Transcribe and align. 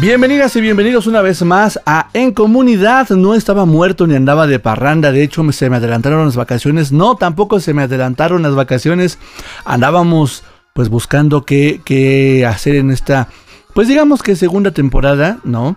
Bienvenidas 0.00 0.54
y 0.54 0.60
bienvenidos 0.60 1.08
una 1.08 1.22
vez 1.22 1.42
más 1.42 1.80
a 1.84 2.08
En 2.12 2.32
Comunidad. 2.32 3.08
No 3.10 3.34
estaba 3.34 3.64
muerto 3.64 4.06
ni 4.06 4.14
andaba 4.14 4.46
de 4.46 4.60
parranda. 4.60 5.10
De 5.10 5.24
hecho, 5.24 5.50
se 5.50 5.68
me 5.68 5.76
adelantaron 5.78 6.24
las 6.24 6.36
vacaciones. 6.36 6.92
No, 6.92 7.16
tampoco 7.16 7.58
se 7.58 7.74
me 7.74 7.82
adelantaron 7.82 8.42
las 8.42 8.54
vacaciones. 8.54 9.18
Andábamos 9.64 10.44
pues 10.72 10.88
buscando 10.88 11.44
qué, 11.44 12.46
hacer 12.48 12.76
en 12.76 12.92
esta, 12.92 13.26
pues 13.74 13.88
digamos 13.88 14.22
que 14.22 14.36
segunda 14.36 14.70
temporada, 14.70 15.40
¿no? 15.42 15.76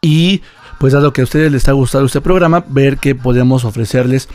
Y 0.00 0.42
pues 0.78 0.92
dado 0.92 1.12
que 1.12 1.22
a 1.22 1.24
ustedes 1.24 1.50
les 1.50 1.68
ha 1.68 1.72
gustado 1.72 2.06
este 2.06 2.20
programa, 2.20 2.64
ver 2.68 2.98
qué 2.98 3.16
podemos 3.16 3.64
ofrecerles 3.64 4.28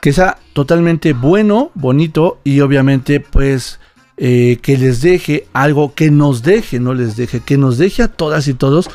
que 0.00 0.14
sea 0.14 0.38
totalmente 0.54 1.12
bueno, 1.12 1.70
bonito 1.74 2.40
y 2.44 2.60
obviamente 2.60 3.20
pues 3.20 3.78
eh, 4.16 4.58
que 4.62 4.76
les 4.76 5.00
deje 5.00 5.46
algo, 5.52 5.94
que 5.94 6.10
nos 6.10 6.42
deje, 6.42 6.80
no 6.80 6.94
les 6.94 7.16
deje, 7.16 7.40
que 7.40 7.56
nos 7.56 7.78
deje 7.78 8.02
a 8.02 8.08
todas 8.08 8.48
y 8.48 8.54
todos 8.54 8.90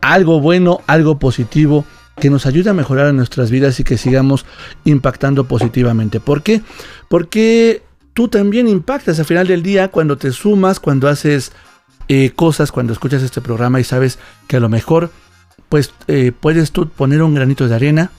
algo 0.00 0.40
bueno, 0.40 0.80
algo 0.86 1.18
positivo, 1.18 1.84
que 2.20 2.30
nos 2.30 2.46
ayude 2.46 2.70
a 2.70 2.74
mejorar 2.74 3.12
nuestras 3.14 3.50
vidas 3.50 3.80
y 3.80 3.84
que 3.84 3.98
sigamos 3.98 4.44
impactando 4.84 5.44
positivamente. 5.44 6.20
¿Por 6.20 6.42
qué? 6.42 6.62
Porque 7.08 7.82
tú 8.14 8.28
también 8.28 8.68
impactas 8.68 9.18
al 9.18 9.24
final 9.24 9.46
del 9.46 9.62
día 9.62 9.88
cuando 9.88 10.16
te 10.16 10.32
sumas, 10.32 10.80
cuando 10.80 11.08
haces 11.08 11.52
eh, 12.08 12.30
cosas, 12.34 12.72
cuando 12.72 12.92
escuchas 12.92 13.22
este 13.22 13.40
programa 13.40 13.80
y 13.80 13.84
sabes 13.84 14.18
que 14.46 14.56
a 14.56 14.60
lo 14.60 14.68
mejor 14.68 15.10
pues 15.68 15.92
eh, 16.06 16.32
puedes 16.38 16.72
tú 16.72 16.88
poner 16.88 17.22
un 17.22 17.34
granito 17.34 17.68
de 17.68 17.74
arena 17.74 18.10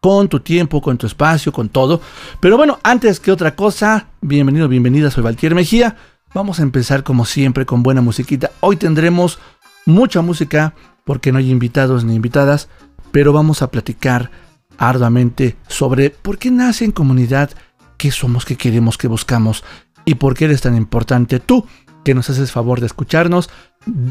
con 0.00 0.28
tu 0.28 0.40
tiempo, 0.40 0.80
con 0.80 0.98
tu 0.98 1.06
espacio, 1.06 1.52
con 1.52 1.68
todo. 1.68 2.00
Pero 2.40 2.56
bueno, 2.56 2.78
antes 2.82 3.20
que 3.20 3.32
otra 3.32 3.54
cosa, 3.54 4.08
bienvenido, 4.20 4.68
bienvenida, 4.68 5.10
soy 5.10 5.22
Valtier 5.22 5.54
Mejía. 5.54 5.96
Vamos 6.34 6.60
a 6.60 6.62
empezar 6.62 7.04
como 7.04 7.24
siempre 7.24 7.66
con 7.66 7.82
buena 7.82 8.00
musiquita. 8.00 8.50
Hoy 8.60 8.76
tendremos 8.76 9.38
mucha 9.86 10.20
música 10.20 10.74
porque 11.04 11.32
no 11.32 11.38
hay 11.38 11.50
invitados 11.50 12.04
ni 12.04 12.14
invitadas, 12.14 12.68
pero 13.10 13.32
vamos 13.32 13.62
a 13.62 13.70
platicar 13.70 14.30
arduamente 14.76 15.56
sobre 15.66 16.10
por 16.10 16.38
qué 16.38 16.50
nace 16.50 16.84
en 16.84 16.92
comunidad, 16.92 17.50
qué 17.96 18.10
somos, 18.10 18.44
qué 18.44 18.56
queremos, 18.56 18.98
qué 18.98 19.08
buscamos 19.08 19.64
y 20.04 20.14
por 20.16 20.34
qué 20.34 20.44
eres 20.44 20.60
tan 20.60 20.76
importante 20.76 21.40
tú 21.40 21.66
que 22.04 22.14
nos 22.14 22.30
haces 22.30 22.52
favor 22.52 22.80
de 22.80 22.86
escucharnos 22.86 23.50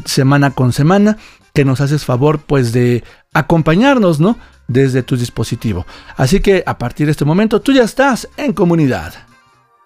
semana 0.04 0.50
con 0.50 0.72
semana, 0.72 1.16
que 1.54 1.64
nos 1.64 1.80
haces 1.80 2.04
favor 2.04 2.40
pues 2.40 2.72
de 2.72 3.04
acompañarnos, 3.32 4.20
¿no? 4.20 4.36
Desde 4.68 5.02
tu 5.02 5.16
dispositivo. 5.16 5.86
Así 6.16 6.40
que 6.40 6.62
a 6.64 6.78
partir 6.78 7.06
de 7.06 7.12
este 7.12 7.24
momento 7.24 7.60
tú 7.60 7.72
ya 7.72 7.82
estás 7.82 8.28
en 8.36 8.52
comunidad. 8.52 9.14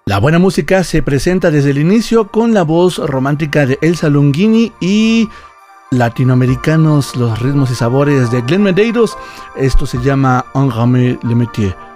La 0.04 0.18
buena 0.18 0.40
música 0.40 0.82
se 0.82 1.02
presenta 1.02 1.52
desde 1.52 1.70
el 1.70 1.78
inicio 1.78 2.28
con 2.28 2.52
la 2.52 2.64
voz 2.64 2.98
romántica 2.98 3.64
de 3.64 3.78
Elsa 3.80 4.08
Longini 4.10 4.72
y 4.80 5.28
latinoamericanos 5.92 7.14
los 7.14 7.38
ritmos 7.38 7.70
y 7.70 7.76
sabores 7.76 8.30
de 8.32 8.42
Glenn 8.42 8.64
Medeiros. 8.64 9.16
Esto 9.56 9.86
se 9.86 9.98
llama 10.02 10.44
Un 10.54 11.18
le 11.22 11.34
métier. 11.34 11.91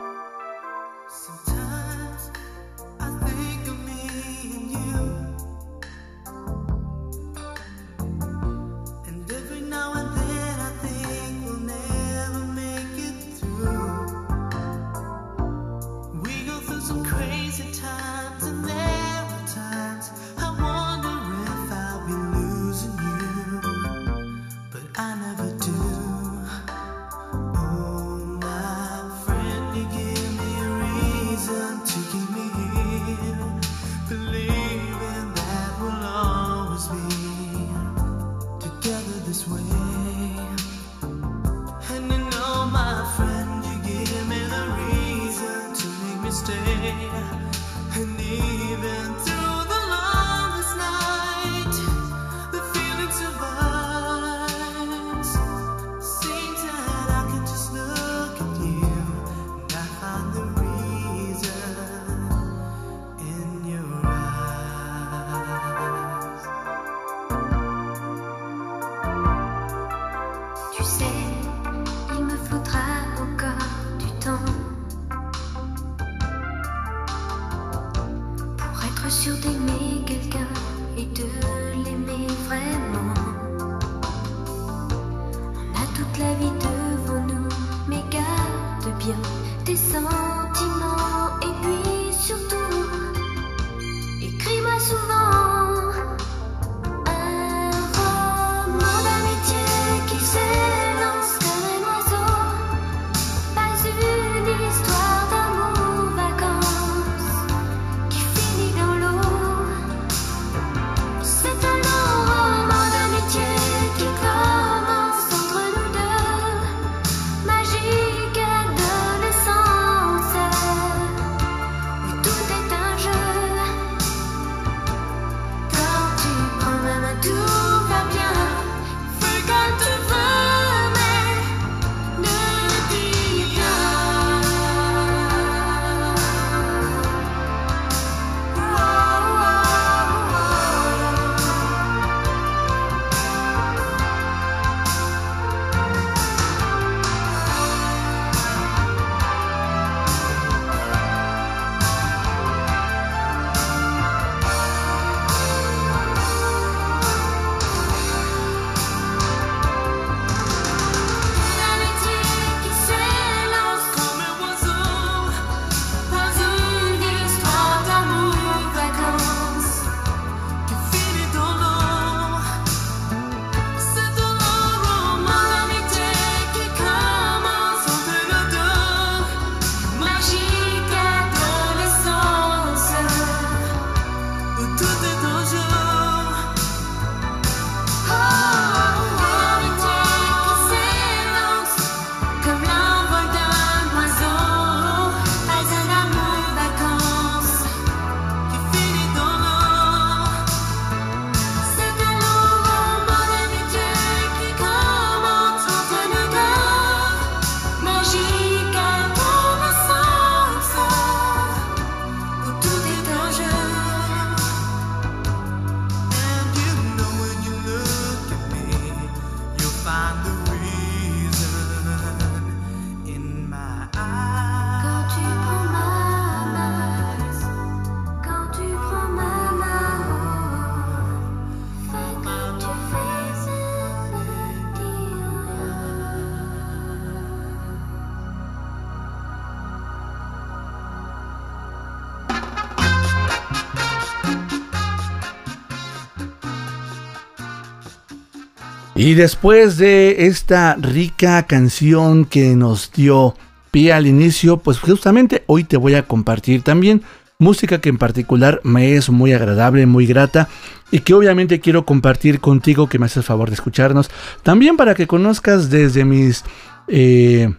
Y 249.07 249.15
después 249.15 249.77
de 249.77 250.27
esta 250.27 250.75
rica 250.75 251.45
canción 251.45 252.25
que 252.25 252.57
nos 252.57 252.91
dio 252.91 253.37
pie 253.71 253.93
al 253.93 254.09
inicio, 254.09 254.57
pues 254.57 254.81
justamente 254.81 255.45
hoy 255.47 255.63
te 255.63 255.77
voy 255.77 255.95
a 255.95 256.03
compartir 256.03 256.63
también 256.63 257.03
música 257.39 257.81
que 257.81 257.89
en 257.89 257.99
particular 257.99 258.61
me 258.65 258.97
es 258.97 259.09
muy 259.09 259.33
agradable, 259.33 259.87
muy 259.87 260.07
grata 260.07 260.49
y 260.91 260.99
que 260.99 261.15
obviamente 261.15 261.61
quiero 261.61 261.87
compartir 261.87 262.41
contigo 262.41 262.89
que 262.89 262.99
me 262.99 263.07
haces 263.07 263.25
favor 263.25 263.49
de 263.49 263.55
escucharnos. 263.55 264.11
También 264.43 264.77
para 264.77 264.97
que 264.97 265.07
conozcas 265.07 265.71
desde 265.71 266.05
mis 266.05 266.43
eh, 266.89 267.55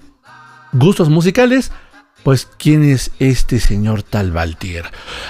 gustos 0.74 1.08
musicales 1.08 1.72
pues 2.28 2.46
quién 2.58 2.84
es 2.84 3.12
este 3.20 3.58
señor 3.58 4.04
tal 4.04 4.36
Valtier. 4.36 4.84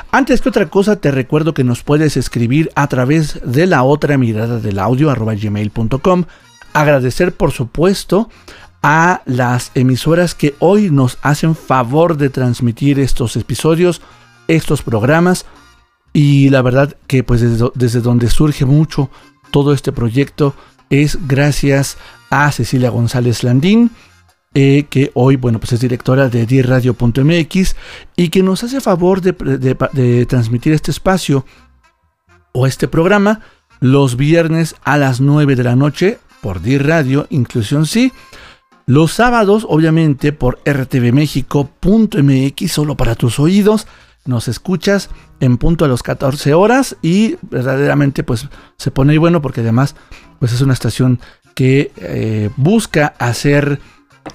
Antes 0.09 0.41
que 0.41 0.49
otra 0.49 0.65
cosa, 0.65 0.95
te 0.95 1.11
recuerdo 1.11 1.53
que 1.53 1.63
nos 1.63 1.83
puedes 1.83 2.17
escribir 2.17 2.71
a 2.73 2.87
través 2.87 3.39
de 3.45 3.67
la 3.67 3.83
otra 3.83 4.17
mirada 4.17 4.57
del 4.59 4.79
audio 4.79 5.11
arroba 5.11 5.35
gmail.com. 5.35 6.23
Agradecer, 6.73 7.35
por 7.35 7.51
supuesto, 7.51 8.31
a 8.81 9.21
las 9.27 9.69
emisoras 9.75 10.33
que 10.33 10.55
hoy 10.57 10.89
nos 10.89 11.19
hacen 11.21 11.55
favor 11.55 12.17
de 12.17 12.31
transmitir 12.31 12.99
estos 12.99 13.35
episodios, 13.35 14.01
estos 14.47 14.81
programas. 14.81 15.45
Y 16.13 16.49
la 16.49 16.63
verdad 16.63 16.97
que 17.05 17.23
pues 17.23 17.41
desde, 17.41 17.69
desde 17.75 18.01
donde 18.01 18.27
surge 18.27 18.65
mucho 18.65 19.11
todo 19.51 19.71
este 19.71 19.91
proyecto 19.91 20.55
es 20.89 21.27
gracias 21.27 21.99
a 22.31 22.51
Cecilia 22.51 22.89
González 22.89 23.43
Landín, 23.43 23.91
eh, 24.53 24.85
que 24.89 25.11
hoy, 25.13 25.35
bueno, 25.35 25.59
pues 25.59 25.73
es 25.73 25.81
directora 25.81 26.29
de 26.29 26.45
dirradio.mx 26.45 27.75
y 28.15 28.29
que 28.29 28.43
nos 28.43 28.63
hace 28.63 28.79
favor 28.81 29.21
de, 29.21 30.25
transmitir 30.25 30.73
este 30.73 30.91
espacio 30.91 31.45
o 32.53 32.65
este 32.65 32.87
programa 32.87 33.41
los 33.79 34.17
viernes 34.17 34.75
a 34.83 34.97
las 34.97 35.21
9 35.21 35.55
de 35.55 35.63
la 35.63 35.75
noche 35.75 36.17
por 36.41 36.61
Dir 36.61 36.87
Radio, 36.87 37.27
Inclusión 37.29 37.85
Sí. 37.85 38.11
Los 38.85 39.11
sábados, 39.11 39.65
obviamente, 39.67 40.31
por 40.31 40.59
rtvmexico.mx, 40.65 42.71
solo 42.71 42.95
para 42.95 43.15
tus 43.15 43.37
oídos. 43.37 43.85
Nos 44.25 44.47
escuchas 44.47 45.09
en 45.39 45.57
punto 45.57 45.85
a 45.85 45.87
las 45.87 46.03
14 46.03 46.53
horas 46.53 46.97
y 47.01 47.37
verdaderamente 47.41 48.23
pues 48.23 48.47
se 48.77 48.91
pone 48.91 49.17
bueno 49.17 49.41
porque 49.41 49.61
además 49.61 49.95
pues 50.39 50.53
es 50.53 50.61
una 50.61 50.73
estación 50.73 51.19
que 51.53 51.91
eh, 51.97 52.49
busca 52.55 53.13
hacer 53.19 53.79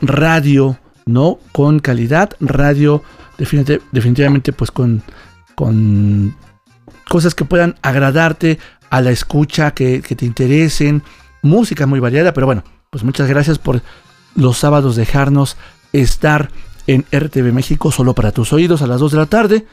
radio, 0.00 0.79
¿no? 1.06 1.39
Con 1.53 1.81
calidad, 1.81 2.31
radio 2.41 3.03
definitivamente 3.93 4.53
pues 4.53 4.71
con, 4.71 5.03
con 5.55 6.37
cosas 7.09 7.35
que 7.35 7.44
puedan 7.44 7.77
agradarte 7.83 8.59
a 8.91 9.00
la 9.00 9.11
escucha, 9.11 9.73
que, 9.73 10.00
te 10.00 10.27
interesen, 10.27 11.03
música 11.43 11.87
muy 11.87 12.00
variada, 12.00 12.33
pero 12.33 12.47
bueno, 12.47 12.62
pues 12.91 13.05
muchas 13.05 13.29
gracias 13.29 13.58
por 13.58 13.82
los 14.34 14.58
sábados 14.58 14.96
dejarnos 14.96 15.56
estar 15.93 16.51
en 16.87 17.05
RTV 17.11 17.53
México 17.53 17.91
solo 17.91 18.15
para 18.15 18.32
tus 18.32 18.53
oídos 18.53 18.82
a 18.82 18.87
las 18.87 19.01
2 19.01 19.13
de 19.13 19.19
la 19.19 19.27
tarde. 19.27 19.67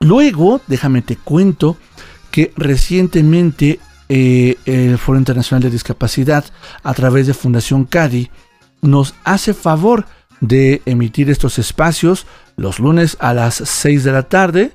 Luego, 0.00 0.60
déjame 0.66 1.02
te 1.02 1.16
cuento 1.16 1.76
que 2.30 2.52
recientemente 2.56 3.80
eh, 4.08 4.56
el 4.66 4.98
Foro 4.98 5.18
Internacional 5.18 5.62
de 5.62 5.70
Discapacidad 5.70 6.44
a 6.82 6.94
través 6.94 7.26
de 7.26 7.34
Fundación 7.34 7.84
CADI 7.84 8.30
nos 8.84 9.14
hace 9.24 9.54
favor 9.54 10.06
de 10.40 10.82
emitir 10.84 11.30
estos 11.30 11.58
espacios 11.58 12.26
los 12.56 12.78
lunes 12.78 13.16
a 13.20 13.34
las 13.34 13.54
6 13.54 14.04
de 14.04 14.12
la 14.12 14.24
tarde 14.24 14.72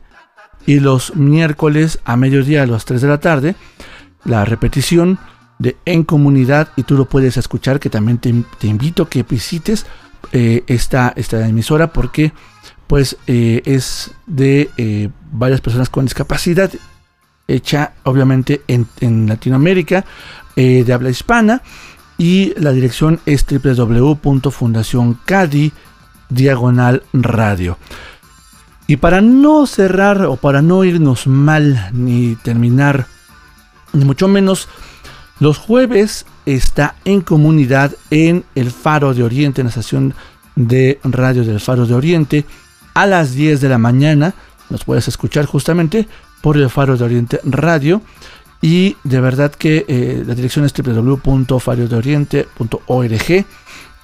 y 0.66 0.80
los 0.80 1.16
miércoles 1.16 2.00
a 2.04 2.18
mediodía 2.18 2.64
a 2.64 2.68
las 2.68 2.86
3 2.86 3.02
de 3.02 3.08
la 3.08 3.20
tarde. 3.20 3.56
La 4.26 4.46
repetición 4.46 5.20
de 5.60 5.78
En 5.86 6.04
Comunidad 6.04 6.70
y 6.76 6.84
tú 6.84 6.96
lo 6.96 7.06
puedes 7.06 7.38
escuchar 7.38 7.80
que 7.80 7.90
también 7.90 8.18
te, 8.18 8.30
invito 8.68 9.04
a 9.04 9.10
que 9.10 9.24
visites 9.24 9.86
eh, 10.32 10.64
esta, 10.68 11.14
esta, 11.16 11.48
emisora 11.48 11.94
porque 11.94 12.34
pues 12.88 13.18
eh, 13.28 13.62
es 13.66 14.12
de 14.26 14.70
eh, 14.78 15.10
varias 15.32 15.62
personas 15.62 15.90
con 15.90 16.06
discapacidad 16.06 16.72
hecha 17.48 17.94
obviamente 18.04 18.62
en, 18.68 18.88
en 19.00 19.28
Latinoamérica 19.28 20.06
de 20.56 20.92
habla 20.92 21.10
hispana 21.10 21.62
y 22.20 22.54
la 22.60 22.72
dirección 22.72 23.20
es 23.26 23.44
www.fundacioncadi 23.48 25.72
diagonal 26.30 27.02
radio. 27.14 27.80
Y 28.86 28.98
para 28.98 29.22
no 29.22 29.66
cerrar 29.66 30.24
o 30.26 30.36
para 30.36 30.62
no 30.62 30.84
irnos 30.84 31.26
mal 31.26 31.90
ni 31.94 32.36
terminar, 32.36 33.08
ni 33.94 34.06
mucho 34.06 34.28
menos, 34.28 34.68
los 35.40 35.58
jueves 35.58 36.28
está 36.46 36.96
en 37.06 37.22
comunidad 37.22 37.96
en 38.12 38.44
el 38.54 38.70
Faro 38.72 39.14
de 39.14 39.24
Oriente, 39.24 39.62
en 39.62 39.68
la 39.68 39.70
estación 39.70 40.14
de 40.56 41.00
radio 41.04 41.46
del 41.46 41.62
Faro 41.62 41.86
de 41.86 41.94
Oriente, 41.94 42.44
a 42.94 43.06
las 43.06 43.34
10 43.34 43.62
de 43.62 43.70
la 43.70 43.78
mañana. 43.78 44.34
Nos 44.70 44.84
puedes 44.84 45.08
escuchar 45.08 45.46
justamente 45.46 46.10
por 46.42 46.58
el 46.58 46.70
Faro 46.70 46.98
de 46.98 47.06
Oriente 47.06 47.40
Radio. 47.46 48.02
Y 48.62 48.98
de 49.04 49.22
verdad 49.22 49.52
que 49.52 49.86
eh, 49.88 50.24
la 50.26 50.34
dirección 50.36 50.66
es 50.66 50.74
www.fariodeoriente.org 50.74 53.46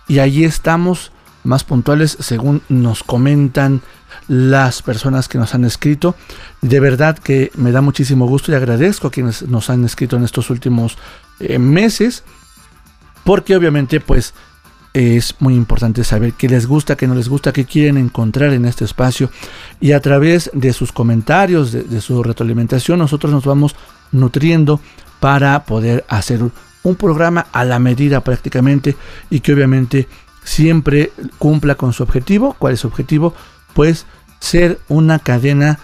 y 0.07 0.19
allí 0.19 0.45
estamos 0.45 1.11
más 1.43 1.63
puntuales 1.63 2.17
según 2.19 2.61
nos 2.69 3.03
comentan 3.03 3.81
las 4.27 4.81
personas 4.81 5.27
que 5.27 5.37
nos 5.37 5.53
han 5.53 5.65
escrito. 5.65 6.15
De 6.61 6.79
verdad 6.79 7.17
que 7.17 7.51
me 7.55 7.71
da 7.71 7.81
muchísimo 7.81 8.27
gusto 8.27 8.51
y 8.51 8.55
agradezco 8.55 9.07
a 9.07 9.11
quienes 9.11 9.43
nos 9.43 9.69
han 9.69 9.83
escrito 9.85 10.15
en 10.15 10.23
estos 10.23 10.49
últimos 10.49 10.97
eh, 11.39 11.59
meses. 11.59 12.23
Porque 13.23 13.55
obviamente 13.55 13.99
pues 13.99 14.33
es 14.93 15.35
muy 15.39 15.55
importante 15.55 16.05
saber 16.05 16.33
qué 16.33 16.47
les 16.47 16.67
gusta, 16.67 16.95
qué 16.95 17.07
no 17.07 17.15
les 17.15 17.27
gusta, 17.27 17.51
qué 17.51 17.65
quieren 17.65 17.97
encontrar 17.97 18.53
en 18.53 18.65
este 18.65 18.85
espacio. 18.85 19.29
Y 19.81 19.91
a 19.91 19.99
través 19.99 20.49
de 20.53 20.71
sus 20.71 20.91
comentarios, 20.91 21.71
de 21.71 22.01
su 22.01 22.23
retroalimentación, 22.23 22.99
nosotros 22.99 23.33
nos 23.33 23.43
vamos 23.43 23.75
nutriendo 24.15 24.79
para 25.19 25.63
poder 25.65 26.05
hacer 26.07 26.41
un 26.83 26.95
programa 26.95 27.47
a 27.51 27.65
la 27.65 27.79
medida 27.79 28.21
prácticamente 28.21 28.95
y 29.29 29.39
que 29.39 29.53
obviamente 29.53 30.07
siempre 30.43 31.11
cumpla 31.39 31.75
con 31.75 31.93
su 31.93 32.03
objetivo. 32.03 32.55
¿Cuál 32.57 32.73
es 32.73 32.81
su 32.81 32.87
objetivo? 32.87 33.33
Pues 33.73 34.05
ser 34.39 34.79
una 34.87 35.19
cadena 35.19 35.79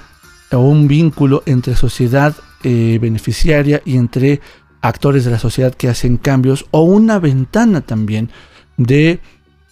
o 0.52 0.60
un 0.60 0.88
vínculo 0.88 1.44
entre 1.46 1.76
sociedad 1.76 2.36
eh, 2.64 3.00
beneficiaria 3.02 3.82
y 3.86 3.98
entre 3.98 4.42
actores 4.82 5.26
de 5.26 5.32
la 5.32 5.40
sociedad 5.40 5.74
que 5.74 5.90
hacen 5.90 6.18
cambios 6.18 6.66
o 6.72 6.82
una 6.82 7.20
ventana 7.20 7.82
también 7.82 8.30
de 8.78 9.20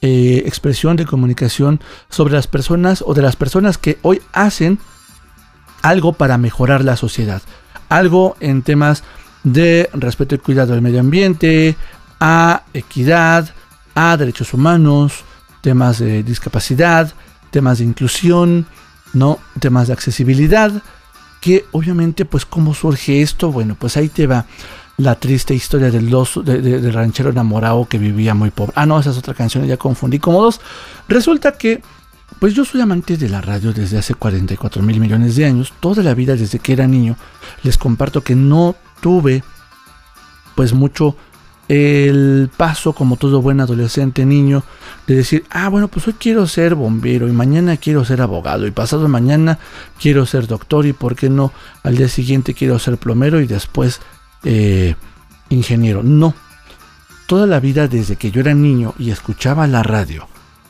eh, 0.02 0.44
expresión 0.46 0.96
de 0.96 1.06
comunicación 1.06 1.82
sobre 2.10 2.34
las 2.34 2.48
personas 2.48 3.04
o 3.06 3.14
de 3.14 3.22
las 3.22 3.36
personas 3.36 3.78
que 3.78 3.98
hoy 4.02 4.22
hacen 4.34 4.80
algo 5.82 6.14
para 6.14 6.38
mejorar 6.38 6.84
la 6.84 6.96
sociedad 6.96 7.42
algo 7.90 8.38
en 8.40 8.62
temas 8.62 9.04
de 9.44 9.90
respeto 9.94 10.36
y 10.36 10.40
cuidado 10.40 10.74
del 10.74 10.82
medio 10.82 11.00
ambiente, 11.00 11.76
a 12.20 12.64
equidad, 12.74 13.50
a 13.96 14.18
derechos 14.18 14.54
humanos, 14.54 15.24
temas 15.62 16.00
de 16.00 16.24
discapacidad, 16.24 17.12
temas 17.52 17.80
de 17.80 17.86
inclusión, 17.86 18.66
¿no? 19.14 19.40
temas 19.60 19.88
de 19.88 19.94
accesibilidad, 19.94 20.72
que 21.42 21.66
obviamente 21.72 22.26
pues 22.26 22.46
cómo 22.46 22.74
surge 22.74 23.22
esto, 23.22 23.52
bueno, 23.52 23.76
pues 23.80 23.98
ahí 23.98 24.10
te 24.10 24.28
va 24.28 24.46
la 24.98 25.16
triste 25.16 25.54
historia 25.54 25.90
del, 25.90 26.10
del 26.44 26.94
ranchero 26.94 27.30
enamorado 27.30 27.88
que 27.88 27.98
vivía 27.98 28.34
muy 28.34 28.52
pobre. 28.52 28.74
Ah, 28.76 28.86
no, 28.86 29.00
esa 29.00 29.12
es 29.12 29.18
otra 29.18 29.34
canción, 29.34 29.66
ya 29.66 29.78
confundí 29.78 30.20
como 30.20 30.42
dos. 30.42 30.60
Resulta 31.08 31.54
que 31.54 31.82
pues 32.40 32.54
yo 32.54 32.64
soy 32.64 32.82
amante 32.82 33.18
de 33.18 33.30
la 33.30 33.42
radio 33.42 33.74
desde 33.74 33.98
hace 33.98 34.14
44 34.14 34.82
mil 34.82 35.00
millones 35.00 35.36
de 35.36 35.46
años, 35.46 35.74
toda 35.80 36.04
la 36.04 36.14
vida 36.14 36.36
desde 36.36 36.60
que 36.60 36.74
era 36.74 36.88
niño. 36.88 37.18
Les 37.64 37.78
comparto 37.78 38.22
que 38.22 38.36
no 38.36 38.76
tuve 39.02 39.44
pues 40.56 40.74
mucho 40.74 41.16
el 41.70 42.50
paso 42.58 42.94
como 42.94 43.16
todo 43.16 43.42
buen 43.42 43.62
adolescente 43.62 44.26
niño 44.26 44.64
de 45.06 45.16
decir, 45.16 45.46
ah, 45.52 45.70
bueno, 45.70 45.88
pues 45.88 46.08
hoy 46.08 46.16
quiero 46.18 46.48
ser 46.48 46.76
bombero 46.76 47.28
y 47.28 47.32
mañana 47.32 47.78
quiero 47.78 48.04
ser 48.04 48.22
abogado 48.22 48.66
y 48.66 48.72
pasado 48.72 49.08
mañana 49.08 49.60
quiero 50.02 50.26
ser 50.26 50.48
doctor 50.48 50.88
y 50.88 50.94
por 50.94 51.16
qué 51.16 51.30
no 51.30 51.54
al 51.84 51.96
día 51.98 52.10
siguiente 52.10 52.54
quiero 52.56 52.80
ser 52.80 52.98
plomero 52.98 53.40
y 53.40 53.48
después 53.48 54.02
eh, 54.44 54.96
ingeniero. 55.50 56.04
No, 56.04 56.34
toda 57.28 57.46
la 57.46 57.60
vida 57.60 57.88
desde 57.88 58.16
que 58.16 58.32
yo 58.32 58.42
era 58.42 58.54
niño 58.56 58.96
y 58.98 59.12
escuchaba 59.12 59.68
la 59.68 59.84
radio, 59.84 60.28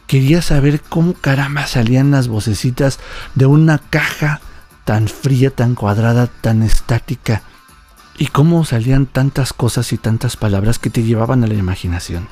Quería 0.09 0.41
saber 0.41 0.81
cómo 0.81 1.13
caramba 1.13 1.67
salían 1.67 2.09
las 2.09 2.27
vocecitas 2.27 2.99
de 3.35 3.45
una 3.45 3.77
caja 3.77 4.41
tan 4.83 5.07
fría, 5.07 5.51
tan 5.51 5.75
cuadrada, 5.75 6.25
tan 6.25 6.63
estática. 6.63 7.43
Y 8.17 8.25
cómo 8.25 8.65
salían 8.65 9.05
tantas 9.05 9.53
cosas 9.53 9.93
y 9.93 9.99
tantas 9.99 10.35
palabras 10.35 10.79
que 10.79 10.89
te 10.89 11.03
llevaban 11.03 11.43
a 11.43 11.47
la 11.47 11.53
imaginación. 11.53 12.27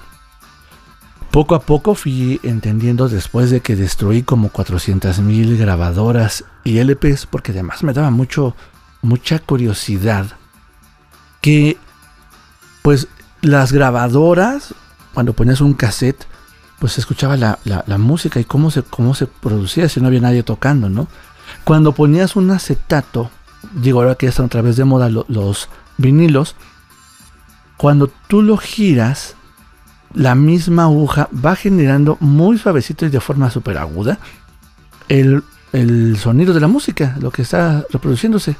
Poco 1.29 1.53
a 1.53 1.61
poco 1.61 1.93
fui 1.93 2.39
entendiendo 2.41 3.09
después 3.09 3.51
de 3.51 3.59
que 3.59 3.75
destruí 3.75 4.23
como 4.23 4.49
400.000 4.51 5.55
grabadoras 5.59 6.45
y 6.63 6.79
LPs, 6.79 7.27
porque 7.27 7.51
además 7.51 7.83
me 7.83 7.93
daba 7.93 8.09
mucho, 8.09 8.55
mucha 9.03 9.37
curiosidad, 9.37 10.25
que 11.41 11.77
pues 12.81 13.07
las 13.43 13.71
grabadoras, 13.71 14.73
cuando 15.13 15.33
ponías 15.33 15.61
un 15.61 15.75
cassette, 15.75 16.25
pues 16.79 16.93
se 16.93 17.01
escuchaba 17.01 17.35
la, 17.37 17.97
música 17.97 18.39
y 18.39 18.43
cómo 18.43 18.71
se, 18.71 18.83
cómo 18.83 19.15
se 19.15 19.25
producía 19.25 19.89
si 19.89 19.99
no 19.99 20.07
había 20.07 20.21
nadie 20.21 20.43
tocando, 20.43 20.89
¿no? 20.89 21.07
Cuando 21.63 21.93
ponías 21.93 22.35
un 22.35 22.51
acetato, 22.51 23.31
digo 23.73 23.99
ahora 23.99 24.15
que 24.15 24.27
ya 24.27 24.29
están 24.29 24.45
otra 24.45 24.61
vez 24.61 24.75
de 24.75 24.85
moda 24.85 25.09
los 25.09 25.69
vinilos, 25.97 26.55
cuando 27.77 28.11
tú 28.27 28.41
lo 28.41 28.57
giras, 28.57 29.35
la 30.13 30.35
misma 30.35 30.83
aguja 30.83 31.29
va 31.33 31.55
generando 31.55 32.17
muy 32.19 32.57
suavecito 32.57 33.05
y 33.05 33.09
de 33.09 33.19
forma 33.19 33.51
súper 33.51 33.77
aguda 33.77 34.19
el, 35.07 35.43
el, 35.73 36.17
sonido 36.17 36.53
de 36.53 36.59
la 36.59 36.67
música, 36.67 37.15
lo 37.19 37.31
que 37.31 37.43
está 37.43 37.85
reproduciéndose. 37.89 38.55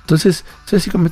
Entonces, 0.00 0.44
es 0.66 0.74
así 0.74 0.90
como... 0.90 1.08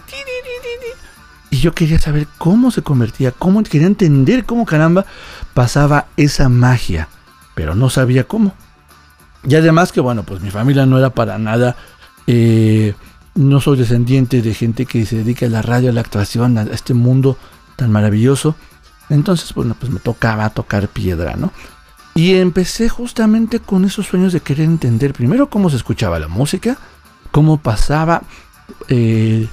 Y 1.50 1.58
yo 1.58 1.72
quería 1.72 1.98
saber 1.98 2.26
cómo 2.38 2.70
se 2.70 2.82
convertía, 2.82 3.32
cómo 3.32 3.62
quería 3.62 3.86
entender 3.86 4.44
cómo 4.44 4.66
caramba 4.66 5.06
pasaba 5.54 6.06
esa 6.16 6.48
magia, 6.48 7.08
pero 7.54 7.74
no 7.74 7.88
sabía 7.88 8.24
cómo. 8.24 8.54
Y 9.44 9.54
además 9.54 9.92
que, 9.92 10.00
bueno, 10.00 10.24
pues 10.24 10.40
mi 10.40 10.50
familia 10.50 10.86
no 10.86 10.98
era 10.98 11.10
para 11.10 11.38
nada... 11.38 11.76
Eh, 12.26 12.94
no 13.36 13.60
soy 13.60 13.76
descendiente 13.76 14.42
de 14.42 14.54
gente 14.54 14.86
que 14.86 15.04
se 15.06 15.16
dedica 15.16 15.46
a 15.46 15.50
la 15.50 15.62
radio, 15.62 15.90
a 15.90 15.92
la 15.92 16.00
actuación, 16.00 16.58
a 16.58 16.62
este 16.62 16.94
mundo 16.94 17.36
tan 17.76 17.92
maravilloso. 17.92 18.56
Entonces, 19.10 19.54
bueno, 19.54 19.76
pues 19.78 19.92
me 19.92 20.00
tocaba 20.00 20.48
tocar 20.50 20.88
piedra, 20.88 21.36
¿no? 21.36 21.52
Y 22.14 22.34
empecé 22.36 22.88
justamente 22.88 23.60
con 23.60 23.84
esos 23.84 24.06
sueños 24.06 24.32
de 24.32 24.40
querer 24.40 24.64
entender 24.64 25.12
primero 25.12 25.50
cómo 25.50 25.68
se 25.68 25.76
escuchaba 25.76 26.18
la 26.18 26.28
música, 26.28 26.78
cómo 27.30 27.58
pasaba, 27.58 28.22
eh, 28.88 29.46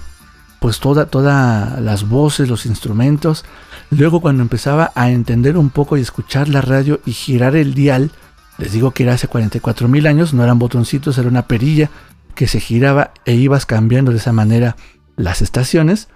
pues 0.63 0.79
todas 0.79 1.09
toda 1.09 1.77
las 1.81 2.07
voces, 2.07 2.47
los 2.47 2.65
instrumentos. 2.65 3.43
Luego 3.89 4.21
cuando 4.21 4.41
empezaba 4.43 4.93
a 4.95 5.09
entender 5.09 5.57
un 5.57 5.69
poco 5.69 5.97
y 5.97 5.99
escuchar 5.99 6.47
la 6.47 6.61
radio 6.61 7.01
y 7.05 7.11
girar 7.11 7.57
el 7.57 7.73
dial, 7.73 8.11
les 8.57 8.71
digo 8.71 8.91
que 8.91 9.03
era 9.03 9.11
hace 9.11 9.27
44 9.27 9.89
mil 9.89 10.07
años, 10.07 10.33
no 10.33 10.41
eran 10.41 10.59
botoncitos, 10.59 11.17
era 11.17 11.27
una 11.27 11.47
perilla 11.47 11.89
que 12.33 12.47
se 12.47 12.61
giraba 12.61 13.11
e 13.25 13.33
ibas 13.33 13.65
cambiando 13.65 14.11
de 14.11 14.19
esa 14.19 14.31
manera 14.31 14.77
las 15.17 15.41
estaciones. 15.41 16.07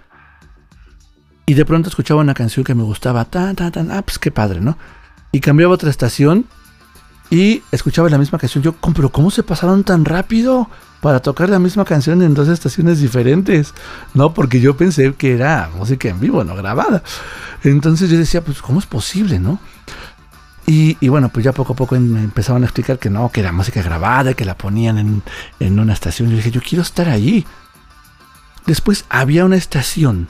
Y 1.44 1.52
de 1.52 1.66
pronto 1.66 1.90
escuchaba 1.90 2.22
una 2.22 2.32
canción 2.32 2.64
que 2.64 2.74
me 2.74 2.84
gustaba, 2.84 3.26
tan, 3.26 3.54
tan, 3.54 3.70
tan, 3.70 3.90
ah, 3.90 4.00
pues 4.00 4.18
qué 4.18 4.30
padre, 4.30 4.62
¿no? 4.62 4.78
Y 5.30 5.40
cambiaba 5.40 5.74
otra 5.74 5.90
estación 5.90 6.46
y 7.28 7.62
escuchaba 7.70 8.08
la 8.08 8.16
misma 8.16 8.38
canción. 8.38 8.64
Yo, 8.64 8.72
pero 8.94 9.10
¿cómo 9.10 9.30
se 9.30 9.42
pasaron 9.42 9.84
tan 9.84 10.06
rápido 10.06 10.70
para 11.00 11.20
tocar 11.20 11.48
la 11.48 11.58
misma 11.58 11.84
canción 11.84 12.22
en 12.22 12.34
dos 12.34 12.48
estaciones 12.48 13.00
diferentes? 13.00 13.74
No, 14.14 14.34
porque 14.34 14.60
yo 14.60 14.76
pensé 14.76 15.14
que 15.14 15.34
era 15.34 15.70
música 15.76 16.08
en 16.08 16.20
vivo, 16.20 16.44
no 16.44 16.54
grabada. 16.54 17.02
Entonces 17.64 18.10
yo 18.10 18.18
decía, 18.18 18.42
pues, 18.42 18.62
¿cómo 18.62 18.78
es 18.78 18.86
posible, 18.86 19.38
no? 19.38 19.58
Y, 20.70 21.08
bueno, 21.08 21.30
pues 21.30 21.44
ya 21.44 21.52
poco 21.52 21.72
a 21.72 21.76
poco 21.76 21.98
me 21.98 22.22
empezaban 22.22 22.62
a 22.62 22.66
explicar 22.66 22.98
que 22.98 23.08
no, 23.08 23.30
que 23.32 23.40
era 23.40 23.52
música 23.52 23.80
grabada, 23.80 24.34
que 24.34 24.44
la 24.44 24.54
ponían 24.54 24.98
en, 24.98 25.22
en 25.60 25.80
una 25.80 25.94
estación. 25.94 26.28
Yo 26.28 26.36
dije, 26.36 26.50
yo 26.50 26.60
quiero 26.60 26.82
estar 26.82 27.08
allí. 27.08 27.46
Después 28.66 29.06
había 29.08 29.46
una 29.46 29.56
estación, 29.56 30.28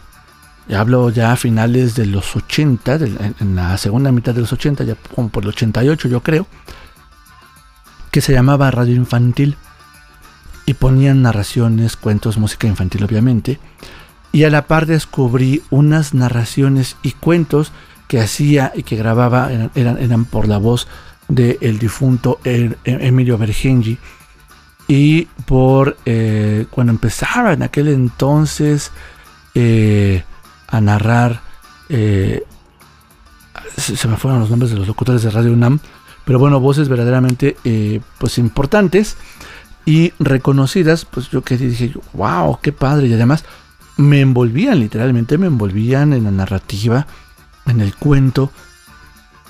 hablo 0.72 1.10
ya 1.10 1.32
a 1.32 1.36
finales 1.36 1.96
de 1.96 2.06
los 2.06 2.36
80, 2.36 2.94
en, 3.40 3.56
la 3.56 3.76
segunda 3.78 4.12
mitad 4.12 4.32
de 4.32 4.42
los 4.42 4.52
80, 4.52 4.84
ya 4.84 4.94
como 5.14 5.28
por 5.28 5.42
el 5.42 5.48
88 5.48 6.08
yo 6.08 6.22
creo, 6.22 6.46
que 8.12 8.20
se 8.20 8.32
llamaba 8.32 8.70
Radio 8.70 8.94
Infantil. 8.94 9.56
Y 10.68 10.74
ponían 10.74 11.22
narraciones, 11.22 11.96
cuentos, 11.96 12.36
música 12.36 12.66
infantil 12.66 13.02
obviamente. 13.02 13.58
Y 14.32 14.44
a 14.44 14.50
la 14.50 14.66
par 14.66 14.84
descubrí 14.84 15.62
unas 15.70 16.12
narraciones 16.12 16.98
y 17.02 17.12
cuentos 17.12 17.72
que 18.06 18.20
hacía 18.20 18.72
y 18.74 18.82
que 18.82 18.96
grababa 18.96 19.50
eran, 19.74 19.96
eran, 19.96 20.26
por 20.26 20.46
la 20.46 20.58
voz 20.58 20.86
del 21.26 21.78
difunto 21.78 22.38
er, 22.44 22.76
e, 22.84 22.98
Emilio 23.06 23.38
Bergengi. 23.38 23.96
Y 24.88 25.24
por 25.46 25.96
eh, 26.04 26.66
cuando 26.68 26.92
empezaba 26.92 27.54
en 27.54 27.62
aquel 27.62 27.88
entonces 27.88 28.92
eh, 29.54 30.22
a 30.66 30.82
narrar, 30.82 31.40
eh, 31.88 32.42
se, 33.74 34.06
me 34.06 34.18
fueron 34.18 34.40
los 34.40 34.50
nombres 34.50 34.70
de 34.70 34.76
los 34.76 34.86
locutores 34.86 35.22
de 35.22 35.30
Radio 35.30 35.54
UNAM, 35.54 35.80
pero 36.26 36.38
bueno, 36.38 36.60
voces 36.60 36.90
verdaderamente 36.90 37.56
pues 38.18 38.36
importantes 38.36 39.16
y 39.84 40.12
reconocidas, 40.18 41.04
pues 41.04 41.30
yo 41.30 41.42
que 41.42 41.56
dije, 41.56 41.92
wow, 42.12 42.58
qué 42.60 42.72
padre, 42.72 43.06
y 43.06 43.14
además 43.14 43.44
me 43.96 44.20
envolvían, 44.20 44.80
literalmente 44.80 45.38
me 45.38 45.46
envolvían 45.46 46.12
en 46.12 46.24
la 46.24 46.30
narrativa 46.30 47.06
en 47.70 47.80
el 47.80 47.94
cuento. 47.94 48.50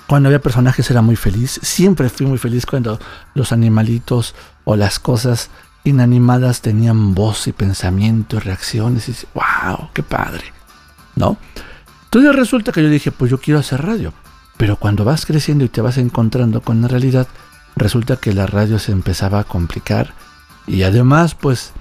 Cuando 0.07 0.29
había 0.29 0.41
personajes 0.41 0.89
era 0.89 1.01
muy 1.01 1.15
feliz. 1.15 1.59
Siempre 1.61 2.09
fui 2.09 2.25
muy 2.25 2.37
feliz 2.37 2.65
cuando 2.65 2.99
los 3.33 3.51
animalitos 3.51 4.35
o 4.63 4.75
las 4.75 4.99
cosas 4.99 5.49
inanimadas 5.83 6.61
tenían 6.61 7.13
voz 7.13 7.47
y 7.47 7.51
pensamiento 7.51 8.37
y 8.37 8.39
reacciones. 8.39 9.07
Y 9.09 9.15
wow, 9.33 9.89
qué 9.93 10.03
padre. 10.03 10.45
¿No? 11.15 11.37
Entonces 12.05 12.35
resulta 12.35 12.71
que 12.71 12.81
yo 12.81 12.89
dije, 12.89 13.11
pues 13.11 13.29
yo 13.29 13.39
quiero 13.39 13.59
hacer 13.59 13.83
radio. 13.83 14.13
Pero 14.57 14.77
cuando 14.77 15.05
vas 15.05 15.25
creciendo 15.25 15.63
y 15.63 15.69
te 15.69 15.81
vas 15.81 15.97
encontrando 15.97 16.61
con 16.61 16.81
la 16.81 16.87
realidad, 16.87 17.27
resulta 17.79 18.17
que 18.17 18.33
la 18.33 18.45
radio 18.45 18.77
se 18.77 18.91
empezaba 18.91 19.39
a 19.39 19.43
complicar. 19.43 20.13
Y 20.67 20.83
además, 20.83 21.33
pues 21.33 21.73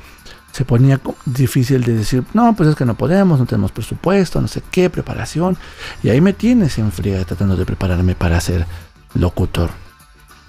se 0.52 0.64
ponía 0.64 1.00
difícil 1.26 1.84
de 1.84 1.94
decir, 1.94 2.24
no, 2.32 2.54
pues 2.56 2.70
es 2.70 2.74
que 2.74 2.84
no 2.84 2.94
podemos, 2.94 3.38
no 3.38 3.46
tenemos 3.46 3.70
presupuesto, 3.70 4.40
no 4.40 4.48
sé 4.48 4.62
qué, 4.70 4.88
preparación. 4.88 5.56
Y 6.02 6.08
ahí 6.08 6.20
me 6.20 6.32
tienes 6.32 6.78
en 6.78 6.90
tratando 6.90 7.56
de 7.56 7.66
prepararme 7.66 8.14
para 8.14 8.40
ser 8.40 8.66
locutor. 9.14 9.70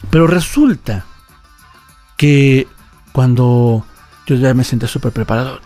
Pero 0.09 0.27
resulta 0.27 1.05
que 2.15 2.67
cuando 3.11 3.85
yo 4.25 4.35
ya 4.35 4.53
me 4.53 4.63
senté 4.63 4.87
súper 4.87 5.11
preparado, 5.11 5.59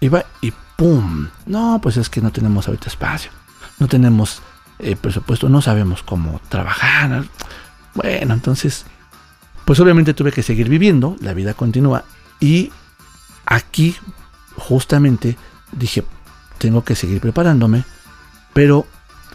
iba 0.00 0.24
y 0.40 0.52
¡pum! 0.76 1.28
No, 1.46 1.78
pues 1.82 1.96
es 1.96 2.08
que 2.08 2.20
no 2.20 2.32
tenemos 2.32 2.66
ahorita 2.66 2.88
espacio, 2.88 3.30
no 3.78 3.86
tenemos 3.86 4.42
eh, 4.78 4.96
presupuesto, 4.96 5.48
no 5.48 5.60
sabemos 5.62 6.02
cómo 6.02 6.40
trabajar. 6.48 7.24
Bueno, 7.94 8.34
entonces, 8.34 8.86
pues 9.64 9.80
obviamente 9.80 10.14
tuve 10.14 10.32
que 10.32 10.42
seguir 10.42 10.68
viviendo, 10.68 11.16
la 11.20 11.34
vida 11.34 11.54
continúa 11.54 12.04
y 12.40 12.70
Aquí 13.46 13.94
justamente 14.56 15.36
dije, 15.72 16.04
tengo 16.58 16.84
que 16.84 16.94
seguir 16.94 17.20
preparándome, 17.20 17.84
pero 18.52 18.86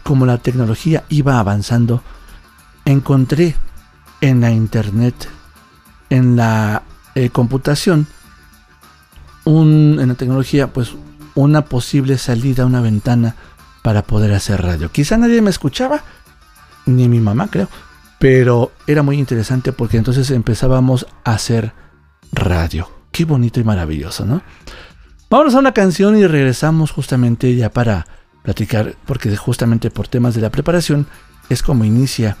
como 0.02 0.26
la 0.26 0.38
tecnología 0.38 1.04
iba 1.08 1.38
avanzando, 1.38 2.02
encontré 2.84 3.54
en 4.20 4.40
la 4.40 4.50
internet, 4.50 5.28
en 6.08 6.36
la 6.36 6.82
eh, 7.14 7.30
computación, 7.30 8.06
en 9.44 10.08
la 10.08 10.14
tecnología, 10.14 10.72
pues 10.72 10.92
una 11.34 11.64
posible 11.64 12.18
salida, 12.18 12.66
una 12.66 12.80
ventana 12.80 13.34
para 13.82 14.02
poder 14.02 14.32
hacer 14.32 14.62
radio. 14.62 14.90
Quizá 14.90 15.16
nadie 15.16 15.40
me 15.40 15.50
escuchaba, 15.50 16.02
ni 16.86 17.08
mi 17.08 17.20
mamá 17.20 17.48
creo, 17.48 17.68
pero 18.20 18.70
era 18.86 19.02
muy 19.02 19.18
interesante 19.18 19.72
porque 19.72 19.96
entonces 19.96 20.30
empezábamos 20.30 21.06
a 21.24 21.32
hacer 21.32 21.72
radio. 22.32 22.86
Qué 23.10 23.24
bonito 23.24 23.60
y 23.60 23.64
maravilloso, 23.64 24.26
¿no? 24.26 24.42
Vamos 25.30 25.54
a 25.54 25.58
una 25.58 25.72
canción 25.72 26.18
y 26.18 26.26
regresamos 26.26 26.90
justamente 26.90 27.56
ya 27.56 27.70
para 27.70 28.06
platicar, 28.42 28.94
porque 29.06 29.34
justamente 29.38 29.90
por 29.90 30.06
temas 30.06 30.34
de 30.34 30.42
la 30.42 30.50
preparación 30.50 31.06
es 31.48 31.62
como 31.62 31.84
inicia 31.86 32.36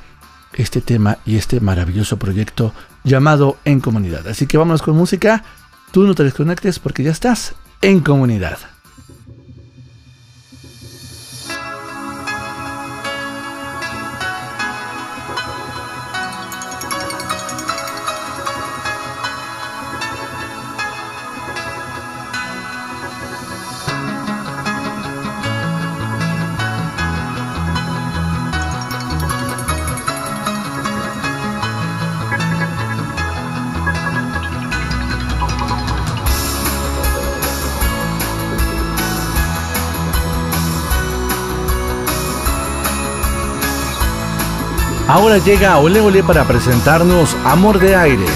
este 0.52 0.82
tema 0.82 1.16
y 1.24 1.36
este 1.36 1.60
maravilloso 1.60 2.18
proyecto 2.18 2.74
llamado 3.02 3.56
En 3.64 3.80
Comunidad. 3.80 4.28
Así 4.28 4.46
que 4.46 4.58
vámonos 4.58 4.82
con 4.82 4.98
música. 4.98 5.44
Tú 5.92 6.02
no 6.02 6.14
te 6.14 6.24
desconectes 6.24 6.78
porque 6.78 7.04
ya 7.04 7.10
estás 7.10 7.54
en 7.80 8.00
comunidad. 8.00 8.58
Ahora 45.10 45.38
llega 45.38 45.76
Ole 45.78 46.00
Ole 46.00 46.22
para 46.22 46.46
presentarnos 46.46 47.36
Amor 47.44 47.80
de 47.80 47.96
Aire. 47.96 48.26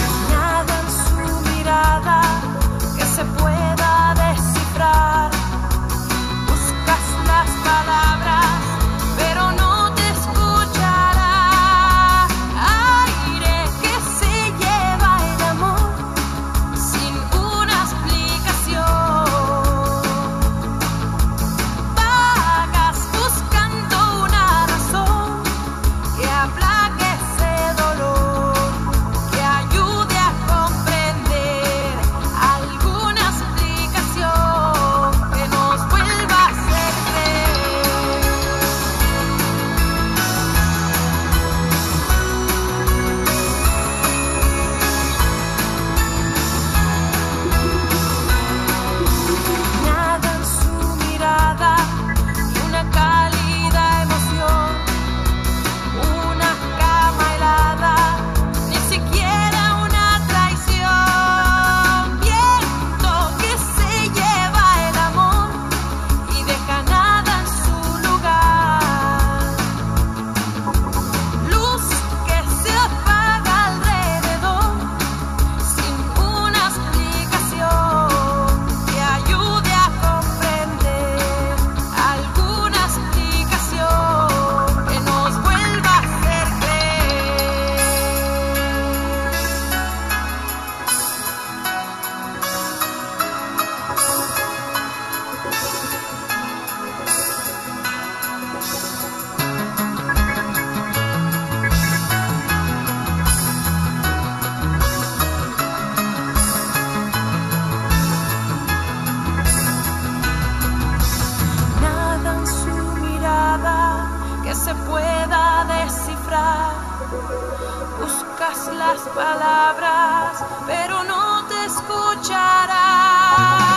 buscas 118.01 118.67
las 118.75 119.01
palabras, 119.15 120.45
pero 120.67 121.05
no 121.05 121.47
te 121.47 121.67
escucharás. 121.67 123.74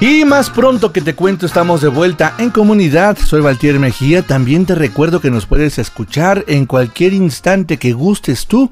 Y 0.00 0.24
más 0.24 0.48
pronto 0.48 0.94
que 0.94 1.02
te 1.02 1.14
cuento, 1.14 1.44
estamos 1.44 1.82
de 1.82 1.88
vuelta 1.88 2.34
en 2.38 2.48
comunidad. 2.48 3.18
Soy 3.18 3.42
Valtier 3.42 3.78
Mejía. 3.78 4.22
También 4.22 4.64
te 4.64 4.74
recuerdo 4.74 5.20
que 5.20 5.30
nos 5.30 5.44
puedes 5.44 5.78
escuchar 5.78 6.42
en 6.48 6.64
cualquier 6.64 7.12
instante 7.12 7.76
que 7.76 7.92
gustes 7.92 8.46
tú. 8.46 8.70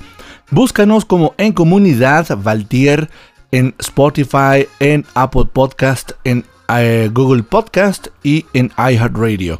Búscanos 0.50 1.04
como 1.04 1.34
en 1.36 1.52
comunidad 1.52 2.26
Valtier 2.42 3.10
en 3.52 3.74
Spotify, 3.78 4.68
en 4.80 5.04
Apple 5.12 5.44
Podcast, 5.52 6.12
en 6.24 6.46
eh, 6.70 7.10
Google 7.12 7.42
Podcast 7.42 8.06
y 8.22 8.46
en 8.54 8.72
iHeartRadio. 8.78 9.58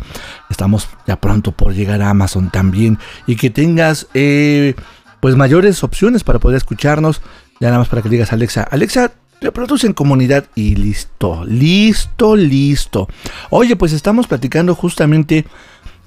Estamos 0.49 0.89
ya 1.07 1.21
pronto 1.21 1.53
por 1.53 1.75
llegar 1.75 2.01
a 2.01 2.09
Amazon 2.09 2.49
también. 2.49 2.99
Y 3.27 3.37
que 3.37 3.51
tengas 3.51 4.07
eh, 4.15 4.75
pues 5.21 5.37
mayores 5.37 5.85
opciones 5.85 6.25
para 6.25 6.39
poder 6.39 6.57
escucharnos. 6.57 7.21
Ya 7.61 7.69
nada 7.69 7.81
más 7.81 7.89
para 7.89 8.01
que 8.01 8.09
digas 8.09 8.33
Alexa, 8.33 8.63
Alexa, 8.63 9.13
reproduce 9.41 9.87
en 9.87 9.93
comunidad 9.93 10.47
y 10.55 10.75
listo, 10.75 11.45
listo, 11.45 12.37
listo. 12.37 13.09
Oye, 13.51 13.77
pues 13.77 13.93
estamos 13.93 14.27
platicando 14.27 14.75
justamente 14.75 15.45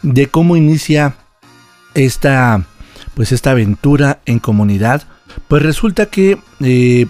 de 0.01 0.27
cómo 0.27 0.55
inicia 0.55 1.15
esta, 1.93 2.65
pues 3.13 3.31
esta 3.31 3.51
aventura 3.51 4.21
en 4.25 4.39
comunidad. 4.39 5.03
Pues 5.47 5.63
resulta 5.63 6.07
que 6.07 6.37
eh, 6.59 7.07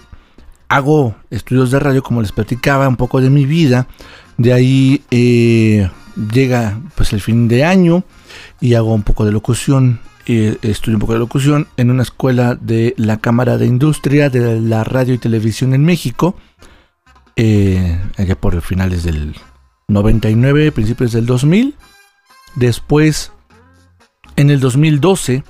hago 0.67 1.15
estudios 1.29 1.71
de 1.71 1.79
radio, 1.79 2.03
como 2.03 2.21
les 2.21 2.31
platicaba, 2.31 2.87
un 2.87 2.97
poco 2.97 3.21
de 3.21 3.29
mi 3.29 3.45
vida. 3.45 3.87
De 4.37 4.53
ahí 4.53 5.03
eh, 5.11 5.89
llega 6.33 6.79
pues 6.95 7.13
el 7.13 7.21
fin 7.21 7.47
de 7.47 7.63
año 7.63 8.03
y 8.59 8.75
hago 8.75 8.93
un 8.93 9.03
poco 9.03 9.25
de 9.25 9.31
locución 9.31 9.99
eh, 10.27 10.57
estudio 10.61 10.97
un 10.97 11.01
poco 11.01 11.13
de 11.13 11.19
locución 11.19 11.67
en 11.77 11.91
una 11.91 12.03
escuela 12.03 12.55
de 12.55 12.93
la 12.97 13.17
Cámara 13.17 13.57
de 13.57 13.65
Industria 13.65 14.29
de 14.29 14.59
la 14.59 14.83
Radio 14.83 15.13
y 15.13 15.17
Televisión 15.17 15.73
en 15.73 15.83
México, 15.83 16.35
eh, 17.35 17.99
allá 18.17 18.35
por 18.35 18.61
finales 18.61 19.03
del 19.03 19.35
99, 19.87 20.71
principios 20.71 21.11
del 21.11 21.25
2000. 21.25 21.75
Después, 22.55 23.31
en 24.35 24.49
el 24.49 24.59
2012, 24.59 25.43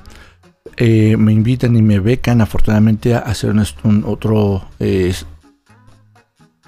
eh, 0.78 1.18
me 1.18 1.34
invitan 1.34 1.76
y 1.76 1.82
me 1.82 2.00
becan 2.00 2.42
afortunadamente 2.42 3.16
a 3.16 3.20
hacer 3.20 3.54
un 3.84 4.04
otro 4.06 4.68
eh, 4.80 5.14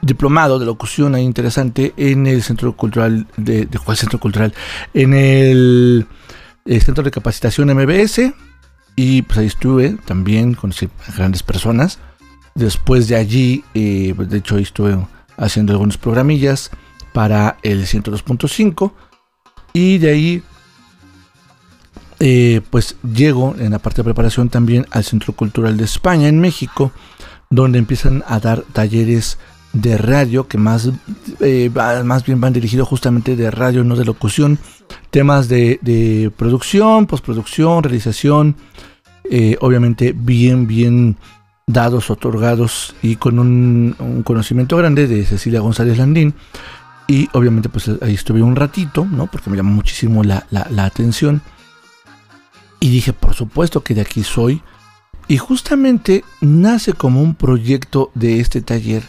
diplomado 0.02 0.60
de 0.60 0.66
locución 0.66 1.16
ahí 1.16 1.24
interesante 1.24 1.94
en 1.96 2.28
el 2.28 2.44
Centro 2.44 2.76
Cultural 2.76 3.28
de, 3.38 3.66
de 3.66 3.80
¿cuál 3.80 3.98
Centro 3.98 4.20
Cultural? 4.20 4.54
En 4.94 5.13
el 5.13 6.06
el 6.65 6.82
Centro 6.82 7.04
de 7.04 7.12
Capacitación 7.12 7.73
MBS 7.73 8.34
y 8.95 9.21
pues 9.23 9.39
ahí 9.39 9.47
estuve 9.47 9.97
también 10.06 10.54
con 10.54 10.73
grandes 11.15 11.43
personas. 11.43 11.99
Después 12.56 13.08
de 13.08 13.15
allí, 13.15 13.63
eh, 13.73 14.13
de 14.17 14.38
hecho 14.38 14.56
ahí 14.56 14.63
estuve 14.63 14.97
haciendo 15.38 15.73
algunos 15.73 15.97
programillas 15.97 16.69
para 17.13 17.58
el 17.63 17.86
102.5 17.86 18.91
y 19.73 19.97
de 19.97 20.10
ahí 20.10 20.43
eh, 22.19 22.62
pues 22.69 22.95
llego 23.02 23.56
en 23.58 23.71
la 23.71 23.80
parte 23.80 23.97
de 23.97 24.06
preparación 24.06 24.49
también 24.49 24.86
al 24.91 25.04
Centro 25.04 25.34
Cultural 25.34 25.78
de 25.78 25.84
España 25.84 26.28
en 26.28 26.39
México 26.39 26.91
donde 27.49 27.80
empiezan 27.80 28.23
a 28.28 28.39
dar 28.39 28.63
talleres 28.73 29.38
de 29.73 29.97
radio 29.97 30.47
que 30.47 30.58
más, 30.58 30.89
eh, 31.39 31.69
más 32.04 32.26
bien 32.26 32.39
van 32.39 32.54
dirigidos 32.54 32.88
justamente 32.88 33.36
de 33.36 33.52
radio, 33.52 33.84
no 33.84 33.95
de 33.95 34.06
locución 34.06 34.60
temas 35.10 35.47
de, 35.47 35.79
de 35.82 36.32
producción, 36.36 37.06
postproducción, 37.08 37.84
realización, 37.84 38.56
eh, 39.29 39.58
obviamente 39.62 40.13
bien, 40.15 40.67
bien 40.67 41.17
dados, 41.65 42.10
otorgados 42.10 42.95
y 43.01 43.15
con 43.15 43.39
un, 43.39 44.23
conocimiento 44.25 44.77
grande 44.77 45.08
de 45.08 45.25
Cecilia 45.25 45.62
González 45.62 45.97
Landín. 45.97 46.34
Y 47.08 47.27
obviamente 47.34 47.69
pues 47.69 47.89
ahí 48.01 48.13
estuve 48.13 48.41
un 48.41 48.56
ratito, 48.56 49.06
¿no? 49.06 49.27
Porque 49.27 49.49
me 49.49 49.58
llamó 49.58 49.71
muchísimo 49.71 50.23
la, 50.23 50.45
la, 50.49 50.67
la 50.69 50.86
atención. 50.86 51.41
Y 52.79 52.89
dije, 52.89 53.13
por 53.13 53.34
supuesto 53.34 53.82
que 53.82 53.93
de 53.93 54.01
aquí 54.01 54.23
soy. 54.23 54.62
Y 55.27 55.38
justamente 55.38 56.23
nace 56.41 56.93
como 56.93 57.21
un 57.21 57.36
proyecto 57.36 58.12
de 58.13 58.39
este 58.39 58.62
taller 58.62 59.03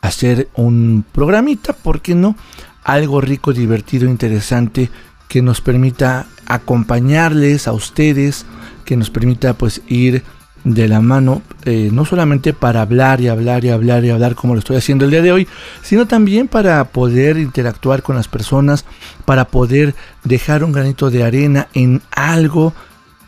hacer 0.00 0.48
un 0.54 1.04
programita, 1.12 1.72
¿por 1.72 2.00
qué 2.00 2.14
no? 2.14 2.36
Algo 2.82 3.20
rico, 3.20 3.52
divertido, 3.52 4.08
interesante 4.08 4.90
que 5.30 5.42
nos 5.42 5.60
permita 5.60 6.26
acompañarles 6.46 7.68
a 7.68 7.72
ustedes, 7.72 8.44
que 8.84 8.96
nos 8.96 9.10
permita 9.10 9.54
pues 9.54 9.80
ir 9.86 10.24
de 10.64 10.88
la 10.88 11.00
mano, 11.00 11.40
eh, 11.64 11.88
no 11.92 12.04
solamente 12.04 12.52
para 12.52 12.82
hablar 12.82 13.20
y 13.20 13.28
hablar 13.28 13.64
y 13.64 13.68
hablar 13.68 14.04
y 14.04 14.10
hablar 14.10 14.34
como 14.34 14.54
lo 14.54 14.58
estoy 14.58 14.76
haciendo 14.76 15.04
el 15.04 15.12
día 15.12 15.22
de 15.22 15.30
hoy, 15.30 15.46
sino 15.82 16.08
también 16.08 16.48
para 16.48 16.84
poder 16.86 17.38
interactuar 17.38 18.02
con 18.02 18.16
las 18.16 18.26
personas, 18.26 18.84
para 19.24 19.44
poder 19.44 19.94
dejar 20.24 20.64
un 20.64 20.72
granito 20.72 21.10
de 21.10 21.22
arena 21.22 21.68
en 21.74 22.02
algo 22.10 22.74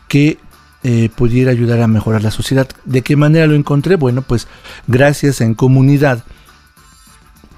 que 0.09 0.39
eh, 0.83 1.09
pudiera 1.15 1.51
ayudar 1.51 1.79
a 1.79 1.87
mejorar 1.87 2.21
la 2.21 2.31
sociedad. 2.31 2.67
¿De 2.83 3.01
qué 3.01 3.15
manera 3.15 3.47
lo 3.47 3.55
encontré? 3.55 3.95
Bueno, 3.95 4.23
pues 4.23 4.49
gracias 4.87 5.39
en 5.39 5.53
comunidad 5.53 6.25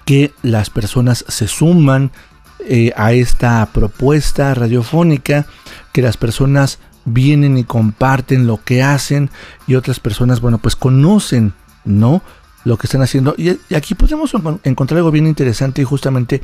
que 0.05 0.34
las 0.43 0.69
personas 0.69 1.25
se 1.27 1.47
suman, 1.47 2.12
eh, 2.59 2.91
a 2.95 3.13
esta 3.13 3.67
propuesta 3.71 4.53
radiofónica, 4.53 5.45
que 5.91 6.01
las 6.01 6.17
personas 6.17 6.79
vienen 7.05 7.57
y 7.57 7.63
comparten 7.63 8.47
lo 8.47 8.63
que 8.63 8.81
hacen 8.81 9.29
y 9.67 9.75
otras 9.75 9.99
personas, 9.99 10.41
bueno, 10.41 10.57
pues 10.57 10.75
conocen, 10.75 11.53
¿no? 11.83 12.21
lo 12.65 12.77
que 12.77 12.87
están 12.87 13.01
haciendo. 13.01 13.33
Y, 13.37 13.57
aquí 13.73 13.95
podemos 13.95 14.33
encontrar 14.63 14.97
algo 14.97 15.11
bien 15.11 15.27
interesante 15.27 15.81
y 15.81 15.85
justamente 15.85 16.41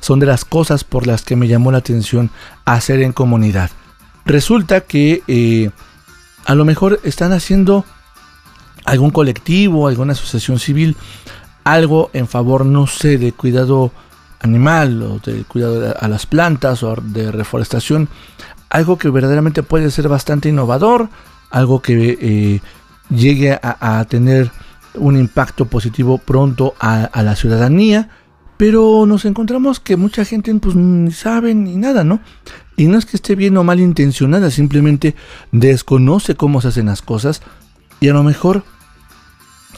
son 0.00 0.20
de 0.20 0.26
las 0.26 0.44
cosas 0.46 0.84
por 0.84 1.06
las 1.06 1.22
que 1.22 1.36
me 1.36 1.48
llamó 1.48 1.70
la 1.72 1.78
atención 1.78 2.30
hacer 2.64 3.02
en 3.02 3.12
comunidad. 3.12 3.70
Resulta 4.24 4.80
que 4.80 5.22
eh, 5.26 5.70
a 6.46 6.54
lo 6.54 6.64
mejor 6.64 7.00
están 7.02 7.32
haciendo 7.32 7.84
algún 8.86 9.10
colectivo, 9.10 9.88
alguna 9.88 10.12
asociación 10.12 10.58
civil, 10.58 10.96
algo 11.64 12.10
en 12.12 12.28
favor, 12.28 12.64
no 12.64 12.86
sé, 12.86 13.18
de 13.18 13.32
cuidado 13.32 13.92
animal 14.44 15.02
o 15.02 15.18
de 15.18 15.44
cuidado 15.44 15.96
a 15.98 16.08
las 16.08 16.26
plantas 16.26 16.82
o 16.82 16.94
de 16.96 17.32
reforestación, 17.32 18.08
algo 18.68 18.98
que 18.98 19.08
verdaderamente 19.08 19.62
puede 19.62 19.90
ser 19.90 20.08
bastante 20.08 20.50
innovador, 20.50 21.08
algo 21.50 21.80
que 21.80 22.18
eh, 22.20 22.60
llegue 23.10 23.58
a, 23.60 24.04
tener 24.04 24.50
un 24.94 25.18
impacto 25.18 25.64
positivo 25.66 26.18
pronto 26.18 26.74
a, 26.78 27.22
la 27.22 27.36
ciudadanía, 27.36 28.10
pero 28.56 29.06
nos 29.06 29.24
encontramos 29.24 29.80
que 29.80 29.96
mucha 29.96 30.24
gente 30.24 30.54
pues 30.56 30.76
ni 30.76 31.10
sabe 31.10 31.54
ni 31.54 31.76
nada, 31.76 32.04
¿no? 32.04 32.20
Y 32.76 32.86
no 32.86 32.98
es 32.98 33.06
que 33.06 33.16
esté 33.16 33.34
bien 33.34 33.56
o 33.56 33.64
mal 33.64 33.80
intencionada, 33.80 34.50
simplemente 34.50 35.14
desconoce 35.52 36.34
cómo 36.34 36.60
se 36.60 36.68
hacen 36.68 36.86
las 36.86 37.02
cosas 37.02 37.42
y 38.00 38.08
a 38.08 38.12
lo 38.12 38.22
mejor 38.22 38.64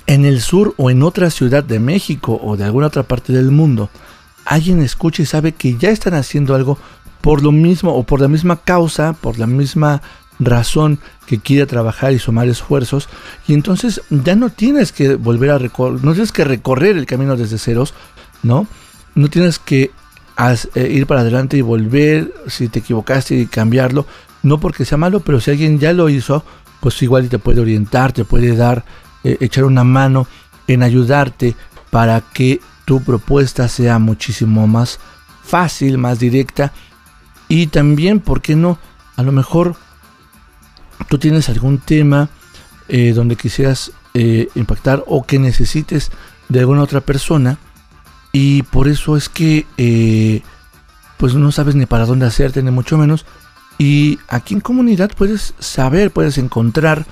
en 0.07 0.25
el 0.25 0.41
sur 0.41 0.75
o 0.77 0.91
en 0.91 1.03
otra 1.03 1.31
ciudad 1.31 1.65
de 1.65 1.81
México 1.81 2.41
o 2.43 2.57
de 2.57 2.65
alguna 2.65 2.87
otra 2.87 3.03
parte 3.03 3.33
del 3.33 3.51
mundo, 3.51 3.91
alguien 4.47 4.81
escucha 4.81 5.23
y 5.23 5.27
sabe 5.27 5.53
que 5.53 5.77
ya 5.77 5.91
están 5.91 6.15
haciendo 6.15 6.55
algo 6.55 6.79
por 7.21 7.43
lo 7.43 7.53
mismo 7.53 7.95
o 7.95 8.05
por 8.05 8.21
la 8.21 8.29
misma 8.29 8.57
causa, 8.57 9.13
por 9.13 9.39
la 9.39 9.47
misma 9.47 10.01
razón 10.39 10.99
que 11.27 11.39
quiere 11.39 11.67
trabajar 11.67 12.13
y 12.13 12.19
sumar 12.19 12.47
esfuerzos 12.49 13.09
y 13.49 13.55
entonces 13.55 14.03
ya 14.11 14.37
no 14.37 14.51
tienes 14.51 14.93
que 14.93 15.17
volver 15.17 15.51
a 15.51 15.59
recorrer, 15.59 16.05
no 16.05 16.13
tienes 16.13 16.33
que 16.33 16.45
recorrer 16.45 16.97
el 16.97 17.07
camino 17.07 17.37
desde 17.37 17.59
ceros, 17.59 17.95
¿no? 18.43 18.67
No 19.15 19.29
tienes 19.29 19.59
que 19.59 19.91
eh, 20.75 20.89
ir 20.93 21.07
para 21.07 21.23
adelante 21.23 21.57
y 21.57 21.63
volver 21.63 22.33
si 22.47 22.69
te 22.69 22.81
equivocaste 22.81 23.35
y 23.35 23.47
cambiarlo, 23.47 24.07
no 24.43 24.61
porque 24.61 24.85
sea 24.85 24.99
malo, 24.99 25.21
pero 25.21 25.41
si 25.41 25.51
alguien 25.51 25.79
ya 25.79 25.93
lo 25.93 26.09
hizo, 26.09 26.45
pues 26.81 27.03
igual 27.03 27.29
te 27.29 27.39
puede 27.39 27.61
orientar, 27.61 28.13
te 28.13 28.25
puede 28.25 28.55
dar, 28.55 28.85
eh, 29.25 29.39
echar 29.41 29.65
una 29.65 29.83
mano 29.83 30.29
en 30.69 30.83
ayudarte 30.83 31.57
para 31.91 32.21
que 32.21 32.61
tu 32.87 33.03
propuesta 33.03 33.69
sea 33.69 33.99
muchísimo 33.99 34.67
más 34.67 34.99
fácil, 35.43 35.99
más 35.99 36.19
directa 36.19 36.73
y 37.49 37.67
también, 37.67 38.21
¿por 38.21 38.41
qué 38.41 38.57
no? 38.57 38.79
A 39.17 39.23
lo 39.23 39.33
mejor 39.33 39.77
tú 41.09 41.19
tienes 41.19 41.49
algún 41.51 41.79
tema 41.79 42.31
eh, 42.89 43.13
donde 43.13 43.37
quisieras 43.37 43.93
eh, 44.15 44.49
impactar 44.55 45.05
o 45.07 45.25
que 45.25 45.39
necesites 45.39 46.11
de 46.49 46.61
alguna 46.61 46.83
otra 46.83 47.01
persona 47.01 47.59
y 48.33 48.63
por 48.63 48.89
eso 48.89 49.17
es 49.17 49.29
que 49.29 49.67
eh, 49.77 50.43
pues 51.17 51.35
no 51.35 51.53
sabes 51.53 51.75
ni 51.75 51.87
para 51.87 52.07
dónde 52.07 52.27
hacerte 52.27 52.63
ni 52.63 52.71
mucho 52.71 52.97
menos 52.97 53.27
y 53.79 54.19
aquí 54.29 54.55
en 54.55 54.61
comunidad 54.61 55.11
puedes 55.17 55.55
saber, 55.59 56.13
puedes 56.13 56.39
encontrar 56.39 57.05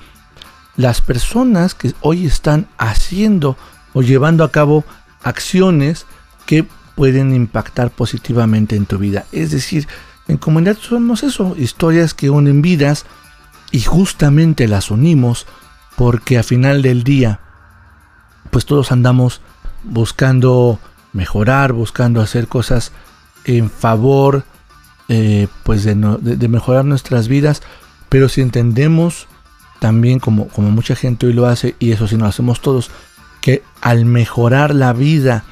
las 0.77 1.01
personas 1.01 1.75
que 1.75 1.93
hoy 2.01 2.25
están 2.25 2.67
haciendo 2.77 3.57
o 3.93 4.01
llevando 4.01 4.43
a 4.43 4.51
cabo 4.51 4.83
acciones 5.25 6.05
que 6.45 6.65
pueden 6.95 7.35
impactar 7.35 7.91
positivamente 7.91 8.77
en 8.77 8.85
tu 8.85 8.97
vida. 8.97 9.25
Es 9.33 9.51
decir, 9.51 9.87
en 10.27 10.37
comunidad 10.37 10.77
somos 10.77 11.23
eso, 11.23 11.55
historias 11.57 12.13
que 12.13 12.29
unen 12.29 12.61
vidas 12.61 13.05
y 13.71 13.81
justamente 13.81 14.67
las 14.67 14.91
unimos 14.91 15.45
porque 15.97 16.37
a 16.37 16.43
final 16.43 16.81
del 16.81 17.03
día 17.03 17.41
pues 18.51 18.65
todos 18.65 18.91
andamos 18.91 19.41
buscando 19.83 20.79
mejorar, 21.11 21.73
buscando 21.73 22.21
hacer 22.21 22.47
cosas 22.47 22.91
en 23.45 23.69
favor 23.69 24.45
eh, 25.07 25.47
pues 25.63 25.83
de, 25.83 25.95
de, 25.95 26.47
mejorar 26.47 26.85
nuestras 26.85 27.27
vidas, 27.27 27.61
pero 28.09 28.29
si 28.29 28.41
entendemos 28.41 29.27
también 29.79 30.19
como, 30.19 30.47
como 30.47 30.71
mucha 30.71 30.95
gente 30.95 31.27
hoy 31.27 31.33
lo 31.33 31.45
hace 31.45 31.75
y 31.79 31.91
eso 31.91 32.07
sí 32.07 32.17
lo 32.17 32.25
hacemos 32.25 32.61
todos, 32.61 32.89
que 33.45 33.61
al 33.79 34.05
mejorar 34.05 34.73
la 34.73 34.91
vida 34.91 35.43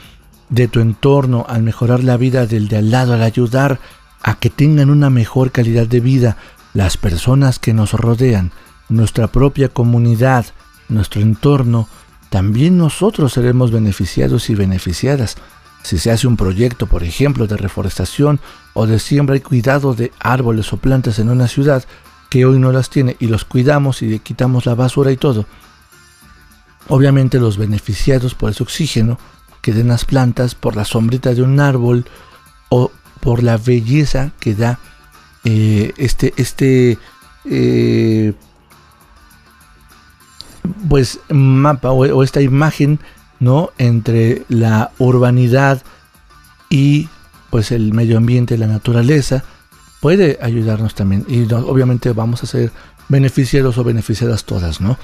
de 0.50 0.68
tu 0.68 0.80
entorno, 0.80 1.46
al 1.48 1.62
mejorar 1.62 2.04
la 2.04 2.18
vida 2.18 2.48
del 2.48 2.68
de 2.68 2.78
al 2.78 2.90
lado, 2.90 3.14
al 3.14 3.22
ayudar 3.22 3.80
a 4.24 4.34
que 4.34 4.50
tengan 4.50 4.90
una 4.90 5.12
mejor 5.12 5.52
calidad 5.52 5.86
de 5.86 6.00
vida 6.00 6.38
las 6.74 6.98
personas 6.98 7.60
que 7.60 7.72
nos 7.72 7.94
rodean, 7.94 8.52
nuestra 8.90 9.28
propia 9.28 9.70
comunidad, 9.70 10.48
nuestro 10.90 11.22
entorno, 11.22 11.88
también 12.32 12.80
nosotros 12.80 13.34
seremos 13.34 13.70
beneficiados 13.70 14.50
y 14.50 14.56
beneficiadas. 14.56 15.36
Si 15.84 16.00
se 16.00 16.10
hace 16.10 16.26
un 16.26 16.36
proyecto, 16.36 16.88
por 16.88 17.04
ejemplo, 17.04 17.46
de 17.46 17.58
reforestación 17.58 18.40
o 18.74 18.88
de 18.88 18.98
siembra 18.98 19.36
y 19.36 19.42
cuidado 19.42 19.94
de 19.94 20.12
árboles 20.20 20.74
o 20.74 20.78
plantas 20.78 21.20
en 21.20 21.30
una 21.30 21.48
ciudad 21.48 21.84
que 22.32 22.44
hoy 22.48 22.58
no 22.58 22.72
las 22.72 22.90
tiene 22.90 23.18
y 23.20 23.28
los 23.28 23.46
cuidamos 23.46 24.02
y 24.02 24.08
le 24.08 24.18
quitamos 24.18 24.66
la 24.66 24.74
basura 24.74 25.12
y 25.12 25.18
todo, 25.18 25.46
obviamente 26.90 27.40
los 27.40 27.58
beneficiados 27.58 28.36
por 28.36 28.52
ese 28.52 28.64
oxígeno 28.64 29.18
que 29.62 29.74
den 29.74 29.88
las 29.88 30.06
plantas, 30.06 30.56
por 30.56 30.76
la 30.76 30.86
sombrita 30.86 31.34
de 31.34 31.42
un 31.42 31.60
árbol 31.60 32.06
o 32.70 32.92
por 33.22 33.44
la 33.44 33.58
belleza 33.58 34.32
que 34.40 34.56
da 34.56 34.80
eh, 35.46 35.94
este, 35.98 36.34
este 36.38 36.98
eh, 37.46 38.34
pues 40.90 41.20
mapa 41.30 41.92
o, 41.92 42.24
esta 42.24 42.42
imagen 42.42 43.00
no 43.40 43.72
entre 43.78 44.44
la 44.50 44.92
urbanidad 45.00 45.82
y 46.70 47.10
pues 47.50 47.72
el 47.72 47.94
medio 47.94 48.18
ambiente, 48.18 48.58
la 48.58 48.68
naturaleza 48.68 49.44
puede 50.02 50.40
ayudarnos 50.42 50.96
también. 50.96 51.26
Y 51.28 51.52
obviamente 51.54 52.12
vamos 52.14 52.44
a 52.44 52.48
ser 52.48 52.72
beneficiados 53.10 53.78
o 53.78 53.84
beneficiadas 53.84 54.46
todas, 54.46 54.82
¿no? 54.82 54.98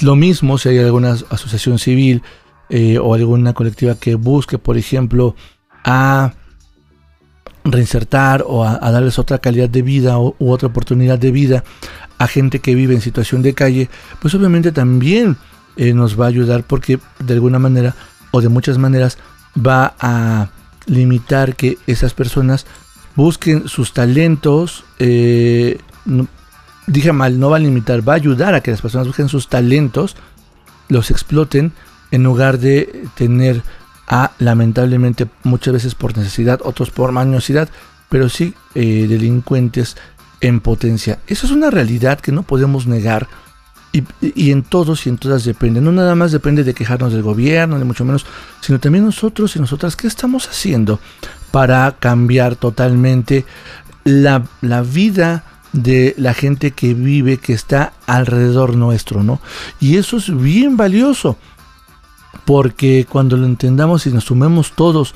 Lo 0.00 0.16
mismo 0.16 0.58
si 0.58 0.70
hay 0.70 0.78
alguna 0.78 1.16
asociación 1.30 1.78
civil 1.78 2.22
eh, 2.68 2.98
o 2.98 3.14
alguna 3.14 3.52
colectiva 3.52 3.94
que 3.96 4.14
busque, 4.14 4.58
por 4.58 4.76
ejemplo, 4.76 5.36
a 5.84 6.32
reinsertar 7.64 8.44
o 8.46 8.64
a, 8.64 8.78
darles 8.90 9.18
otra 9.18 9.38
calidad 9.38 9.68
de 9.68 9.82
vida 9.82 10.18
u 10.18 10.34
otra 10.38 10.68
oportunidad 10.68 11.18
de 11.18 11.30
vida 11.30 11.64
a 12.18 12.26
gente 12.26 12.60
que 12.60 12.74
vive 12.74 12.94
en 12.94 13.00
situación 13.00 13.42
de 13.42 13.54
calle, 13.54 13.88
pues 14.20 14.34
obviamente 14.34 14.72
también 14.72 15.36
eh, 15.76 15.92
nos 15.92 16.20
va 16.20 16.26
a 16.26 16.28
ayudar 16.28 16.64
porque 16.64 16.98
de 17.18 17.34
alguna 17.34 17.58
manera 17.58 17.94
o 18.30 18.40
de 18.40 18.48
muchas 18.48 18.78
maneras 18.78 19.18
va 19.54 19.94
a 19.98 20.50
limitar 20.86 21.56
que 21.56 21.78
esas 21.86 22.14
personas 22.14 22.66
busquen 23.16 23.68
sus 23.68 23.92
talentos. 23.92 24.84
Eh, 24.98 25.78
dije 26.92 27.12
mal, 27.12 27.40
no 27.40 27.50
va 27.50 27.56
a 27.56 27.60
limitar, 27.60 28.06
va 28.06 28.12
a 28.12 28.16
ayudar 28.16 28.54
a 28.54 28.60
que 28.60 28.70
las 28.70 28.82
personas 28.82 29.06
busquen 29.06 29.28
sus 29.28 29.48
talentos, 29.48 30.16
los 30.88 31.10
exploten 31.10 31.72
en 32.10 32.22
lugar 32.22 32.58
de 32.58 33.06
tener 33.16 33.62
a 34.06 34.32
lamentablemente 34.38 35.26
muchas 35.42 35.72
veces 35.72 35.94
por 35.94 36.16
necesidad, 36.16 36.60
otros 36.64 36.90
por 36.90 37.12
mañosidad, 37.12 37.68
pero 38.08 38.28
sí 38.28 38.54
eh, 38.74 39.06
delincuentes 39.08 39.96
en 40.40 40.60
potencia. 40.60 41.20
Eso 41.26 41.46
es 41.46 41.52
una 41.52 41.70
realidad 41.70 42.20
que 42.20 42.32
no 42.32 42.42
podemos 42.42 42.86
negar 42.86 43.28
y, 43.92 44.50
en 44.50 44.62
todos 44.62 45.06
y 45.06 45.10
en 45.10 45.18
todas 45.18 45.44
depende. 45.44 45.80
No 45.80 45.92
nada 45.92 46.14
más 46.14 46.32
depende 46.32 46.64
de 46.64 46.74
quejarnos 46.74 47.12
del 47.12 47.22
gobierno, 47.22 47.78
ni 47.78 47.84
mucho 47.84 48.04
menos, 48.04 48.26
sino 48.60 48.80
también 48.80 49.04
nosotros 49.04 49.54
y 49.56 49.60
nosotras, 49.60 49.96
¿qué 49.96 50.06
estamos 50.06 50.48
haciendo 50.48 50.98
para 51.50 51.96
cambiar 51.98 52.56
totalmente 52.56 53.44
la, 54.04 54.44
la 54.62 54.82
vida? 54.82 55.44
De 55.72 56.14
la 56.18 56.34
gente 56.34 56.72
que 56.72 56.94
vive, 56.94 57.38
que 57.38 57.52
está 57.52 57.92
alrededor 58.06 58.76
nuestro, 58.76 59.22
¿no? 59.22 59.40
Y 59.80 59.96
eso 59.96 60.16
es 60.16 60.34
bien 60.36 60.76
valioso 60.76 61.36
porque 62.44 63.06
cuando 63.08 63.36
lo 63.36 63.46
entendamos 63.46 64.06
y 64.06 64.10
nos 64.10 64.24
sumemos 64.24 64.72
todos 64.72 65.14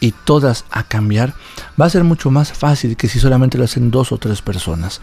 y 0.00 0.12
todas 0.12 0.64
a 0.70 0.84
cambiar, 0.84 1.34
va 1.80 1.86
a 1.86 1.90
ser 1.90 2.04
mucho 2.04 2.30
más 2.30 2.52
fácil 2.52 2.96
que 2.96 3.08
si 3.08 3.18
solamente 3.18 3.58
lo 3.58 3.64
hacen 3.64 3.90
dos 3.90 4.12
o 4.12 4.18
tres 4.18 4.42
personas. 4.42 5.00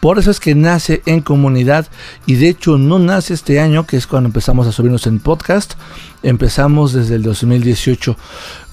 Por 0.00 0.20
eso 0.20 0.30
es 0.30 0.38
que 0.38 0.54
nace 0.54 1.02
en 1.06 1.22
comunidad 1.22 1.88
y 2.24 2.36
de 2.36 2.50
hecho 2.50 2.78
no 2.78 3.00
nace 3.00 3.34
este 3.34 3.58
año, 3.58 3.84
que 3.84 3.96
es 3.96 4.06
cuando 4.06 4.28
empezamos 4.28 4.68
a 4.68 4.72
subirnos 4.72 5.08
en 5.08 5.18
podcast. 5.18 5.74
Empezamos 6.22 6.92
desde 6.92 7.16
el 7.16 7.24
2018. 7.24 8.16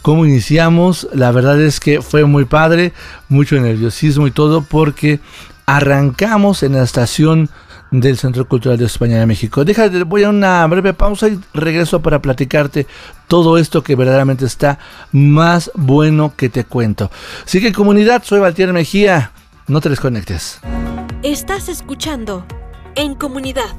¿Cómo 0.04 0.28
iniciamos? 0.28 1.08
La 1.14 1.32
verdad 1.32 1.60
es 1.60 1.80
que 1.80 2.04
fue 2.04 2.26
muy 2.26 2.46
padre, 2.46 2.94
mucho 3.28 3.60
nerviosismo 3.60 4.28
y 4.28 4.32
todo 4.32 4.62
porque 4.62 5.20
arrancamos 5.66 6.64
en 6.64 6.74
la 6.74 6.84
estación 6.84 7.50
del 7.92 8.18
Centro 8.18 8.48
Cultural 8.48 8.78
de 8.78 8.86
España 8.86 9.20
de 9.20 9.26
México. 9.26 9.64
Déjate, 9.64 10.04
voy 10.04 10.24
a 10.24 10.30
una 10.30 10.66
breve 10.68 10.94
pausa 10.94 11.28
y 11.28 11.40
regreso 11.54 12.02
para 12.02 12.22
platicarte 12.22 12.88
todo 13.28 13.58
esto 13.58 13.84
que 13.84 13.96
verdaderamente 13.96 14.46
está 14.46 14.80
más 15.12 15.72
bueno 15.76 16.34
que 16.36 16.50
te 16.50 16.64
cuento. 16.64 17.12
Sigue 17.46 17.72
comunidad, 17.72 18.24
soy 18.24 18.40
Valtier 18.40 18.74
Mejía, 18.74 19.32
no 19.68 19.82
te 19.82 19.90
desconectes. 19.90 20.60
Estás 21.24 21.70
escuchando 21.70 22.46
En 22.96 23.16
Comunidad 23.16 23.76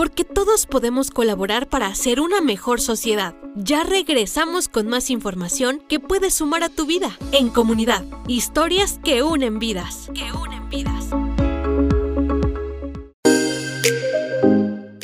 porque 0.00 0.24
todos 0.24 0.64
podemos 0.64 1.10
colaborar 1.10 1.68
para 1.68 1.86
hacer 1.86 2.20
una 2.20 2.40
mejor 2.40 2.80
sociedad. 2.80 3.34
Ya 3.54 3.84
regresamos 3.84 4.66
con 4.66 4.88
más 4.88 5.10
información 5.10 5.82
que 5.90 6.00
puede 6.00 6.30
sumar 6.30 6.62
a 6.62 6.70
tu 6.70 6.86
vida. 6.86 7.18
En 7.32 7.50
comunidad, 7.50 8.02
historias 8.26 8.98
que 9.04 9.22
unen 9.22 9.58
vidas. 9.58 10.10
Que 10.14 10.32
unen 10.32 10.70
vidas. 10.70 11.10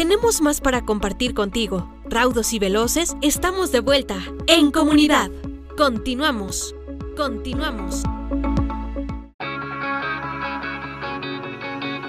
Tenemos 0.00 0.40
más 0.40 0.62
para 0.62 0.86
compartir 0.86 1.34
contigo. 1.34 1.92
Raudos 2.08 2.54
y 2.54 2.58
veloces, 2.58 3.18
estamos 3.20 3.70
de 3.70 3.80
vuelta 3.80 4.16
en 4.46 4.70
comunidad. 4.70 5.30
Continuamos. 5.76 6.74
Continuamos. 7.18 8.04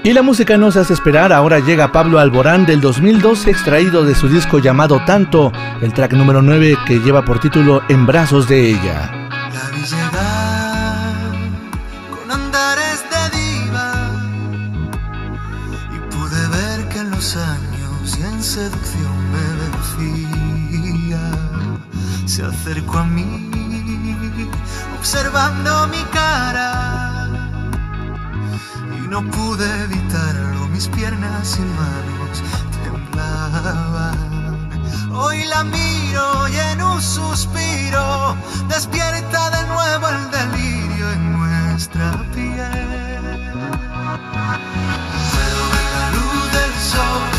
Y 0.06 0.13
la 0.13 0.21
música 0.21 0.56
no 0.56 0.71
se 0.71 0.80
hace 0.80 0.93
esperar, 0.93 1.34
ahora 1.34 1.60
llega 1.60 1.91
Pablo 1.91 2.19
Alborán 2.19 2.65
del 2.65 2.80
2012 2.80 3.51
extraído 3.51 4.06
de 4.06 4.15
su 4.15 4.30
disco 4.30 4.60
llamado 4.60 5.04
Tanto, 5.06 5.51
el 5.82 5.91
track 5.91 6.13
número 6.13 6.41
9 6.41 6.77
que 6.88 6.99
lleva 6.99 7.25
por 7.25 7.41
título 7.41 7.82
En 7.89 8.06
brazos 8.06 8.47
de 8.47 8.69
ella. 8.69 9.12
Seducción 18.51 19.31
me 19.31 19.45
vencía. 19.61 21.21
Se 22.25 22.43
acercó 22.43 22.99
a 22.99 23.03
mí, 23.05 23.49
observando 24.97 25.87
mi 25.87 26.03
cara. 26.11 27.29
Y 28.97 29.07
no 29.07 29.21
pude 29.31 29.83
evitarlo, 29.83 30.67
mis 30.67 30.87
piernas 30.89 31.57
y 31.57 31.61
manos 31.61 32.43
temblaban. 32.83 34.17
Hoy 35.13 35.45
la 35.45 35.63
miro 35.63 36.47
y 36.49 36.57
en 36.57 36.81
un 36.81 37.01
suspiro 37.01 38.35
despierta 38.67 39.49
de 39.51 39.67
nuevo 39.67 40.07
el 40.09 40.31
delirio 40.31 41.11
en 41.11 41.31
nuestra 41.37 42.11
piel. 42.33 43.27
Ver 45.33 45.53
la 45.93 46.11
luz 46.11 46.51
del 46.51 46.73
sol 46.91 47.30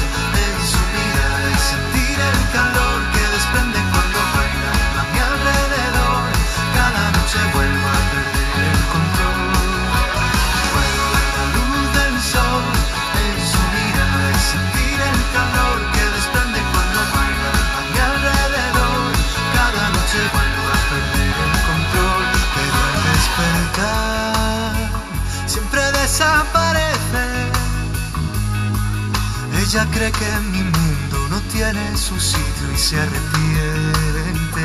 Ella 29.72 29.88
cree 29.90 30.12
que 30.12 30.30
mi 30.50 30.62
mundo 30.64 31.28
no 31.30 31.40
tiene 31.50 31.96
su 31.96 32.20
sitio 32.20 32.72
y 32.74 32.76
se 32.76 33.00
arrepiente. 33.00 34.60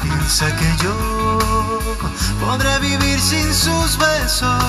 Piensa 0.00 0.46
que 0.54 0.84
yo 0.84 2.08
podré 2.38 2.78
vivir 2.78 3.18
sin 3.18 3.52
sus 3.52 3.98
besos. 3.98 4.62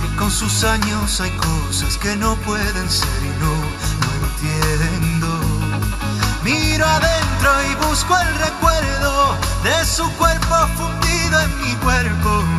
Que 0.00 0.16
con 0.16 0.30
sus 0.30 0.64
años 0.64 1.20
hay 1.20 1.32
cosas 1.32 1.98
que 1.98 2.16
no 2.16 2.34
pueden 2.36 2.90
ser 2.90 3.20
y 3.24 3.40
no, 3.42 3.54
no 4.00 4.08
entiendo. 4.24 5.28
Miro 6.42 6.86
adentro 6.86 7.50
y 7.70 7.74
busco 7.86 8.16
el 8.16 8.38
recuerdo 8.38 9.36
de 9.64 9.84
su 9.84 10.10
cuerpo 10.12 10.66
fundido 10.78 11.40
en 11.40 11.60
mi 11.60 11.74
cuerpo. 11.74 12.49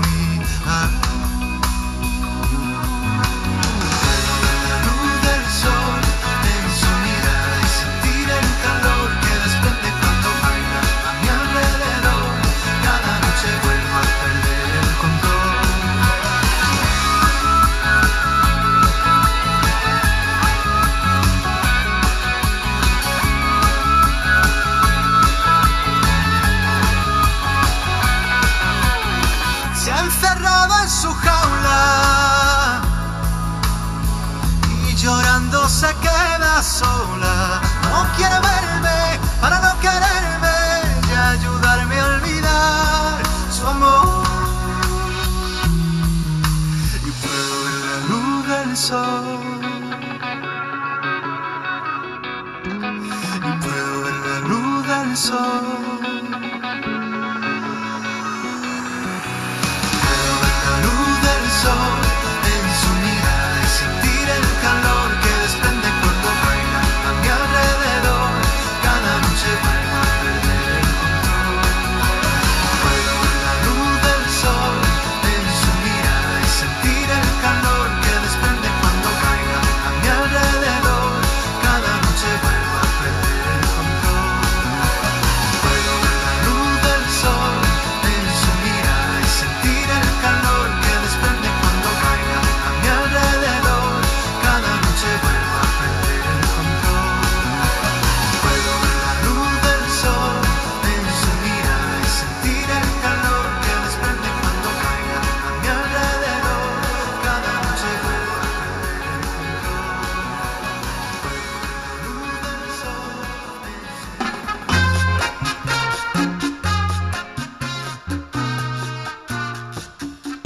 No 38.21 38.27
quiere 38.27 38.70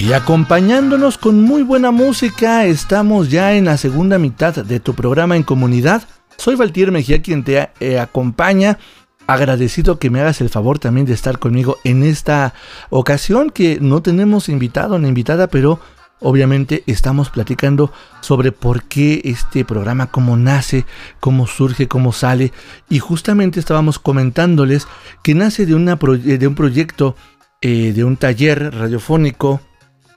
Y 0.06 0.12
acompañándonos 0.12 1.18
con 1.18 1.42
muy 1.42 1.62
buena 1.64 1.90
música, 1.90 2.64
estamos 2.64 3.28
ya 3.28 3.54
en 3.54 3.64
la 3.64 3.76
segunda 3.76 4.20
mitad 4.20 4.54
de 4.54 4.78
tu 4.78 4.94
programa 4.94 5.34
en 5.34 5.42
comunidad. 5.42 6.04
Soy 6.36 6.54
Valtier 6.54 6.92
Mejía 6.92 7.22
quien 7.22 7.42
te 7.42 7.70
eh, 7.80 7.98
acompaña. 7.98 8.78
Agradecido 9.26 9.98
que 9.98 10.08
me 10.08 10.20
hagas 10.20 10.40
el 10.40 10.48
favor 10.48 10.78
también 10.78 11.06
de 11.06 11.12
estar 11.12 11.40
conmigo 11.40 11.78
en 11.82 12.04
esta 12.04 12.54
ocasión 12.88 13.50
que 13.50 13.80
no 13.80 14.00
tenemos 14.00 14.48
invitado 14.48 14.96
ni 15.00 15.08
invitada, 15.08 15.48
pero 15.48 15.80
obviamente 16.20 16.84
estamos 16.86 17.30
platicando 17.30 17.90
sobre 18.20 18.52
por 18.52 18.84
qué 18.84 19.22
este 19.24 19.64
programa, 19.64 20.06
cómo 20.06 20.36
nace, 20.36 20.86
cómo 21.18 21.48
surge, 21.48 21.88
cómo 21.88 22.12
sale. 22.12 22.52
Y 22.88 23.00
justamente 23.00 23.58
estábamos 23.58 23.98
comentándoles 23.98 24.86
que 25.24 25.34
nace 25.34 25.66
de, 25.66 25.74
una 25.74 25.96
de 25.96 26.46
un 26.46 26.54
proyecto, 26.54 27.16
eh, 27.60 27.92
de 27.92 28.04
un 28.04 28.16
taller 28.16 28.72
radiofónico 28.72 29.60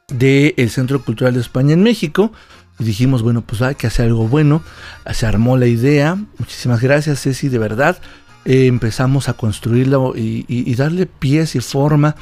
del 0.10 0.70
Centro 0.70 1.04
Cultural 1.04 1.34
de 1.34 1.42
España 1.42 1.74
en 1.74 1.84
México. 1.84 2.32
Y 2.80 2.84
dijimos, 2.84 3.24
bueno, 3.24 3.42
pues 3.42 3.62
hay 3.62 3.76
que 3.76 3.88
hacer 3.88 4.06
algo 4.08 4.28
bueno. 4.28 4.62
Se 5.12 5.26
armó 5.26 5.58
la 5.58 5.68
idea. 5.68 6.18
Muchísimas 6.38 6.82
gracias, 6.82 7.22
Ceci, 7.22 7.50
de 7.50 7.58
verdad. 7.58 8.00
Eh, 8.46 8.68
empezamos 8.68 9.28
a 9.28 9.34
construirlo 9.34 10.14
y 10.16 10.76
darle 10.76 11.06
pies 11.06 11.56
y 11.56 11.60
forma 11.60 12.16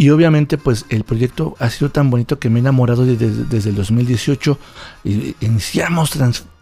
y 0.00 0.10
obviamente 0.10 0.58
pues 0.58 0.86
el 0.90 1.02
proyecto 1.02 1.56
ha 1.58 1.68
sido 1.70 1.90
tan 1.90 2.08
bonito 2.08 2.38
que 2.38 2.48
me 2.48 2.60
he 2.60 2.62
enamorado 2.62 3.04
desde, 3.04 3.68
el 3.68 3.74
2018. 3.74 4.58
Y 5.02 5.34
iniciamos 5.40 6.12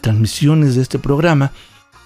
transmisiones 0.01 0.75
de 0.75 0.81
este 0.81 0.99
programa 0.99 1.53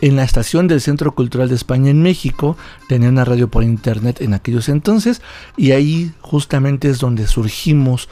en 0.01 0.17
la 0.17 0.25
estación 0.25 0.67
del 0.67 0.81
Centro 0.81 1.15
Cultural 1.15 1.49
de 1.49 1.55
España 1.55 1.91
en 1.91 2.03
México. 2.03 2.57
Tenía 2.89 3.09
una 3.09 3.25
radio 3.25 3.49
por 3.49 3.63
internet 3.63 4.21
en 4.21 4.35
aquellos 4.35 4.69
entonces 4.69 5.23
y 5.57 5.71
ahí 5.71 6.13
justamente 6.21 6.91
es 6.91 6.99
donde 6.99 7.29
surgimos 7.29 8.09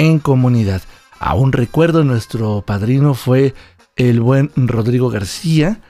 en 0.00 0.18
comunidad. 0.18 0.80
Aún 1.18 1.52
recuerdo, 1.52 2.04
nuestro 2.04 2.62
padrino 2.62 3.12
fue 3.12 3.54
el 3.96 4.20
buen 4.20 4.50
Rodrigo 4.56 5.10
García, 5.10 5.82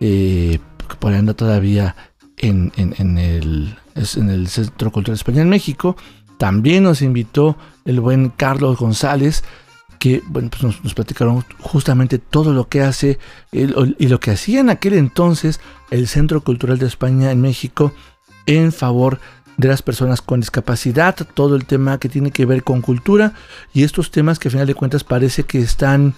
eh, 0.00 0.58
por 0.98 1.14
anda 1.14 1.32
todavía 1.32 1.96
en, 2.36 2.72
el, 2.76 3.74
en 3.94 4.30
el 4.30 4.48
Centro 4.48 4.92
Cultural 4.92 5.14
de 5.16 5.20
España 5.20 5.40
en 5.40 5.48
México. 5.48 5.96
También 6.38 6.82
nos 6.84 7.00
invitó 7.00 7.56
el 7.86 8.00
buen 8.00 8.28
Carlos 8.28 8.76
González, 8.76 9.44
que 9.98 10.22
bueno, 10.26 10.50
pues 10.50 10.62
nos, 10.62 10.92
platicaron 10.92 11.42
justamente 11.58 12.18
todo 12.18 12.52
lo 12.52 12.68
que 12.68 12.82
hace 12.82 13.18
y 13.50 14.08
lo 14.08 14.20
que 14.20 14.30
hacía 14.32 14.60
en 14.60 14.68
aquel 14.68 14.92
entonces 14.92 15.58
el 15.90 16.06
Centro 16.06 16.42
Cultural 16.42 16.78
de 16.78 16.86
España 16.86 17.32
en 17.32 17.40
México 17.40 17.94
en 18.44 18.72
favor 18.72 19.20
de 19.56 19.68
las 19.68 19.82
personas 19.82 20.20
con 20.20 20.40
discapacidad, 20.40 21.16
todo 21.34 21.56
el 21.56 21.64
tema 21.64 21.98
que 21.98 22.08
tiene 22.08 22.30
que 22.30 22.46
ver 22.46 22.64
con 22.64 22.80
cultura 22.80 23.34
y 23.72 23.84
estos 23.84 24.10
temas 24.10 24.38
que 24.38 24.48
a 24.48 24.50
final 24.50 24.66
de 24.66 24.74
cuentas 24.74 25.04
parece 25.04 25.44
que 25.44 25.60
están 25.60 26.14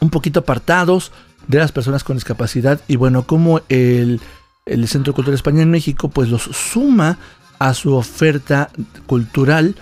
un 0.00 0.10
poquito 0.10 0.40
apartados 0.40 1.12
de 1.48 1.58
las 1.58 1.72
personas 1.72 2.04
con 2.04 2.16
discapacidad 2.16 2.80
y 2.88 2.96
bueno, 2.96 3.26
como 3.26 3.60
el, 3.68 4.20
el 4.66 4.88
Centro 4.88 5.14
Cultural 5.14 5.32
de 5.32 5.36
España 5.36 5.62
en 5.62 5.70
México 5.70 6.08
pues 6.08 6.28
los 6.28 6.42
suma 6.42 7.18
a 7.58 7.72
su 7.74 7.94
oferta 7.94 8.70
cultural 9.06 9.74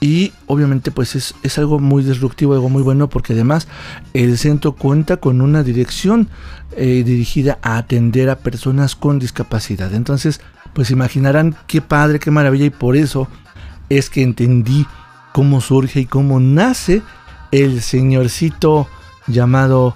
y 0.00 0.32
obviamente 0.46 0.90
pues 0.90 1.16
es, 1.16 1.58
algo 1.58 1.78
muy 1.78 2.02
disruptivo, 2.02 2.54
algo 2.54 2.68
muy 2.68 2.82
bueno 2.82 3.08
porque 3.08 3.32
además 3.32 3.66
el 4.12 4.36
centro 4.36 4.72
cuenta 4.72 5.16
con 5.16 5.40
una 5.40 5.62
dirección 5.62 6.28
eh, 6.76 7.02
dirigida 7.04 7.58
a 7.62 7.78
atender 7.78 8.28
a 8.28 8.38
personas 8.38 8.94
con 8.94 9.18
discapacidad. 9.18 9.94
Entonces 9.94 10.40
pues 10.76 10.90
imaginarán 10.90 11.56
qué 11.66 11.80
padre, 11.80 12.18
qué 12.18 12.30
maravilla 12.30 12.66
y 12.66 12.70
por 12.70 12.98
eso 12.98 13.28
es 13.88 14.10
que 14.10 14.22
entendí 14.22 14.86
cómo 15.32 15.62
surge 15.62 16.00
y 16.00 16.04
cómo 16.04 16.38
nace 16.38 17.00
el 17.50 17.80
señorcito 17.80 18.86
llamado 19.26 19.94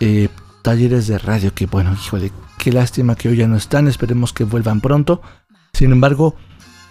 eh, 0.00 0.30
Talleres 0.62 1.06
de 1.06 1.18
Radio, 1.18 1.52
que 1.52 1.66
bueno, 1.66 1.92
híjole, 1.92 2.32
qué 2.56 2.72
lástima 2.72 3.14
que 3.14 3.28
hoy 3.28 3.36
ya 3.36 3.46
no 3.46 3.56
están, 3.56 3.88
esperemos 3.88 4.32
que 4.32 4.44
vuelvan 4.44 4.80
pronto. 4.80 5.20
Sin 5.74 5.92
embargo, 5.92 6.34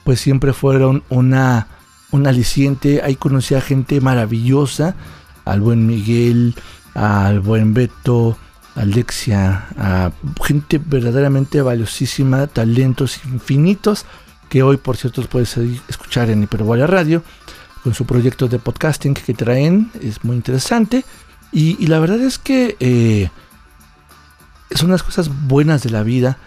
pues 0.04 0.20
siempre 0.20 0.54
fueron 0.54 1.04
una, 1.10 1.66
un 2.12 2.28
aliciente. 2.28 3.02
Ahí 3.02 3.16
conocí 3.16 3.56
a 3.56 3.62
gente 3.62 4.02
maravillosa, 4.02 4.94
al 5.46 5.62
buen 5.62 5.88
Miguel, 5.88 6.54
al 6.94 7.40
buen 7.40 7.74
Beto, 7.74 8.38
Alexia, 8.82 9.68
gente 10.44 10.82
verdaderamente 10.84 11.62
valiosísima, 11.62 12.48
talentos 12.48 13.20
infinitos, 13.26 14.06
que 14.50 14.64
hoy 14.64 14.78
por 14.78 14.98
cierto 14.98 15.22
puedes 15.24 15.56
escuchar 15.88 16.32
en 16.32 16.42
Hiperbola 16.42 16.88
Radio, 16.88 17.24
con 17.84 17.94
su 17.94 18.06
proyecto 18.06 18.48
de 18.48 18.58
podcasting 18.58 19.14
que 19.14 19.36
traen, 19.36 19.92
es 20.02 20.24
muy 20.24 20.36
interesante. 20.36 21.06
Y, 21.52 21.86
la 21.86 22.00
verdad 22.00 22.22
es 22.22 22.40
que 22.40 22.76
eh, 22.80 23.30
son 24.74 24.90
las 24.90 25.04
cosas 25.04 25.30
buenas 25.48 25.84
de 25.84 25.92
la 25.92 26.02
vida 26.02 26.38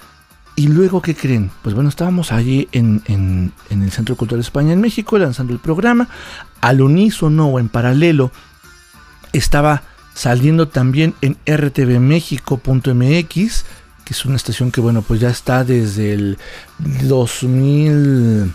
y 0.57 0.67
luego, 0.67 1.03
¿qué 1.03 1.15
creen? 1.15 1.53
Pues 1.63 1.75
bueno, 1.75 1.89
estábamos 1.89 2.33
allí 2.33 2.69
en, 2.73 3.53
el 3.71 3.91
Centro 3.93 4.17
Cultural 4.17 4.41
de 4.41 4.47
España 4.47 4.73
en 4.73 4.81
México 4.81 5.19
lanzando 5.19 5.53
el 5.53 5.61
programa. 5.61 6.09
Al 6.61 6.81
unísono 6.81 7.47
o 7.47 7.61
en 7.61 7.69
paralelo 7.69 8.33
estaba 9.33 9.83
saliendo 10.15 10.69
también 10.69 11.15
en 11.21 11.37
rtvmexico.mx, 11.47 13.65
que 14.05 14.13
es 14.13 14.25
una 14.25 14.37
estación 14.37 14.71
que 14.71 14.81
bueno, 14.81 15.03
pues 15.03 15.21
ya 15.21 15.31
está 15.31 15.65
desde 15.65 16.15
el 16.15 16.39
2000, 16.79 18.55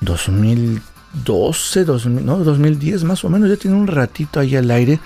2012, 0.00 1.84
2000, 1.84 2.26
no, 2.26 2.38
2010 2.38 3.04
más 3.04 3.24
o 3.24 3.28
menos, 3.28 3.48
ya 3.48 3.56
tiene 3.56 3.76
un 3.76 3.86
ratito 3.86 4.40
ahí 4.40 4.56
al 4.56 4.70
aire 4.70 4.98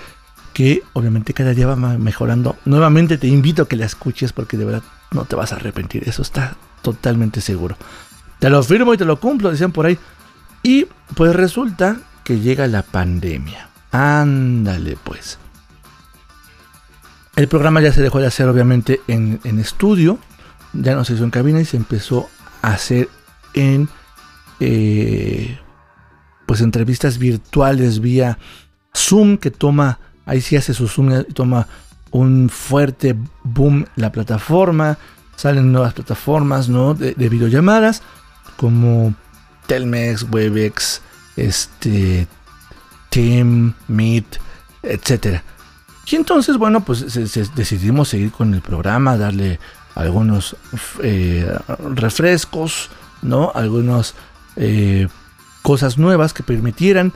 que 0.53 0.83
obviamente 0.93 1.33
cada 1.33 1.53
día 1.53 1.67
va 1.67 1.75
mejorando. 1.75 2.55
Nuevamente 2.65 3.17
te 3.17 3.27
invito 3.27 3.63
a 3.63 3.67
que 3.67 3.75
la 3.75 3.85
escuches 3.85 4.33
porque 4.33 4.57
de 4.57 4.65
verdad 4.65 4.83
no 5.11 5.25
te 5.25 5.35
vas 5.35 5.53
a 5.53 5.57
arrepentir, 5.57 6.07
eso 6.07 6.21
está 6.21 6.55
totalmente 6.81 7.41
seguro. 7.41 7.77
Te 8.39 8.49
lo 8.49 8.63
firmo 8.63 8.93
y 8.93 8.97
te 8.97 9.05
lo 9.05 9.19
cumplo, 9.19 9.51
decían 9.51 9.71
por 9.71 9.85
ahí. 9.85 9.97
Y 10.63 10.87
pues 11.15 11.35
resulta 11.35 11.97
que 12.23 12.39
llega 12.39 12.67
la 12.67 12.81
pandemia. 12.81 13.69
Ándale 13.91 14.97
pues. 15.03 15.37
El 17.35 17.47
programa 17.47 17.81
ya 17.81 17.93
se 17.93 18.01
dejó 18.01 18.19
de 18.19 18.27
hacer 18.27 18.47
obviamente 18.47 19.01
en, 19.07 19.39
estudio, 19.59 20.19
ya 20.73 20.95
no 20.95 21.05
se 21.05 21.13
hizo 21.13 21.23
en 21.23 21.31
cabina 21.31 21.61
y 21.61 21.65
se 21.65 21.77
empezó 21.77 22.29
a 22.61 22.73
hacer 22.73 23.09
en 23.53 23.89
eh, 24.59 25.57
pues 26.45 26.61
entrevistas 26.61 27.17
virtuales 27.17 28.01
vía 28.01 28.37
Zoom 28.95 29.37
que 29.37 29.51
toma, 29.51 29.99
ahí 30.25 30.41
sí 30.41 30.55
hace 30.57 30.73
su 30.73 30.87
Zoom 30.87 31.21
y 31.21 31.33
toma 31.33 31.67
un 32.11 32.49
fuerte 32.49 33.15
boom 33.43 33.85
la 33.95 34.11
plataforma, 34.11 34.97
salen 35.35 35.71
nuevas 35.71 35.93
plataformas 35.93 36.69
¿no? 36.69 36.93
de, 36.93 37.13
videollamadas 37.29 38.03
como 38.57 39.15
Telmex, 39.67 40.23
Webex, 40.29 41.01
este, 41.37 42.27
Team, 43.09 43.73
Meet, 43.87 44.39
etc. 44.83 45.41
Y 46.05 46.15
entonces, 46.15 46.57
bueno, 46.57 46.81
pues 46.81 47.05
decidimos 47.55 48.09
seguir 48.09 48.31
con 48.31 48.53
el 48.53 48.61
programa, 48.61 49.17
darle 49.17 49.59
algunos 49.95 50.55
eh, 51.03 51.51
refrescos, 51.95 52.89
¿no? 53.21 53.51
Algunas 53.53 54.15
eh, 54.55 55.07
cosas 55.61 55.97
nuevas 55.97 56.33
que 56.33 56.43
permitieran 56.43 57.13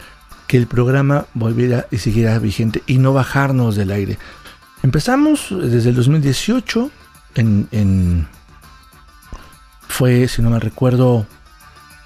que 0.48 0.58
el 0.58 0.68
programa 0.68 1.26
volviera 1.34 1.88
y 1.92 1.98
siguiera 1.98 2.38
vigente 2.40 2.84
y 2.86 2.98
no 3.00 3.14
bajarnos 3.14 3.76
del 3.76 3.92
aire. 3.92 4.18
Empezamos 4.84 5.48
desde 5.50 5.90
el 5.90 5.96
2018, 5.96 6.92
en, 7.36 8.28
fue, 9.88 10.28
si 10.28 10.42
no 10.42 10.52
me 10.52 10.60
recuerdo, 10.60 11.26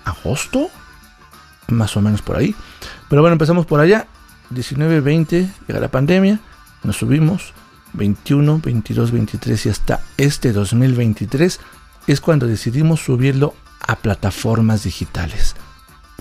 agosto, 0.06 0.70
más 1.68 1.98
o 1.98 2.02
menos 2.02 2.22
por 2.22 2.38
ahí. 2.38 2.56
Pero 3.10 3.22
bueno, 3.22 3.34
empezamos 3.34 3.66
por 3.66 3.82
allá, 3.82 4.08
19, 4.52 5.02
20, 5.02 5.50
llega 5.68 5.80
la 5.80 5.90
pandemia, 5.90 6.40
nos 6.84 6.98
subimos, 6.98 7.54
21, 7.94 8.62
22, 8.64 9.12
23 9.12 9.66
y 9.66 9.70
hasta 9.70 10.02
este 10.18 10.54
2023 10.54 11.60
es 12.08 12.22
cuando 12.22 12.48
decidimos 12.48 13.02
subirlo 13.02 13.54
a 13.88 13.96
plataformas 13.96 14.84
digitales. 14.84 15.56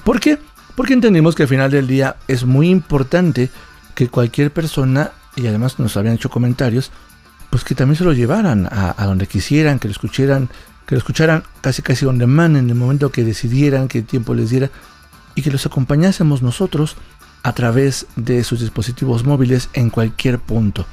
¿Por 0.04 0.20
qué? 0.20 0.38
Porque 0.74 0.94
entendimos 0.94 1.34
que 1.34 1.42
al 1.42 1.48
final 1.48 1.70
del 1.70 1.86
día 1.86 2.16
es 2.28 2.44
muy 2.44 2.70
importante 2.70 3.50
que 3.94 4.08
cualquier 4.08 4.52
persona 4.52 5.12
y 5.36 5.46
además 5.46 5.78
nos 5.78 5.96
habían 5.96 6.14
hecho 6.14 6.30
comentarios, 6.30 6.90
pues 7.50 7.64
que 7.64 7.74
también 7.74 7.96
se 7.96 8.04
lo 8.04 8.12
llevaran 8.12 8.68
a, 8.70 8.94
donde 9.06 9.26
quisieran, 9.26 9.78
que 9.78 9.88
lo 9.88 9.92
escucharan, 9.92 10.48
que 10.86 10.94
lo 10.94 10.98
escucharan 10.98 11.44
casi 11.60 11.82
casi 11.82 12.04
donde 12.04 12.26
man 12.26 12.56
en 12.56 12.68
el 12.68 12.74
momento 12.74 13.10
que 13.10 13.24
decidieran, 13.24 13.88
que 13.88 14.02
tiempo 14.02 14.34
les 14.34 14.50
diera, 14.50 14.70
y 15.34 15.42
que 15.42 15.50
los 15.50 15.66
acompañásemos 15.66 16.42
nosotros 16.42 16.96
a 17.42 17.52
través 17.52 18.06
de 18.16 18.44
sus 18.44 18.60
dispositivos 18.60 19.24
móviles 19.24 19.68
en 19.72 19.90
cualquier 19.90 20.38
punto. 20.38 20.86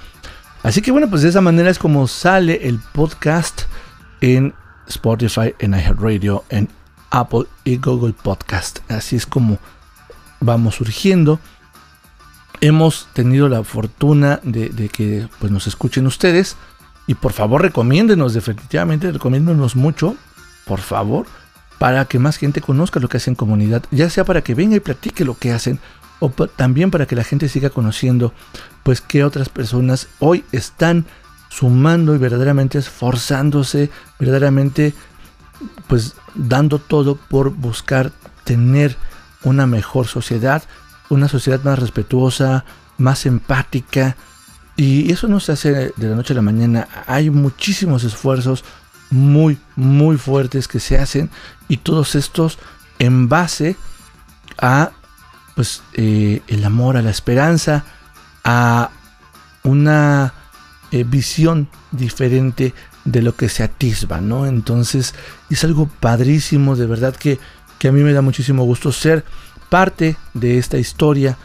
Así 0.64 0.82
que 0.82 0.92
bueno, 0.92 1.10
pues 1.10 1.22
de 1.22 1.30
esa 1.30 1.42
manera 1.42 1.70
es 1.70 1.80
como 1.80 2.08
sale 2.08 2.68
el 2.68 2.80
podcast 2.94 3.64
en 4.22 4.54
Spotify, 4.88 5.54
en 5.60 5.74
iHeartRadio, 5.74 6.44
en 6.50 6.70
Apple 7.12 7.46
y 7.64 7.78
Google 7.78 8.14
Podcast. 8.14 8.80
Así 8.90 9.16
es 9.16 9.26
como 9.26 9.60
vamos 10.40 10.76
surgiendo 10.76 11.40
hemos 12.62 13.08
tenido 13.14 13.50
la 13.50 13.64
fortuna 13.64 14.40
de, 14.44 14.90
que 14.90 15.28
pues, 15.40 15.52
nos 15.52 15.68
escuchen 15.68 16.08
ustedes. 16.08 16.58
Y 17.08 17.14
por 17.14 17.34
favor, 17.34 17.62
recomiéndenos, 17.62 18.34
definitivamente, 18.34 19.12
recomiéndenos 19.12 19.76
mucho, 19.76 20.16
por 20.66 20.80
favor, 20.80 21.28
para 21.78 22.06
que 22.06 22.18
más 22.18 22.38
gente 22.38 22.62
conozca 22.62 23.00
lo 23.00 23.10
que 23.10 23.18
hacen 23.18 23.36
comunidad, 23.36 23.84
ya 23.92 24.10
sea 24.10 24.26
para 24.26 24.42
que 24.42 24.56
venga 24.56 24.76
y 24.76 24.80
platique 24.80 25.24
lo 25.24 25.38
que 25.38 25.52
hacen, 25.52 25.80
o 26.20 26.30
también 26.30 26.92
para 26.92 27.06
que 27.06 27.16
la 27.16 27.24
gente 27.24 27.50
siga 27.50 27.70
conociendo 27.70 28.34
pues 28.84 29.02
que 29.02 29.24
otras 29.24 29.50
personas 29.50 30.08
hoy 30.20 30.44
están 30.52 31.06
sumando 31.50 32.16
y 32.16 32.18
verdaderamente 32.18 32.78
esforzándose, 32.78 33.90
verdaderamente 34.20 34.94
pues 35.88 36.16
dando 36.34 36.80
todo 36.80 37.16
por 37.16 37.52
buscar 37.52 38.12
tener 38.44 38.98
una 39.44 39.66
mejor 39.68 40.08
sociedad, 40.08 40.64
una 41.10 41.28
sociedad 41.28 41.64
más 41.64 41.80
respetuosa, 41.80 42.66
más 42.98 43.26
empática. 43.26 44.16
Y 44.76 45.12
eso 45.12 45.28
no 45.28 45.40
se 45.40 45.54
hace 45.54 45.94
de 45.96 46.10
la 46.10 46.16
noche 46.16 46.34
a 46.34 46.36
la 46.36 46.42
mañana. 46.42 46.88
Hay 47.08 47.30
muchísimos 47.30 48.04
esfuerzos 48.04 48.66
muy, 49.10 49.58
muy 49.76 50.18
fuertes 50.18 50.68
que 50.68 50.80
se 50.80 50.98
hacen 50.98 51.30
y 51.68 51.78
todos 51.78 52.16
estos 52.16 52.60
en 53.00 53.30
base 53.30 53.78
a 54.58 54.92
pues 55.56 55.82
eh, 55.94 56.42
el 56.48 56.64
amor, 56.64 56.98
a 56.98 57.02
la 57.02 57.10
esperanza, 57.10 57.86
a 58.44 58.92
una 59.64 60.34
eh, 60.92 61.04
visión 61.04 61.70
diferente 61.92 62.74
de 63.06 63.22
lo 63.22 63.36
que 63.36 63.50
se 63.50 63.64
atisba, 63.64 64.22
¿no? 64.22 64.46
Entonces 64.46 65.16
es 65.50 65.64
algo 65.64 65.88
padrísimo, 65.88 66.76
de 66.76 66.86
verdad 66.86 67.16
que, 67.16 67.40
que 67.80 67.88
a 67.88 67.92
mí 67.92 68.02
me 68.02 68.14
da 68.14 68.22
muchísimo 68.22 68.64
gusto 68.64 68.92
ser 68.92 69.24
parte 69.70 70.18
de 70.34 70.58
esta 70.58 70.78
historia, 70.78 71.38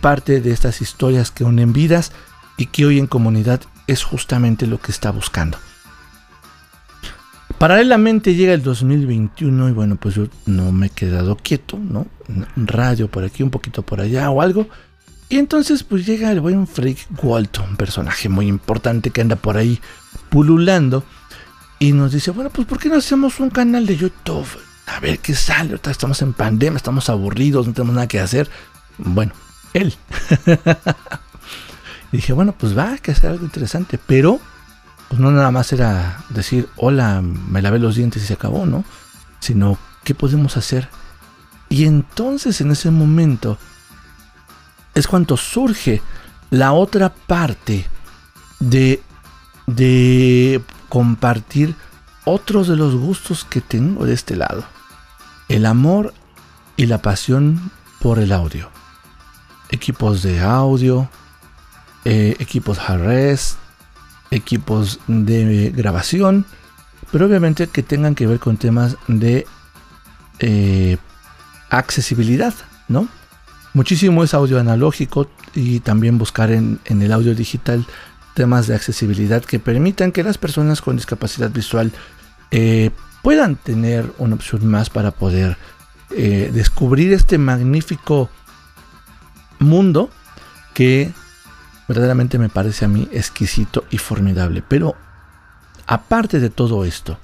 parte 0.00 0.40
de 0.40 0.52
estas 0.52 0.80
historias 0.80 1.30
que 1.30 1.44
unen 1.44 1.72
vidas 1.72 2.12
y 2.56 2.66
que 2.66 2.86
hoy 2.86 2.98
en 2.98 3.06
comunidad 3.06 3.60
es 3.86 4.02
justamente 4.02 4.66
lo 4.66 4.80
que 4.80 4.92
está 4.92 5.10
buscando. 5.10 5.58
Paralelamente 7.60 8.34
llega 8.34 8.54
el 8.54 8.62
2021 8.62 9.68
y 9.68 9.72
bueno, 9.72 9.96
pues 9.96 10.14
yo 10.14 10.28
no 10.46 10.72
me 10.72 10.86
he 10.86 10.88
quedado 10.88 11.36
quieto, 11.36 11.76
¿no? 11.76 12.06
Radio 12.56 13.08
por 13.08 13.22
aquí, 13.22 13.42
un 13.42 13.50
poquito 13.50 13.82
por 13.82 14.00
allá 14.00 14.30
o 14.30 14.40
algo. 14.40 14.66
Y 15.28 15.36
entonces 15.36 15.84
pues 15.84 16.06
llega 16.06 16.32
el 16.32 16.40
buen 16.40 16.66
Freak 16.66 17.06
Walton, 17.22 17.76
personaje 17.76 18.30
muy 18.30 18.46
importante 18.46 19.10
que 19.10 19.20
anda 19.20 19.36
por 19.36 19.58
ahí 19.58 19.78
pululando. 20.30 21.04
Y 21.78 21.92
nos 21.92 22.12
dice, 22.12 22.30
bueno, 22.30 22.48
pues 22.48 22.66
¿por 22.66 22.78
qué 22.78 22.88
no 22.88 22.96
hacemos 22.96 23.38
un 23.40 23.50
canal 23.50 23.84
de 23.84 23.98
YouTube? 23.98 24.48
A 24.86 24.98
ver 25.00 25.18
qué 25.18 25.34
sale. 25.34 25.78
Estamos 25.84 26.22
en 26.22 26.32
pandemia, 26.32 26.78
estamos 26.78 27.10
aburridos, 27.10 27.66
no 27.66 27.74
tenemos 27.74 27.94
nada 27.94 28.08
que 28.08 28.20
hacer. 28.20 28.48
Bueno, 28.96 29.34
él. 29.74 29.94
dije, 32.10 32.32
bueno, 32.32 32.54
pues 32.56 32.74
va, 32.74 32.96
que 32.96 33.10
hacer 33.10 33.32
algo 33.32 33.44
interesante. 33.44 33.98
Pero, 34.06 34.40
pues 35.10 35.20
no 35.20 35.32
nada 35.32 35.50
más 35.50 35.72
era 35.72 36.22
decir, 36.28 36.68
hola, 36.76 37.20
me 37.20 37.60
lavé 37.60 37.80
los 37.80 37.96
dientes 37.96 38.22
y 38.22 38.26
se 38.26 38.34
acabó, 38.34 38.64
¿no? 38.64 38.84
Sino, 39.40 39.76
¿qué 40.04 40.14
podemos 40.14 40.56
hacer? 40.56 40.88
Y 41.68 41.86
entonces 41.86 42.60
en 42.60 42.70
ese 42.70 42.92
momento 42.92 43.58
es 44.94 45.08
cuando 45.08 45.36
surge 45.36 46.00
la 46.50 46.72
otra 46.72 47.12
parte 47.12 47.88
de, 48.60 49.02
de 49.66 50.62
compartir 50.88 51.74
otros 52.24 52.68
de 52.68 52.76
los 52.76 52.94
gustos 52.94 53.44
que 53.44 53.60
tengo 53.60 54.06
de 54.06 54.14
este 54.14 54.36
lado. 54.36 54.64
El 55.48 55.66
amor 55.66 56.14
y 56.76 56.86
la 56.86 57.02
pasión 57.02 57.72
por 57.98 58.20
el 58.20 58.30
audio. 58.30 58.70
Equipos 59.70 60.22
de 60.22 60.38
audio, 60.40 61.08
eh, 62.04 62.36
equipos 62.38 62.78
hard 62.78 63.38
equipos 64.30 65.00
de 65.06 65.72
grabación, 65.74 66.46
pero 67.10 67.26
obviamente 67.26 67.66
que 67.66 67.82
tengan 67.82 68.14
que 68.14 68.26
ver 68.26 68.38
con 68.38 68.56
temas 68.56 68.96
de 69.08 69.46
eh, 70.38 70.96
accesibilidad, 71.68 72.54
¿no? 72.88 73.08
Muchísimo 73.72 74.24
es 74.24 74.34
audio 74.34 74.58
analógico 74.58 75.28
y 75.54 75.80
también 75.80 76.18
buscar 76.18 76.50
en, 76.50 76.80
el 76.86 77.12
audio 77.12 77.34
digital 77.34 77.86
temas 78.34 78.66
de 78.66 78.74
accesibilidad 78.74 79.44
que 79.44 79.58
permitan 79.58 80.12
que 80.12 80.24
las 80.24 80.38
personas 80.38 80.80
con 80.80 80.96
discapacidad 80.96 81.50
visual 81.50 81.92
eh, 82.50 82.90
puedan 83.22 83.56
tener 83.56 84.12
una 84.18 84.34
opción 84.34 84.66
más 84.66 84.90
para 84.90 85.12
poder 85.12 85.56
eh, 86.16 86.50
descubrir 86.52 87.12
este 87.12 87.38
magnífico 87.38 88.28
mundo 89.60 90.10
que 90.74 91.12
verdaderamente 91.90 92.38
me 92.38 92.48
parece 92.48 92.84
a 92.84 92.88
mí 92.88 93.08
exquisito 93.10 93.84
y 93.90 93.98
formidable. 93.98 94.62
Pero 94.62 94.94
aparte 95.88 96.38
de 96.38 96.48
todo 96.48 96.84
esto, 96.84 97.18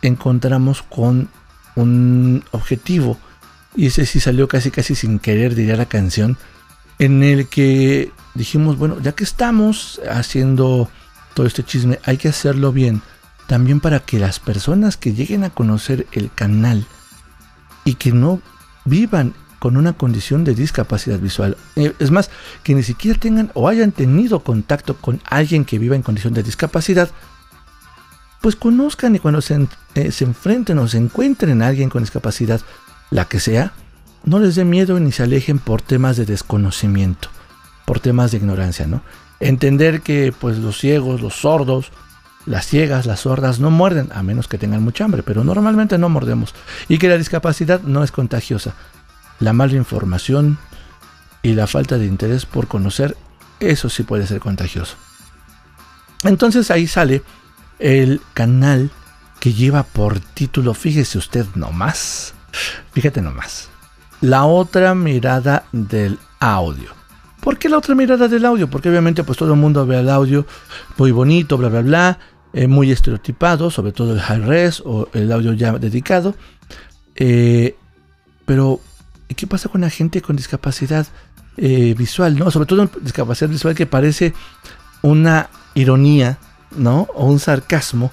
encontramos 0.00 0.80
con 0.80 1.28
un 1.74 2.42
objetivo 2.52 3.18
y 3.74 3.88
ese 3.88 4.06
sí 4.06 4.18
salió 4.18 4.48
casi 4.48 4.70
casi 4.70 4.94
sin 4.94 5.18
querer, 5.18 5.54
diría 5.54 5.76
la 5.76 5.84
canción, 5.84 6.38
en 6.98 7.22
el 7.22 7.48
que 7.48 8.12
dijimos, 8.32 8.78
bueno, 8.78 8.98
ya 9.02 9.12
que 9.12 9.24
estamos 9.24 10.00
haciendo 10.10 10.88
todo 11.34 11.46
este 11.46 11.62
chisme, 11.62 12.00
hay 12.06 12.16
que 12.16 12.28
hacerlo 12.28 12.72
bien, 12.72 13.02
también 13.46 13.80
para 13.80 14.00
que 14.00 14.18
las 14.18 14.40
personas 14.40 14.96
que 14.96 15.12
lleguen 15.12 15.44
a 15.44 15.50
conocer 15.50 16.06
el 16.12 16.32
canal 16.32 16.86
y 17.84 17.96
que 17.96 18.12
no 18.12 18.40
vivan 18.86 19.34
con 19.58 19.76
una 19.76 19.94
condición 19.94 20.44
de 20.44 20.54
discapacidad 20.54 21.18
visual. 21.18 21.56
Eh, 21.76 21.92
es 21.98 22.10
más, 22.10 22.30
que 22.62 22.74
ni 22.74 22.82
siquiera 22.82 23.18
tengan 23.18 23.50
o 23.54 23.68
hayan 23.68 23.92
tenido 23.92 24.40
contacto 24.40 24.96
con 24.96 25.20
alguien 25.24 25.64
que 25.64 25.78
viva 25.78 25.96
en 25.96 26.02
condición 26.02 26.34
de 26.34 26.42
discapacidad, 26.42 27.10
pues 28.40 28.56
conozcan 28.56 29.16
y 29.16 29.18
cuando 29.18 29.40
se, 29.40 29.66
eh, 29.94 30.12
se 30.12 30.24
enfrenten 30.24 30.78
o 30.78 30.88
se 30.88 30.98
encuentren 30.98 31.62
a 31.62 31.68
alguien 31.68 31.90
con 31.90 32.02
discapacidad, 32.02 32.60
la 33.10 33.24
que 33.24 33.40
sea, 33.40 33.72
no 34.24 34.38
les 34.38 34.56
dé 34.56 34.64
miedo 34.64 34.98
ni 35.00 35.12
se 35.12 35.22
alejen 35.22 35.58
por 35.58 35.82
temas 35.82 36.16
de 36.16 36.26
desconocimiento, 36.26 37.28
por 37.84 38.00
temas 38.00 38.32
de 38.32 38.38
ignorancia, 38.38 38.86
¿no? 38.86 39.02
Entender 39.40 40.00
que 40.00 40.32
pues 40.38 40.58
los 40.58 40.78
ciegos, 40.78 41.20
los 41.20 41.34
sordos, 41.34 41.92
las 42.46 42.66
ciegas, 42.66 43.06
las 43.06 43.20
sordas 43.20 43.60
no 43.60 43.70
muerden, 43.70 44.08
a 44.12 44.22
menos 44.22 44.48
que 44.48 44.58
tengan 44.58 44.82
mucha 44.82 45.04
hambre, 45.04 45.22
pero 45.22 45.44
normalmente 45.44 45.98
no 45.98 46.08
mordemos. 46.08 46.54
Y 46.88 46.98
que 46.98 47.08
la 47.08 47.18
discapacidad 47.18 47.82
no 47.82 48.02
es 48.04 48.12
contagiosa. 48.12 48.74
La 49.40 49.52
mala 49.52 49.74
información 49.74 50.58
y 51.42 51.54
la 51.54 51.66
falta 51.66 51.98
de 51.98 52.06
interés 52.06 52.46
por 52.46 52.68
conocer, 52.68 53.16
eso 53.60 53.88
sí 53.88 54.02
puede 54.02 54.26
ser 54.26 54.40
contagioso. 54.40 54.96
Entonces 56.24 56.70
ahí 56.70 56.86
sale 56.86 57.22
el 57.78 58.20
canal 58.34 58.90
que 59.40 59.52
lleva 59.52 59.82
por 59.82 60.18
título, 60.18 60.74
fíjese 60.74 61.18
usted 61.18 61.46
nomás, 61.54 62.34
Fíjate 62.92 63.20
nomás. 63.20 63.68
La 64.20 64.44
otra 64.44 64.94
mirada 64.94 65.64
del 65.72 66.18
audio. 66.40 66.90
¿Por 67.40 67.58
qué 67.58 67.68
la 67.68 67.78
otra 67.78 67.94
mirada 67.94 68.28
del 68.28 68.44
audio? 68.44 68.68
Porque 68.68 68.88
obviamente 68.88 69.22
pues 69.22 69.38
todo 69.38 69.52
el 69.52 69.60
mundo 69.60 69.86
ve 69.86 70.00
el 70.00 70.08
audio 70.08 70.46
muy 70.96 71.12
bonito, 71.12 71.56
bla, 71.56 71.68
bla, 71.68 71.82
bla, 71.82 72.18
eh, 72.52 72.66
muy 72.66 72.90
estereotipado, 72.90 73.70
sobre 73.70 73.92
todo 73.92 74.14
el 74.14 74.20
high 74.20 74.40
res 74.40 74.82
o 74.84 75.08
el 75.12 75.30
audio 75.30 75.52
ya 75.52 75.72
dedicado. 75.72 76.34
Eh, 77.14 77.76
pero, 78.46 78.80
¿qué 79.34 79.46
pasa 79.46 79.68
con 79.68 79.80
la 79.80 79.90
gente 79.90 80.22
con 80.22 80.36
discapacidad 80.36 81.06
eh, 81.56 81.94
visual? 81.96 82.38
¿no? 82.38 82.50
Sobre 82.50 82.66
todo 82.66 82.88
discapacidad 83.00 83.50
visual 83.50 83.74
que 83.74 83.86
parece 83.86 84.34
una 85.02 85.50
ironía, 85.74 86.38
¿no? 86.76 87.08
O 87.14 87.26
un 87.26 87.38
sarcasmo 87.38 88.12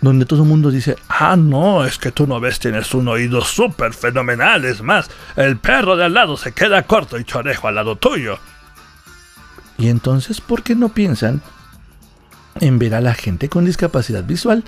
donde 0.00 0.24
todo 0.24 0.42
el 0.42 0.48
mundo 0.48 0.70
dice, 0.70 0.96
ah, 1.08 1.36
no, 1.36 1.84
es 1.84 1.98
que 1.98 2.10
tú 2.10 2.26
no 2.26 2.40
ves, 2.40 2.58
tienes 2.58 2.94
un 2.94 3.08
oído 3.08 3.42
súper 3.42 3.92
fenomenal, 3.92 4.64
es 4.64 4.82
más, 4.82 5.10
el 5.36 5.58
perro 5.58 5.96
de 5.96 6.04
al 6.04 6.14
lado 6.14 6.36
se 6.36 6.52
queda 6.52 6.82
corto 6.84 7.18
y 7.18 7.24
chorejo 7.24 7.68
al 7.68 7.74
lado 7.74 7.96
tuyo. 7.96 8.38
Y 9.76 9.88
entonces, 9.88 10.40
¿por 10.40 10.62
qué 10.62 10.74
no 10.74 10.90
piensan 10.90 11.42
en 12.60 12.78
ver 12.78 12.94
a 12.94 13.00
la 13.00 13.14
gente 13.14 13.48
con 13.48 13.64
discapacidad 13.64 14.24
visual 14.24 14.64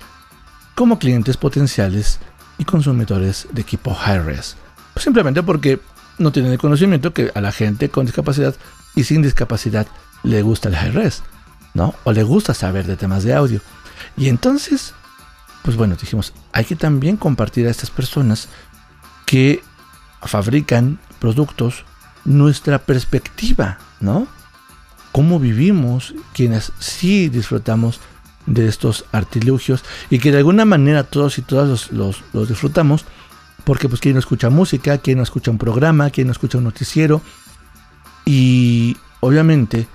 como 0.75 0.99
clientes 0.99 1.37
potenciales 1.37 2.19
y 2.59 2.65
consumidores 2.65 3.49
de 3.53 3.63
equipo 3.63 3.95
high-res? 3.95 4.57
Simplemente 5.03 5.43
porque 5.43 5.81
no 6.19 6.33
tienen 6.33 6.53
el 6.53 6.59
conocimiento 6.59 7.13
que 7.13 7.33
a 7.35 7.41
la 7.41 7.53
gente 7.53 7.89
con 7.89 8.07
discapacidad 8.07 8.55
y 8.95 9.05
sin 9.05 9.23
discapacidad 9.23 9.87
le 10.23 10.43
gusta 10.43 10.69
el 10.69 10.77
high-res, 10.77 11.23
¿no? 11.75 11.95
O 12.05 12.13
le 12.13 12.23
gusta 12.23 12.55
saber 12.55 12.87
de 12.87 12.97
temas 12.97 13.25
de 13.25 13.35
audio. 13.35 13.61
Y 14.17 14.29
entonces 14.29 14.95
pues 15.63 15.77
bueno, 15.77 15.97
dijimos, 15.99 16.33
hay 16.53 16.65
que 16.65 16.77
también 16.77 17.17
compartir 17.17 17.67
a 17.67 17.71
estas 17.71 17.91
personas 17.91 18.49
que 19.25 19.63
fabrican 20.21 20.99
productos 21.21 21.85
nuestra 22.25 22.79
perspectiva, 22.79 23.79
¿no? 24.01 24.27
Cómo 25.13 25.39
vivimos 25.39 26.15
quienes 26.33 26.73
sí 26.79 27.29
disfrutamos 27.29 28.01
de 28.47 28.67
estos 28.67 29.05
artilugios 29.13 29.85
y 30.11 30.19
que 30.19 30.33
de 30.33 30.39
alguna 30.39 30.65
manera 30.65 31.05
todos 31.05 31.39
y 31.39 31.43
todas 31.43 31.93
los, 31.93 32.23
disfrutamos 32.49 33.05
porque 33.65 33.89
pues 33.89 34.01
quien 34.01 34.15
no 34.15 34.21
escucha 34.21 34.51
música, 34.51 34.99
quien 34.99 35.19
no 35.19 35.23
escucha 35.23 35.51
un 35.51 35.59
programa, 35.59 36.11
quien 36.11 36.27
no 36.27 36.33
escucha 36.33 36.59
un 36.59 36.65
noticiero 36.65 37.23
y 38.25 38.97
obviamente 39.21 39.87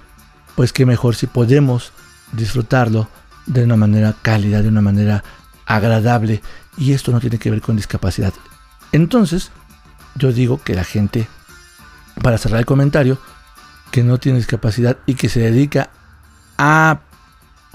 pues 0.55 0.73
que 0.73 0.85
mejor 0.85 1.15
si 1.15 1.27
podemos 1.27 1.91
disfrutarlo 2.33 3.07
de 3.45 3.63
una 3.63 3.75
manera 3.75 4.15
cálida, 4.21 4.61
de 4.61 4.69
una 4.69 4.81
manera 4.81 5.23
agradable 5.65 6.41
y 6.77 6.93
esto 6.93 7.11
no 7.11 7.19
tiene 7.19 7.37
que 7.37 7.51
ver 7.51 7.61
con 7.61 7.75
discapacidad. 7.75 8.33
Entonces, 8.91 9.51
yo 10.15 10.31
digo 10.31 10.61
que 10.63 10.75
la 10.75 10.83
gente 10.83 11.27
para 12.21 12.37
cerrar 12.37 12.59
el 12.59 12.65
comentario, 12.65 13.17
que 13.91 14.03
no 14.03 14.17
tiene 14.17 14.39
discapacidad 14.39 14.97
y 15.05 15.15
que 15.15 15.29
se 15.29 15.39
dedica 15.39 15.89
a 16.57 16.99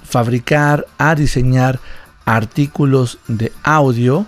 fabricar, 0.03 0.85
a 0.97 1.15
diseñar 1.15 1.79
artículos 2.25 3.19
de 3.27 3.51
audio, 3.63 4.25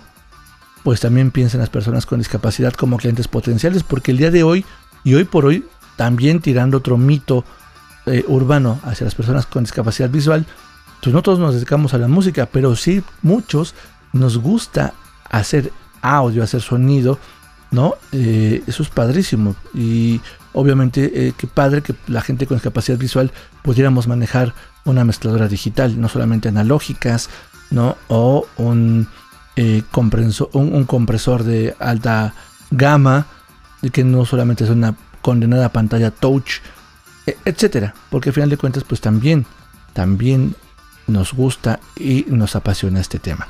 pues 0.86 1.00
también 1.00 1.32
piensa 1.32 1.56
en 1.56 1.62
las 1.62 1.68
personas 1.68 2.06
con 2.06 2.20
discapacidad 2.20 2.72
como 2.72 2.96
clientes 2.96 3.26
potenciales, 3.26 3.82
porque 3.82 4.12
el 4.12 4.18
día 4.18 4.30
de 4.30 4.44
hoy 4.44 4.64
y 5.02 5.14
hoy 5.14 5.24
por 5.24 5.44
hoy, 5.44 5.64
también 5.96 6.38
tirando 6.38 6.76
otro 6.76 6.96
mito 6.96 7.44
eh, 8.06 8.24
urbano 8.28 8.78
hacia 8.84 9.04
las 9.04 9.16
personas 9.16 9.46
con 9.46 9.64
discapacidad 9.64 10.08
visual, 10.10 10.46
pues 11.02 11.12
no 11.12 11.22
todos 11.22 11.40
nos 11.40 11.54
dedicamos 11.54 11.92
a 11.92 11.98
la 11.98 12.06
música, 12.06 12.46
pero 12.46 12.76
sí 12.76 13.02
muchos 13.22 13.74
nos 14.12 14.38
gusta 14.38 14.94
hacer 15.28 15.72
audio, 16.02 16.44
hacer 16.44 16.62
sonido, 16.62 17.18
¿no? 17.72 17.96
Eh, 18.12 18.62
eso 18.68 18.84
es 18.84 18.88
padrísimo. 18.88 19.56
Y 19.74 20.20
obviamente, 20.52 21.26
eh, 21.26 21.32
qué 21.36 21.48
padre 21.48 21.82
que 21.82 21.96
la 22.06 22.20
gente 22.20 22.46
con 22.46 22.58
discapacidad 22.58 22.96
visual 22.96 23.32
pudiéramos 23.62 24.06
manejar 24.06 24.54
una 24.84 25.04
mezcladora 25.04 25.48
digital, 25.48 26.00
no 26.00 26.08
solamente 26.08 26.48
analógicas, 26.48 27.28
¿no? 27.72 27.96
O 28.06 28.46
un, 28.56 29.08
eh, 29.56 29.82
un, 30.52 30.84
compresor 30.84 31.42
de 31.42 31.74
alta 31.78 32.34
gama, 32.70 33.26
que 33.92 34.04
no 34.04 34.24
solamente 34.24 34.64
es 34.64 34.70
una 34.70 34.94
condenada 35.22 35.70
pantalla 35.70 36.10
touch, 36.10 36.60
e, 37.26 37.36
etcétera. 37.44 37.94
Porque 38.10 38.28
al 38.28 38.34
final 38.34 38.50
de 38.50 38.58
cuentas, 38.58 38.84
pues 38.84 39.00
también, 39.00 39.46
también 39.92 40.54
nos 41.06 41.32
gusta 41.32 41.80
y 41.96 42.26
nos 42.28 42.54
apasiona 42.54 43.00
este 43.00 43.18
tema. 43.18 43.48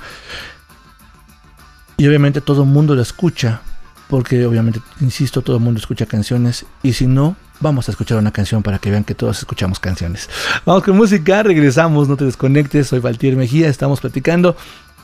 Y 1.96 2.06
obviamente 2.06 2.40
todo 2.40 2.62
el 2.62 2.68
mundo 2.68 2.94
lo 2.94 3.02
escucha, 3.02 3.62
porque 4.08 4.46
obviamente, 4.46 4.80
insisto, 5.00 5.42
todo 5.42 5.56
el 5.56 5.62
mundo 5.62 5.80
escucha 5.80 6.06
canciones 6.06 6.66
y 6.82 6.92
si 6.92 7.06
no, 7.06 7.36
vamos 7.60 7.88
a 7.88 7.92
escuchar 7.92 8.18
una 8.18 8.30
canción 8.30 8.62
para 8.62 8.78
que 8.78 8.90
vean 8.90 9.02
que 9.02 9.14
todos 9.14 9.38
escuchamos 9.38 9.80
canciones. 9.80 10.28
Vamos 10.64 10.84
con 10.84 10.96
música, 10.96 11.42
regresamos, 11.42 12.08
no 12.08 12.16
te 12.16 12.26
desconectes, 12.26 12.88
soy 12.88 13.00
Valtier 13.00 13.34
Mejía, 13.34 13.68
estamos 13.68 14.00
platicando 14.00 14.56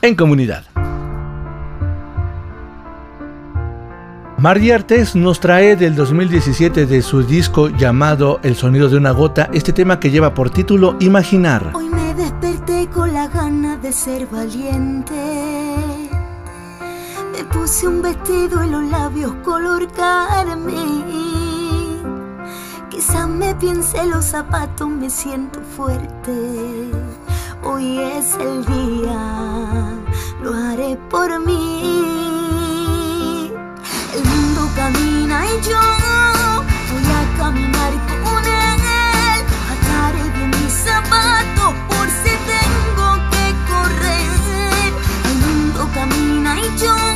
en 0.03 0.15
comunidad. 0.15 0.65
María 4.37 4.75
Artés 4.75 5.15
nos 5.15 5.39
trae 5.39 5.75
del 5.75 5.95
2017 5.95 6.85
de 6.85 7.01
su 7.01 7.23
disco 7.23 7.69
llamado 7.69 8.39
El 8.43 8.55
sonido 8.55 8.89
de 8.89 8.97
una 8.97 9.11
gota, 9.11 9.49
este 9.53 9.73
tema 9.73 9.99
que 9.99 10.11
lleva 10.11 10.33
por 10.33 10.49
título 10.49 10.97
Imaginar. 10.99 11.71
Hoy 11.73 11.89
me 11.89 12.13
desperté 12.13 12.87
con 12.87 13.13
la 13.13 13.27
gana 13.29 13.77
de 13.77 13.91
ser 13.91 14.27
valiente 14.27 15.63
me 17.33 17.43
puse 17.45 17.87
un 17.87 18.01
vestido 18.01 18.61
en 18.61 18.71
los 18.71 18.83
labios 18.91 19.33
color 19.43 19.91
carmín. 19.91 21.03
Quizás 22.89 23.27
me 23.27 23.55
piense 23.55 24.05
los 24.05 24.25
zapatos, 24.25 24.87
me 24.87 25.09
siento 25.09 25.59
fuerte. 25.61 26.91
Hoy 27.65 27.97
es 27.97 28.35
el 28.35 28.65
día, 28.65 29.97
lo 30.41 30.53
haré 30.53 30.97
por 31.09 31.39
mí. 31.45 33.49
El 34.13 34.23
mundo 34.25 34.69
camina 34.75 35.45
y 35.45 35.61
yo 35.61 35.79
voy 36.91 37.05
a 37.19 37.21
caminar 37.37 37.93
con 38.23 38.45
él. 38.45 38.81
Ataré 39.73 40.23
bien 40.35 40.49
mis 40.49 40.73
zapatos 40.73 41.73
por 41.87 42.05
si 42.21 42.33
tengo 42.51 43.07
que 43.31 43.45
correr. 43.71 44.89
El 45.29 45.37
mundo 45.47 45.79
camina 45.93 46.51
y 46.59 46.61
yo 46.77 47.12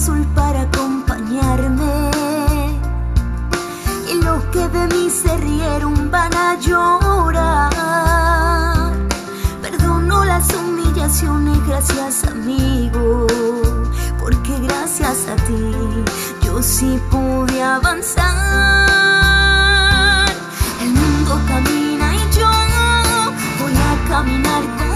azul 0.00 0.24
para 0.34 0.62
acompañarme. 0.62 2.10
Y 4.10 4.14
los 4.24 4.42
que 4.44 4.66
de 4.68 4.86
mí 4.94 5.10
se 5.10 5.36
rieron 5.36 6.10
van 6.10 6.34
a 6.34 6.58
llorar. 6.58 7.70
Perdono 9.60 10.24
las 10.24 10.48
humillaciones, 10.54 11.58
gracias 11.66 12.24
amigo. 12.24 13.26
Porque 14.18 14.58
gracias 14.60 15.18
a 15.28 15.36
ti 15.46 15.62
yo 16.44 16.62
sí 16.62 16.98
pude 17.10 17.62
avanzar. 17.62 18.26
El 20.82 20.92
mundo 21.00 21.38
camina 21.46 22.06
y 22.14 22.20
yo 22.38 22.50
voy 23.60 23.74
a 23.90 23.92
caminar 24.08 24.62
con 24.78 24.89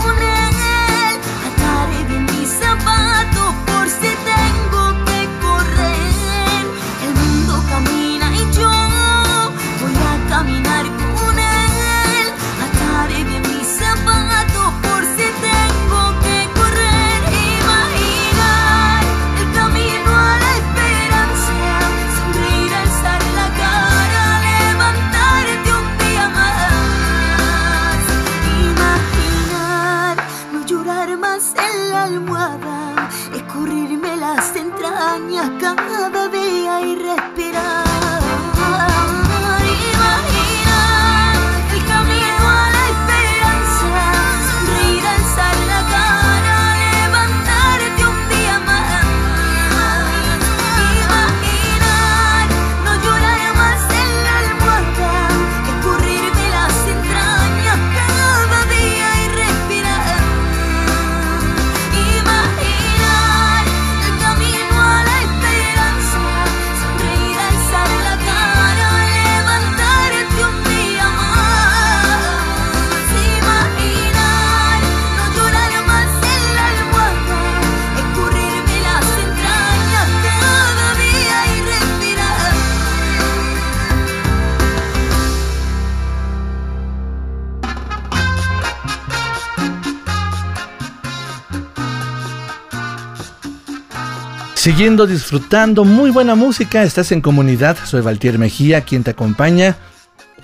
Siguiendo 94.64 95.06
disfrutando 95.06 95.84
muy 95.84 96.10
buena 96.10 96.36
música, 96.36 96.84
estás 96.84 97.12
en 97.12 97.20
comunidad, 97.20 97.76
soy 97.84 98.00
Valtier 98.00 98.38
Mejía, 98.38 98.80
quien 98.80 99.04
te 99.04 99.10
acompaña 99.10 99.76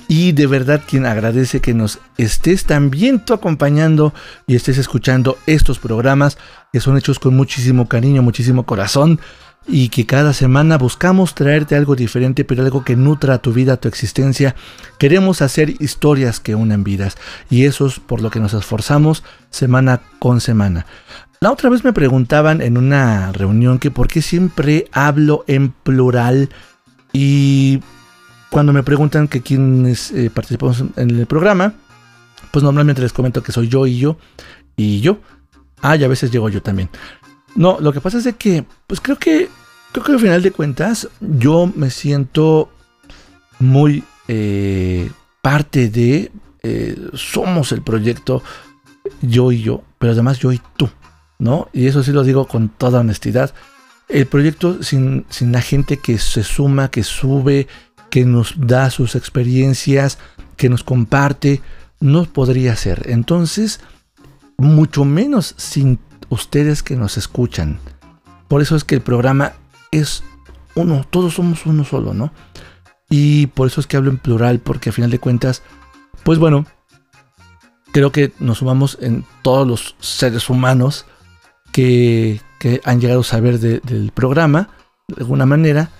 y 0.08 0.32
de 0.32 0.46
verdad 0.46 0.82
quien 0.86 1.06
agradece 1.06 1.60
que 1.60 1.72
nos 1.72 2.00
estés 2.18 2.66
también 2.66 3.24
tú 3.24 3.32
acompañando 3.32 4.12
y 4.46 4.56
estés 4.56 4.76
escuchando 4.76 5.38
estos 5.46 5.78
programas 5.78 6.36
que 6.70 6.80
son 6.80 6.98
hechos 6.98 7.18
con 7.18 7.34
muchísimo 7.34 7.88
cariño, 7.88 8.20
muchísimo 8.20 8.66
corazón 8.66 9.20
y 9.66 9.88
que 9.88 10.04
cada 10.04 10.34
semana 10.34 10.76
buscamos 10.76 11.34
traerte 11.34 11.74
algo 11.74 11.96
diferente, 11.96 12.44
pero 12.44 12.62
algo 12.62 12.84
que 12.84 12.96
nutra 12.96 13.38
tu 13.38 13.54
vida, 13.54 13.78
tu 13.78 13.88
existencia. 13.88 14.54
Queremos 14.98 15.40
hacer 15.40 15.80
historias 15.80 16.40
que 16.40 16.54
unen 16.54 16.84
vidas 16.84 17.16
y 17.48 17.64
eso 17.64 17.86
es 17.86 17.98
por 17.98 18.20
lo 18.20 18.28
que 18.28 18.40
nos 18.40 18.52
esforzamos 18.52 19.24
semana 19.48 20.02
con 20.18 20.42
semana. 20.42 20.84
La 21.42 21.50
otra 21.50 21.70
vez 21.70 21.84
me 21.84 21.94
preguntaban 21.94 22.60
en 22.60 22.76
una 22.76 23.32
reunión 23.32 23.78
que 23.78 23.90
por 23.90 24.08
qué 24.08 24.20
siempre 24.20 24.88
hablo 24.92 25.42
en 25.46 25.70
plural 25.70 26.50
y 27.14 27.80
cuando 28.50 28.74
me 28.74 28.82
preguntan 28.82 29.26
que 29.26 29.40
quiénes 29.40 30.10
eh, 30.10 30.28
participamos 30.28 30.84
en 30.96 31.10
el 31.10 31.26
programa, 31.26 31.72
pues 32.50 32.62
normalmente 32.62 33.00
les 33.00 33.14
comento 33.14 33.42
que 33.42 33.52
soy 33.52 33.68
yo 33.68 33.86
y 33.86 33.96
yo 33.96 34.18
y 34.76 35.00
yo. 35.00 35.20
Ah, 35.80 35.96
y 35.96 36.04
a 36.04 36.08
veces 36.08 36.30
llego 36.30 36.50
yo 36.50 36.60
también. 36.60 36.90
No, 37.54 37.78
lo 37.80 37.94
que 37.94 38.02
pasa 38.02 38.18
es 38.18 38.34
que, 38.36 38.66
pues 38.86 39.00
creo 39.00 39.18
que, 39.18 39.48
creo 39.92 40.04
que 40.04 40.12
al 40.12 40.20
final 40.20 40.42
de 40.42 40.52
cuentas, 40.52 41.08
yo 41.20 41.72
me 41.74 41.88
siento 41.88 42.70
muy 43.58 44.04
eh, 44.28 45.10
parte 45.40 45.88
de, 45.88 46.30
eh, 46.62 46.98
somos 47.14 47.72
el 47.72 47.80
proyecto, 47.80 48.42
yo 49.22 49.52
y 49.52 49.62
yo, 49.62 49.82
pero 49.98 50.12
además 50.12 50.38
yo 50.38 50.52
y 50.52 50.60
tú, 50.76 50.90
¿no? 51.40 51.68
Y 51.72 51.88
eso 51.88 52.04
sí 52.04 52.12
lo 52.12 52.22
digo 52.22 52.46
con 52.46 52.68
toda 52.68 53.00
honestidad. 53.00 53.52
El 54.08 54.26
proyecto 54.26 54.82
sin, 54.82 55.24
sin 55.30 55.50
la 55.50 55.60
gente 55.60 55.96
que 55.96 56.18
se 56.18 56.44
suma, 56.44 56.90
que 56.90 57.02
sube, 57.02 57.66
que 58.10 58.24
nos 58.24 58.54
da 58.56 58.90
sus 58.90 59.16
experiencias, 59.16 60.18
que 60.56 60.68
nos 60.68 60.84
comparte, 60.84 61.62
no 61.98 62.24
podría 62.24 62.76
ser. 62.76 63.06
Entonces, 63.08 63.80
mucho 64.58 65.04
menos 65.04 65.54
sin 65.56 65.98
ustedes 66.28 66.82
que 66.82 66.96
nos 66.96 67.16
escuchan. 67.16 67.80
Por 68.48 68.62
eso 68.62 68.76
es 68.76 68.84
que 68.84 68.96
el 68.96 69.00
programa 69.00 69.54
es 69.90 70.22
uno, 70.74 71.04
todos 71.08 71.34
somos 71.34 71.66
uno 71.66 71.84
solo, 71.84 72.14
¿no? 72.14 72.32
Y 73.08 73.48
por 73.48 73.66
eso 73.66 73.80
es 73.80 73.86
que 73.86 73.96
hablo 73.96 74.10
en 74.10 74.18
plural, 74.18 74.60
porque 74.60 74.90
a 74.90 74.92
final 74.92 75.10
de 75.10 75.18
cuentas, 75.18 75.62
pues 76.22 76.38
bueno, 76.38 76.66
creo 77.92 78.12
que 78.12 78.32
nos 78.38 78.58
sumamos 78.58 78.98
en 79.00 79.24
todos 79.42 79.66
los 79.66 79.96
seres 79.98 80.48
humanos 80.48 81.06
que, 81.72 82.40
han 82.84 83.00
llegado 83.00 83.20
a 83.20 83.24
saber 83.24 83.58
del 83.58 84.12
programa, 84.12 84.68
de 85.08 85.22
alguna 85.22 85.46
manera, 85.46 85.90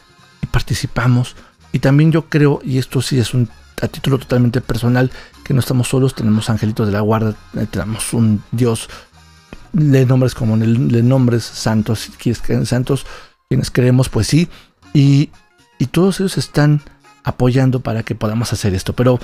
y 0.42 0.46
participamos. 0.46 1.36
Y 1.72 1.78
también 1.78 2.12
yo 2.12 2.28
creo, 2.28 2.60
y 2.62 2.78
esto 2.78 3.00
sí 3.00 3.18
es 3.18 3.32
un 3.32 3.48
a 3.80 3.88
título 3.88 4.18
totalmente 4.18 4.60
personal, 4.60 5.10
que 5.42 5.54
no 5.54 5.60
estamos 5.60 5.88
solos, 5.88 6.14
tenemos 6.14 6.50
angelitos 6.50 6.86
de 6.86 6.92
la 6.92 7.00
guarda, 7.00 7.34
eh, 7.56 7.66
tenemos 7.70 8.12
un 8.12 8.42
Dios 8.52 8.88
le 9.72 10.04
nombres 10.04 10.34
como 10.34 10.56
le 10.56 11.02
nombres 11.02 11.44
santos, 11.44 12.10
santos, 12.64 13.06
quienes 13.48 13.70
creemos, 13.70 14.08
pues 14.08 14.26
sí, 14.26 14.48
y, 14.92 15.30
y 15.78 15.86
todos 15.86 16.20
ellos 16.20 16.38
están 16.38 16.82
apoyando 17.24 17.80
para 17.80 18.02
que 18.02 18.14
podamos 18.14 18.52
hacer 18.52 18.74
esto, 18.74 18.94
pero 18.94 19.20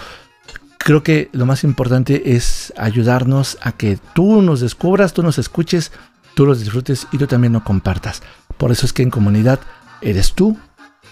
creo 0.79 1.03
que 1.03 1.31
lo 1.33 1.47
más 1.47 1.65
importante 1.65 2.37
es 2.37 2.73
ayudarnos 2.77 3.59
a 3.61 3.73
que 3.73 3.99
tú 4.15 4.43
nos 4.43 4.61
descubras, 4.61 5.13
tú 5.13 5.23
nos 5.23 5.39
escuches, 5.39 5.91
tú 6.37 6.45
los 6.45 6.61
disfrutes 6.61 7.09
y 7.13 7.19
tú 7.19 7.27
también 7.27 7.55
lo 7.55 7.65
compartas. 7.65 8.23
Por 8.59 8.71
eso 8.71 8.85
es 8.85 8.93
que 8.93 9.03
en 9.03 9.11
comunidad 9.11 9.59
eres 10.03 10.35
tú, 10.35 10.59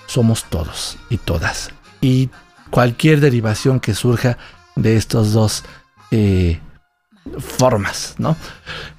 somos 0.07 0.45
todos 0.51 0.99
y 1.09 1.17
todas. 1.17 1.71
Y 2.03 2.29
cualquier 2.69 3.21
derivación 3.21 3.81
que 3.81 3.95
surja 3.95 4.37
de 4.77 4.97
estos 4.97 5.33
dos 5.33 5.65
eh, 6.11 6.61
formas, 7.39 8.17
¿no? 8.19 8.37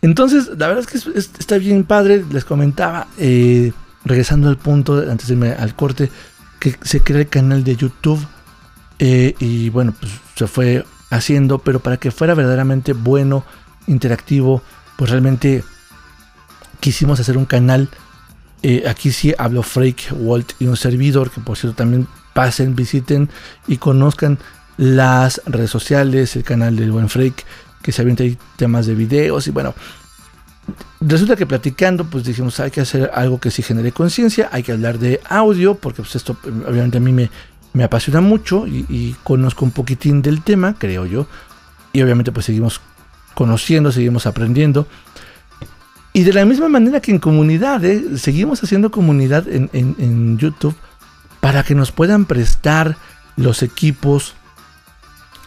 Entonces, 0.01 0.47
la 0.57 0.67
verdad 0.67 0.84
es 0.91 1.03
que 1.03 1.19
está 1.19 1.59
bien 1.59 1.84
padre, 1.84 2.26
les 2.32 2.43
comentaba, 2.43 3.05
eh, 3.19 3.71
regresando 4.03 4.49
al 4.49 4.57
punto, 4.57 4.97
antes 5.07 5.28
de 5.28 5.36
irme 5.36 5.51
al 5.51 5.76
corte, 5.76 6.09
que 6.59 6.76
se 6.82 7.01
crea 7.01 7.19
el 7.19 7.28
canal 7.28 7.63
de 7.63 7.76
YouTube 7.76 8.26
eh, 8.97 9.36
y 9.38 9.69
bueno, 9.69 9.93
pues 9.99 10.11
se 10.36 10.47
fue 10.47 10.84
haciendo, 11.11 11.59
pero 11.59 11.82
para 11.82 11.97
que 11.97 12.09
fuera 12.09 12.34
verdaderamente 12.34 12.93
bueno, 12.93 13.43
interactivo, 13.86 14.63
pues 14.97 15.11
realmente 15.11 15.63
quisimos 16.86 17.19
hacer 17.19 17.36
un 17.36 17.45
canal. 17.45 17.89
Eh, 18.61 18.83
aquí 18.88 19.11
sí 19.11 19.33
hablo 19.39 19.63
Freak, 19.63 20.11
Walt 20.11 20.51
y 20.59 20.67
un 20.67 20.77
servidor, 20.77 21.31
que 21.31 21.41
por 21.41 21.57
cierto 21.57 21.75
también 21.75 22.07
pasen, 22.36 22.75
visiten 22.75 23.27
y 23.67 23.77
conozcan 23.77 24.38
las 24.77 25.41
redes 25.47 25.71
sociales, 25.71 26.36
el 26.36 26.43
canal 26.43 26.75
del 26.75 26.91
buen 26.91 27.09
Freak 27.09 27.43
que 27.81 27.91
se 27.91 28.03
avienta 28.03 28.21
ahí 28.21 28.38
temas 28.55 28.86
de 28.86 28.93
videos 28.93 29.47
y 29.47 29.51
bueno, 29.51 29.73
resulta 30.99 31.36
que 31.36 31.47
platicando, 31.47 32.05
pues 32.05 32.23
dijimos, 32.23 32.59
hay 32.59 32.69
que 32.69 32.81
hacer 32.81 33.09
algo 33.15 33.39
que 33.39 33.49
sí 33.49 33.63
genere 33.63 33.91
conciencia, 33.91 34.49
hay 34.51 34.61
que 34.61 34.71
hablar 34.71 34.99
de 34.99 35.21
audio, 35.27 35.73
porque 35.73 36.03
pues 36.03 36.15
esto 36.15 36.38
obviamente 36.67 36.97
a 36.97 37.01
mí 37.01 37.11
me, 37.13 37.31
me 37.73 37.83
apasiona 37.83 38.21
mucho 38.21 38.67
y, 38.67 39.15
conozco 39.23 39.65
un 39.65 39.71
poquitín 39.71 40.21
del 40.21 40.43
tema, 40.43 40.75
creo 40.77 41.07
yo, 41.07 41.25
y 41.93 42.03
obviamente 42.03 42.31
pues 42.31 42.45
seguimos 42.45 42.79
conociendo, 43.33 43.91
seguimos 43.91 44.27
aprendiendo. 44.27 44.88
Y 46.16 46.24
de 46.24 46.32
la 46.32 46.45
misma 46.45 46.70
manera 46.70 47.01
que 47.01 47.11
en 47.11 47.20
comunidad, 47.20 47.84
¿eh? 47.84 48.18
seguimos 48.18 48.63
haciendo 48.63 48.89
comunidad 48.89 49.49
en, 49.49 49.70
en 49.74 50.38
YouTube 50.38 50.74
para 51.41 51.61
que 51.63 51.76
nos 51.76 51.91
puedan 51.91 52.24
prestar 52.24 52.95
los 53.36 53.61
equipos, 53.63 54.34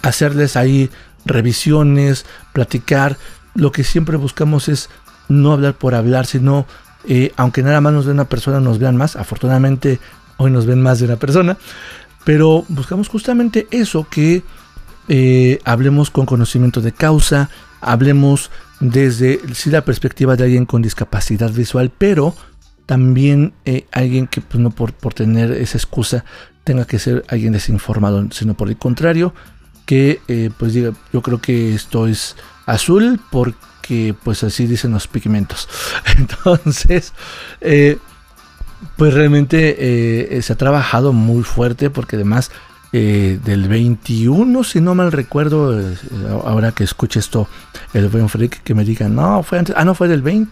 hacerles 0.03 0.57
ahí 0.57 0.91
revisiones, 1.25 2.27
platicar. 2.53 3.17
Lo 3.55 3.73
que 3.73 3.83
siempre 3.83 4.19
buscamos 4.19 4.69
es 4.69 4.91
no 5.29 5.55
hablar 5.55 5.73
por 5.73 5.95
hablar, 5.95 6.27
sino, 6.27 6.67
eh, 7.07 7.33
aunque 7.39 7.63
nada 7.63 7.81
más 7.81 7.95
nos 7.95 8.05
ve 8.05 8.13
una 8.13 8.29
persona, 8.29 8.61
nos 8.61 8.79
vean 8.79 8.95
más. 8.95 9.17
Afortunadamente, 9.17 10.01
hoy 10.37 10.51
nos 10.51 10.67
ven 10.67 10.83
más 10.83 10.99
de 10.99 11.07
una 11.07 11.17
persona. 11.17 11.57
Pero 12.25 12.67
buscamos 12.69 13.09
justamente 13.09 13.69
eso, 13.71 14.07
que 14.11 14.43
eh, 15.09 15.61
hablemos 15.65 16.11
con 16.11 16.27
conocimiento 16.27 16.83
de 16.83 16.93
causa, 16.93 17.49
hablemos 17.81 18.51
desde 18.81 19.41
sí, 19.55 19.71
la 19.71 19.85
perspectiva 19.85 20.37
de 20.37 20.45
alguien 20.45 20.67
con 20.67 20.83
discapacidad 20.83 21.51
visual, 21.51 21.91
pero 21.97 22.35
también 22.87 23.53
eh, 23.65 23.87
alguien 23.93 24.27
que 24.27 24.41
pues, 24.41 24.61
no 24.61 24.71
por, 24.71 24.93
por 24.93 25.15
tener 25.15 25.53
esa 25.53 25.79
excusa 25.79 26.25
tenga 26.65 26.87
que 26.87 26.99
ser 26.99 27.25
alguien 27.29 27.53
desinformado, 27.53 28.27
sino 28.31 28.55
por 28.55 28.69
el 28.69 28.77
contrario, 28.77 29.35
que 29.85 30.21
eh, 30.29 30.51
pues 30.59 30.75
diga, 30.75 30.93
yo 31.13 31.23
creo 31.23 31.41
que 31.41 31.75
esto 31.75 32.07
es 32.07 32.37
azul 32.67 33.21
porque 33.31 34.15
pues 34.23 34.45
así 34.45 34.67
dicen 34.67 34.93
los 34.93 35.09
pigmentos. 35.09 35.69
Entonces, 36.19 37.15
eh, 37.61 37.99
pues 38.97 39.15
realmente 39.15 40.41
se 40.41 40.53
ha 40.53 40.57
trabajado 40.57 41.13
muy 41.13 41.43
fuerte 41.43 41.91
porque 41.91 42.17
además 42.17 42.53
del 42.93 43.69
21, 43.69 44.65
si 44.65 44.81
no 44.81 44.95
mal 44.95 45.13
recuerdo, 45.13 45.79
ahora 46.45 46.73
que 46.73 46.85
escuche 46.85 47.21
esto, 47.21 47.49
el 47.93 48.09
buen 48.09 48.29
freak 48.29 48.63
que 48.63 48.75
me 48.75 48.85
diga, 48.85 49.09
no, 49.09 49.43
fue 49.43 49.59
antes, 49.59 49.75
ah, 49.77 49.85
no, 49.85 49.95
fue 49.95 50.09
del 50.09 50.23
20, 50.23 50.51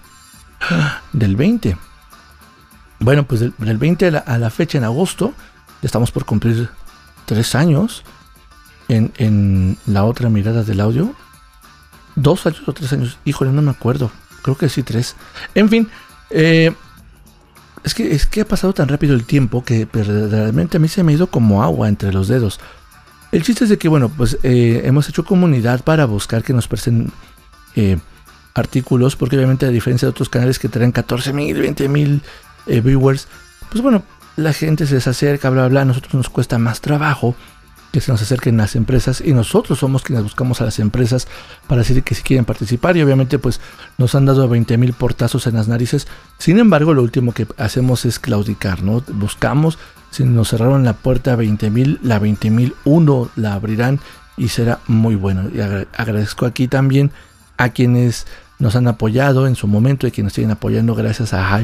del 1.12 1.36
20. 1.36 1.76
Bueno, 2.98 3.24
pues 3.24 3.40
del, 3.40 3.78
20 3.78 4.08
a 4.08 4.38
la, 4.38 4.50
fecha, 4.50 4.78
en 4.78 4.84
agosto, 4.84 5.32
estamos 5.82 6.10
por 6.10 6.24
cumplir 6.24 6.70
tres 7.26 7.54
años 7.54 8.04
en, 8.88 9.78
la 9.86 10.04
otra 10.04 10.30
mirada 10.30 10.62
del 10.62 10.80
audio. 10.80 11.14
Dos 12.14 12.46
años 12.46 12.62
o 12.66 12.72
tres 12.72 12.92
años. 12.92 13.18
Híjole, 13.26 13.52
no 13.52 13.60
me 13.60 13.70
acuerdo. 13.70 14.10
Creo 14.42 14.56
que 14.56 14.68
sí, 14.70 14.82
tres. 14.82 15.16
En 15.54 15.68
fin. 15.68 15.88
Eh, 16.30 16.72
es, 17.86 17.94
que, 17.94 18.14
es 18.14 18.26
que 18.26 18.42
ha 18.42 18.44
pasado 18.44 18.72
tan 18.72 18.88
rápido 18.88 19.14
el 19.14 19.24
tiempo 19.24 19.64
que 19.64 19.86
verdaderamente 19.90 20.76
a 20.76 20.80
mí 20.80 20.88
se 20.88 21.02
me 21.02 21.12
ha 21.12 21.14
ido 21.14 21.28
como 21.28 21.62
agua 21.62 21.88
entre 21.88 22.12
los 22.12 22.28
dedos. 22.28 22.60
El 23.32 23.42
chiste 23.42 23.64
es 23.64 23.70
de 23.70 23.78
que, 23.78 23.88
bueno, 23.88 24.08
pues 24.08 24.38
eh, 24.42 24.82
hemos 24.84 25.08
hecho 25.08 25.24
comunidad 25.24 25.82
para 25.82 26.04
buscar 26.04 26.42
que 26.42 26.52
nos 26.52 26.68
presten 26.68 27.12
eh, 27.76 27.98
artículos, 28.54 29.16
porque 29.16 29.36
obviamente 29.36 29.66
a 29.66 29.70
diferencia 29.70 30.06
de 30.06 30.10
otros 30.10 30.28
canales 30.28 30.58
que 30.58 30.68
traen 30.68 30.92
14 30.92 31.32
mil, 31.32 31.56
20 31.56 31.88
mil 31.88 32.22
viewers, 32.66 33.28
pues 33.70 33.82
bueno, 33.82 34.02
la 34.36 34.52
gente 34.52 34.86
se 34.86 34.94
les 34.94 35.06
acerca, 35.06 35.48
bla, 35.50 35.62
bla, 35.62 35.68
bla, 35.68 35.80
a 35.82 35.84
nosotros 35.84 36.14
nos 36.14 36.28
cuesta 36.28 36.58
más 36.58 36.80
trabajo 36.80 37.36
que 37.96 38.02
se 38.02 38.12
nos 38.12 38.20
acerquen 38.20 38.58
las 38.58 38.76
empresas 38.76 39.22
y 39.24 39.32
nosotros 39.32 39.78
somos 39.78 40.02
quienes 40.02 40.22
buscamos 40.22 40.60
a 40.60 40.66
las 40.66 40.78
empresas 40.80 41.26
para 41.66 41.78
decir 41.78 42.02
que 42.02 42.14
si 42.14 42.22
quieren 42.22 42.44
participar 42.44 42.94
y 42.94 43.02
obviamente 43.02 43.38
pues 43.38 43.58
nos 43.96 44.14
han 44.14 44.26
dado 44.26 44.46
20 44.50 44.76
mil 44.76 44.92
portazos 44.92 45.46
en 45.46 45.54
las 45.54 45.66
narices. 45.66 46.06
Sin 46.36 46.58
embargo, 46.58 46.92
lo 46.92 47.02
último 47.02 47.32
que 47.32 47.46
hacemos 47.56 48.04
es 48.04 48.18
claudicar, 48.18 48.82
¿no? 48.82 49.02
Buscamos, 49.14 49.78
si 50.10 50.24
nos 50.24 50.50
cerraron 50.50 50.84
la 50.84 50.92
puerta 50.92 51.32
a 51.32 51.36
20 51.36 51.70
mil, 51.70 51.98
la 52.02 52.18
20 52.18 52.50
mil 52.50 52.74
uno 52.84 53.30
la 53.34 53.54
abrirán 53.54 53.98
y 54.36 54.48
será 54.48 54.80
muy 54.88 55.14
bueno. 55.14 55.48
Y 55.48 55.60
agradezco 55.62 56.44
aquí 56.44 56.68
también 56.68 57.12
a 57.56 57.70
quienes 57.70 58.26
nos 58.58 58.76
han 58.76 58.88
apoyado 58.88 59.46
en 59.46 59.56
su 59.56 59.68
momento 59.68 60.06
y 60.06 60.10
quienes 60.10 60.34
siguen 60.34 60.50
apoyando 60.50 60.94
gracias 60.94 61.32
a, 61.32 61.62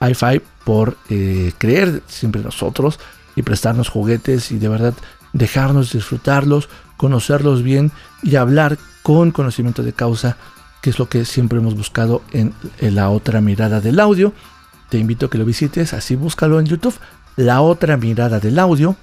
hi 0.00 0.14
fi 0.14 0.40
por 0.64 0.96
eh, 1.10 1.52
creer 1.58 2.02
siempre 2.06 2.40
nosotros 2.40 2.98
y 3.36 3.42
prestarnos 3.42 3.90
juguetes 3.90 4.50
y 4.50 4.58
de 4.58 4.68
verdad 4.68 4.94
dejarnos 5.36 5.92
disfrutarlos, 5.92 6.68
conocerlos 6.96 7.62
bien 7.62 7.92
y 8.22 8.36
hablar 8.36 8.78
con 9.02 9.30
conocimiento 9.30 9.82
de 9.82 9.92
causa, 9.92 10.36
que 10.80 10.90
es 10.90 10.98
lo 10.98 11.08
que 11.08 11.24
siempre 11.24 11.58
hemos 11.58 11.74
buscado 11.74 12.22
en, 12.32 12.54
la 12.80 13.10
otra 13.10 13.40
mirada 13.40 13.80
del 13.80 14.00
audio. 14.00 14.32
te 14.88 14.98
invito 14.98 15.26
a 15.26 15.30
que 15.30 15.38
lo 15.38 15.44
visites, 15.44 15.92
así 15.92 16.16
búscalo 16.16 16.58
en 16.60 16.66
YouTube. 16.66 16.94
La 17.36 17.60
otra 17.60 17.96
mirada 17.96 18.40
del 18.40 18.58
audio, 18.58 18.96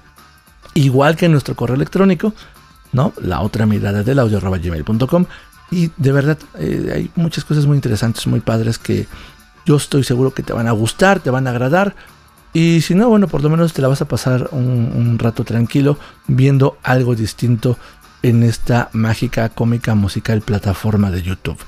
igual 0.74 1.16
que 1.16 1.26
en 1.26 1.32
nuestro 1.32 1.54
correo 1.54 1.76
electrónico, 1.76 2.34
¿no? 2.92 3.12
La 3.20 3.40
otra 3.42 3.64
mirada 3.64 4.02
del 4.02 4.18
audio 4.18 4.40
gmail.com. 4.40 5.26
Y 5.70 5.90
de 5.96 6.12
verdad, 6.12 6.38
eh, 6.58 6.92
hay 6.94 7.10
muchas 7.14 7.44
cosas 7.44 7.66
muy 7.66 7.76
interesantes, 7.76 8.26
muy 8.26 8.40
padres 8.40 8.78
que 8.78 9.06
yo 9.64 9.76
estoy 9.76 10.04
seguro 10.04 10.34
que 10.34 10.42
te 10.42 10.52
van 10.52 10.66
a 10.66 10.72
gustar, 10.72 11.20
te 11.20 11.30
van 11.30 11.46
a 11.46 11.50
agradar. 11.50 11.94
Y 12.54 12.80
si 12.82 12.94
no, 12.94 13.08
bueno, 13.08 13.26
por 13.28 13.42
lo 13.42 13.50
menos 13.50 13.72
te 13.72 13.82
la 13.82 13.88
vas 13.88 14.00
a 14.00 14.08
pasar 14.08 14.48
un, 14.52 15.18
rato 15.18 15.44
tranquilo 15.44 15.98
viendo 16.28 16.78
algo 16.82 17.14
distinto 17.14 17.76
en 18.22 18.44
esta 18.44 18.88
mágica, 18.92 19.48
cómica, 19.48 19.94
musical 19.94 20.40
plataforma 20.40 21.10
de 21.10 21.22
YouTube. 21.22 21.58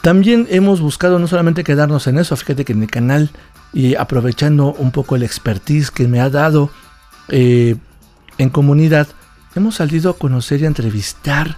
También 0.00 0.46
hemos 0.48 0.80
buscado 0.80 1.18
no 1.18 1.26
solamente 1.26 1.64
quedarnos 1.64 2.06
en 2.06 2.18
eso, 2.18 2.36
fíjate 2.36 2.64
que 2.64 2.72
en 2.72 2.82
el 2.82 2.90
canal 2.90 3.30
y 3.72 3.96
aprovechando 3.96 4.72
un 4.74 4.92
poco 4.92 5.16
el 5.16 5.24
expertise 5.24 5.90
que 5.90 6.06
me 6.06 6.20
ha 6.20 6.30
dado 6.30 6.70
eh, 7.28 7.76
en 8.38 8.50
comunidad, 8.50 9.08
hemos 9.56 9.76
salido 9.76 10.10
a 10.10 10.16
conocer 10.16 10.60
y 10.60 10.64
a 10.64 10.68
entrevistar 10.68 11.56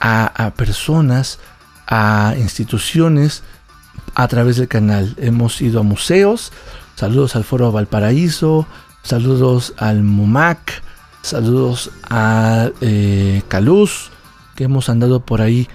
a, 0.00 0.52
personas, 0.56 1.38
a 1.86 2.34
instituciones 2.38 3.42
a 4.14 4.26
través 4.26 4.56
del 4.56 4.68
canal. 4.68 5.14
Hemos 5.18 5.60
ido 5.60 5.80
a 5.80 5.84
museos, 5.84 6.52
saludos 6.94 7.36
al 7.36 7.44
Foro 7.44 7.72
Valparaíso, 7.72 8.66
saludos 9.02 9.74
al 9.76 10.02
MUMAC, 10.02 10.82
saludos 11.22 11.90
a 12.08 12.70
eh, 12.80 13.42
Caluz, 13.48 14.10
que 14.54 14.64
hemos 14.64 14.88
andado 14.88 15.24
por 15.24 15.40
ahí 15.40 15.68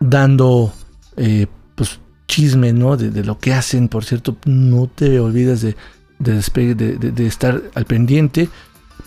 dando 0.00 0.72
eh, 1.16 1.46
pues 1.74 2.00
chisme, 2.26 2.72
¿no? 2.72 2.96
De, 2.96 3.24
lo 3.24 3.38
que 3.38 3.52
hacen, 3.52 3.88
por 3.88 4.04
cierto, 4.04 4.36
no 4.46 4.86
te 4.86 5.20
olvides 5.20 5.60
de, 5.60 5.76
de, 6.18 7.26
estar 7.26 7.62
al 7.74 7.84
pendiente, 7.84 8.48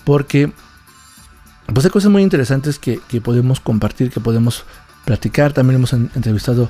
porque 0.03 0.51
pues 1.73 1.85
hay 1.85 1.91
cosas 1.91 2.11
muy 2.11 2.21
interesantes 2.21 2.77
que, 2.77 2.99
podemos 3.21 3.59
compartir, 3.59 4.11
que 4.11 4.19
podemos 4.19 4.65
platicar. 5.05 5.53
También 5.53 5.77
hemos 5.77 5.93
entrevistado 5.93 6.69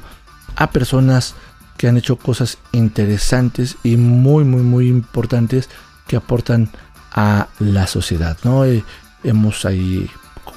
a 0.55 0.69
personas 0.71 1.35
que 1.77 1.87
han 1.87 1.97
hecho 1.97 2.15
cosas 2.17 2.57
interesantes 2.71 3.77
y 3.83 3.97
muy, 3.97 4.43
muy, 4.43 4.61
muy 4.61 4.87
importantes 4.87 5.69
que 6.07 6.15
aportan 6.15 6.69
a 7.11 7.47
la 7.59 7.87
sociedad, 7.87 8.37
¿no? 8.43 8.65
Eh, 8.65 8.83
hemos 9.23 9.65
ahí 9.65 10.09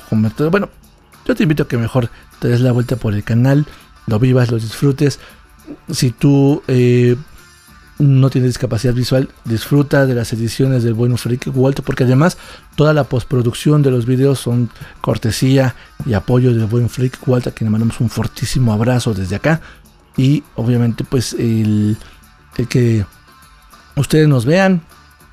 comentado, 0.08 0.50
bueno, 0.50 0.68
yo 1.26 1.34
te 1.34 1.42
invito 1.42 1.64
a 1.64 1.68
que 1.68 1.76
mejor 1.76 2.10
te 2.40 2.48
des 2.48 2.60
la 2.60 2.72
vuelta 2.72 2.96
por 2.96 3.14
el 3.14 3.24
canal 3.24 3.66
lo 4.08 4.18
vivas, 4.18 4.50
lo 4.50 4.58
disfrutes. 4.58 5.20
Si 5.90 6.10
tú 6.10 6.62
eh, 6.66 7.16
no 7.98 8.30
tienes 8.30 8.50
discapacidad 8.50 8.94
visual, 8.94 9.28
disfruta 9.44 10.06
de 10.06 10.14
las 10.14 10.32
ediciones 10.32 10.82
del 10.82 10.94
buen 10.94 11.16
Freak 11.18 11.50
Walter, 11.54 11.84
porque 11.84 12.04
además 12.04 12.38
toda 12.74 12.94
la 12.94 13.04
postproducción 13.04 13.82
de 13.82 13.90
los 13.90 14.06
videos 14.06 14.38
son 14.38 14.70
cortesía 15.00 15.74
y 16.06 16.14
apoyo 16.14 16.54
del 16.54 16.66
buen 16.66 16.88
Freak 16.88 17.18
Walter, 17.26 17.52
a 17.52 17.54
quien 17.54 17.66
le 17.66 17.72
mandamos 17.72 18.00
un 18.00 18.08
fortísimo 18.08 18.72
abrazo 18.72 19.14
desde 19.14 19.36
acá. 19.36 19.60
Y 20.18 20.42
obviamente, 20.56 21.04
pues 21.04 21.32
el, 21.32 21.96
que 22.68 23.06
ustedes 23.94 24.28
nos 24.28 24.44
vean, 24.44 24.82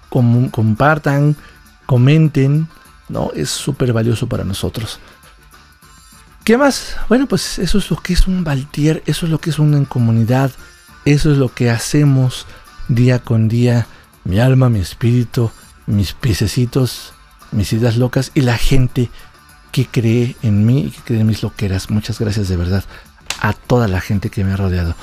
compartan, 0.09 1.36
comenten, 1.88 2.67
¿no? 3.09 3.31
Es 3.36 3.49
súper 3.49 3.91
valioso 3.91 4.29
para 4.29 4.43
nosotros. 4.43 4.99
¿Qué 6.43 6.55
más? 6.57 6.95
Bueno, 7.09 7.25
pues 7.25 7.57
eso 7.57 7.79
es 7.79 7.89
lo 7.89 7.97
que 7.97 8.13
es 8.13 8.27
un 8.27 8.43
Valtier, 8.43 9.01
eso 9.07 9.25
es 9.25 9.31
lo 9.31 9.39
que 9.39 9.49
es 9.49 9.57
una 9.57 9.83
comunidad, 9.86 10.51
eso 11.03 11.31
es 11.31 11.39
lo 11.39 11.51
que 11.51 11.71
hacemos 11.71 12.45
día 12.88 13.17
con 13.17 13.47
día, 13.47 13.88
mi 14.23 14.39
alma, 14.39 14.69
mi 14.69 14.79
espíritu, 14.79 15.49
mis 15.88 16.13
piececitos, 16.13 17.13
mis 17.51 17.73
ideas 17.73 17.97
locas 17.97 18.31
y 18.36 18.41
la 18.41 18.59
gente 18.59 19.09
que 19.71 19.88
cree 19.88 20.36
en 20.43 20.63
mí 20.63 20.81
y 20.81 20.91
que 20.91 21.01
cree 21.01 21.21
en 21.21 21.27
mis 21.27 21.41
loqueras. 21.41 21.89
Muchas 21.89 22.19
gracias 22.19 22.47
de 22.49 22.57
verdad 22.57 22.83
a 23.41 23.53
toda 23.53 23.88
la 23.88 24.01
gente 24.01 24.29
que 24.29 24.43
me 24.43 24.53
ha 24.53 24.57
rodeado. 24.57 24.95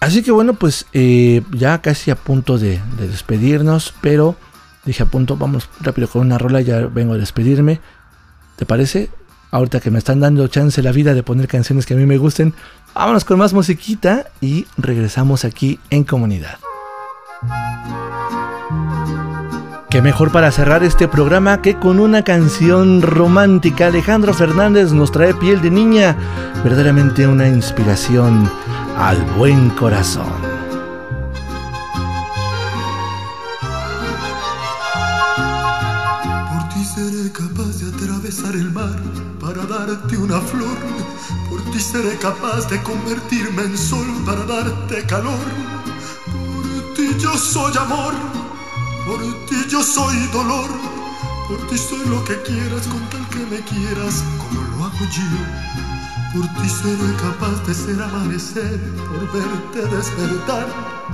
Así 0.00 0.22
que 0.22 0.30
bueno, 0.30 0.54
pues 0.54 0.86
eh, 0.92 1.42
ya 1.52 1.82
casi 1.82 2.10
a 2.10 2.16
punto 2.16 2.58
de, 2.58 2.80
de 2.98 3.08
despedirnos, 3.08 3.94
pero 4.00 4.36
dije 4.84 5.02
a 5.02 5.06
punto, 5.06 5.36
vamos 5.36 5.68
rápido 5.80 6.08
con 6.08 6.22
una 6.22 6.38
rola, 6.38 6.60
ya 6.60 6.86
vengo 6.86 7.14
a 7.14 7.18
despedirme. 7.18 7.80
¿Te 8.56 8.66
parece? 8.66 9.10
ahorita 9.50 9.80
que 9.80 9.90
me 9.90 9.98
están 9.98 10.20
dando 10.20 10.46
chance 10.48 10.82
la 10.82 10.92
vida 10.92 11.14
de 11.14 11.22
poner 11.22 11.48
canciones 11.48 11.86
que 11.86 11.94
a 11.94 11.96
mí 11.96 12.06
me 12.06 12.18
gusten, 12.18 12.54
vámonos 12.94 13.24
con 13.24 13.38
más 13.38 13.52
musiquita 13.52 14.26
y 14.40 14.66
regresamos 14.76 15.44
aquí 15.44 15.78
en 15.90 16.04
comunidad. 16.04 16.58
Qué 19.90 20.00
mejor 20.00 20.30
para 20.30 20.52
cerrar 20.52 20.84
este 20.84 21.08
programa 21.08 21.62
que 21.62 21.74
con 21.74 21.98
una 21.98 22.22
canción 22.22 23.02
romántica. 23.02 23.88
Alejandro 23.88 24.32
Fernández 24.32 24.92
nos 24.92 25.10
trae 25.10 25.34
piel 25.34 25.60
de 25.60 25.72
niña, 25.72 26.16
verdaderamente 26.62 27.26
una 27.26 27.48
inspiración 27.48 28.48
al 28.96 29.20
buen 29.36 29.70
corazón. 29.70 30.32
Por 36.52 36.68
ti 36.68 36.84
seré 36.84 37.32
capaz 37.32 37.80
de 37.80 37.88
atravesar 37.92 38.54
el 38.54 38.70
mar 38.70 38.96
para 39.40 39.66
darte 39.66 40.16
una 40.16 40.40
flor. 40.40 40.78
Por 41.50 41.62
ti 41.72 41.80
seré 41.80 42.16
capaz 42.18 42.70
de 42.70 42.80
convertirme 42.84 43.62
en 43.64 43.76
sol 43.76 44.06
para 44.24 44.44
darte 44.44 45.04
calor. 45.06 45.34
Por 46.26 46.94
ti 46.94 47.08
yo 47.18 47.36
soy 47.36 47.76
amor, 47.76 48.14
por 49.10 49.20
ti 49.46 49.56
yo 49.68 49.82
soy 49.82 50.16
dolor. 50.32 50.70
Por 51.48 51.66
ti 51.68 51.76
soy 51.76 52.04
lo 52.06 52.22
que 52.24 52.40
quieras 52.42 52.86
con 52.86 53.00
tal 53.10 53.26
que 53.30 53.44
me 53.52 53.60
quieras 53.62 54.22
como 54.38 54.60
lo 54.70 54.84
hago 54.84 55.04
yo. 55.16 55.30
Por 56.32 56.46
ti 56.62 56.68
seré 56.68 57.10
capaz 57.16 57.56
de 57.66 57.74
ser 57.74 58.00
amanecer, 58.00 58.78
por 59.08 59.22
verte 59.32 59.96
despertar. 59.96 60.66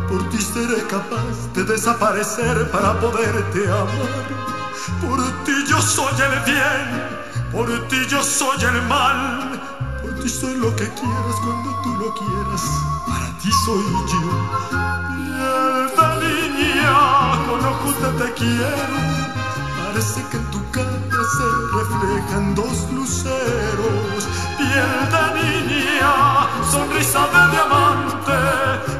Por 0.09 0.29
ti 0.29 0.39
seré 0.39 0.83
capaz 0.89 1.37
de 1.55 1.65
desaparecer 1.65 2.71
para 2.71 3.01
poderte 3.01 3.61
amar. 3.67 4.25
Por 5.01 5.21
ti 5.45 5.55
yo 5.71 5.81
soy 5.81 6.15
el 6.29 6.53
bien 6.53 7.17
por 7.53 7.69
ti 7.89 7.97
yo 8.11 8.23
soy 8.23 8.63
el 8.65 8.83
mal, 8.83 9.59
por 10.03 10.15
ti 10.21 10.29
soy 10.29 10.57
lo 10.57 10.75
que 10.77 10.85
quieras 10.85 11.37
cuando 11.43 11.71
tú 11.83 11.95
lo 11.95 12.13
quieras, 12.13 12.63
para 13.07 13.39
ti 13.39 13.51
soy 13.65 13.85
yo. 14.11 16.06
Niña, 16.27 16.99
con 17.47 17.65
ojos 17.65 17.95
de 18.03 18.25
te 18.25 18.33
quiero, 18.35 18.99
parece 19.79 20.23
que 20.31 20.37
en 20.37 20.51
tu 20.51 20.71
cara 20.71 21.23
se 21.37 21.49
reflejan 21.79 22.55
dos 22.55 22.91
luceros. 22.93 24.21
Piel 24.59 24.95
de 25.13 25.25
niña, 25.41 26.15
sonrisa 26.71 27.23
de 27.35 27.43
diamante, 27.53 28.39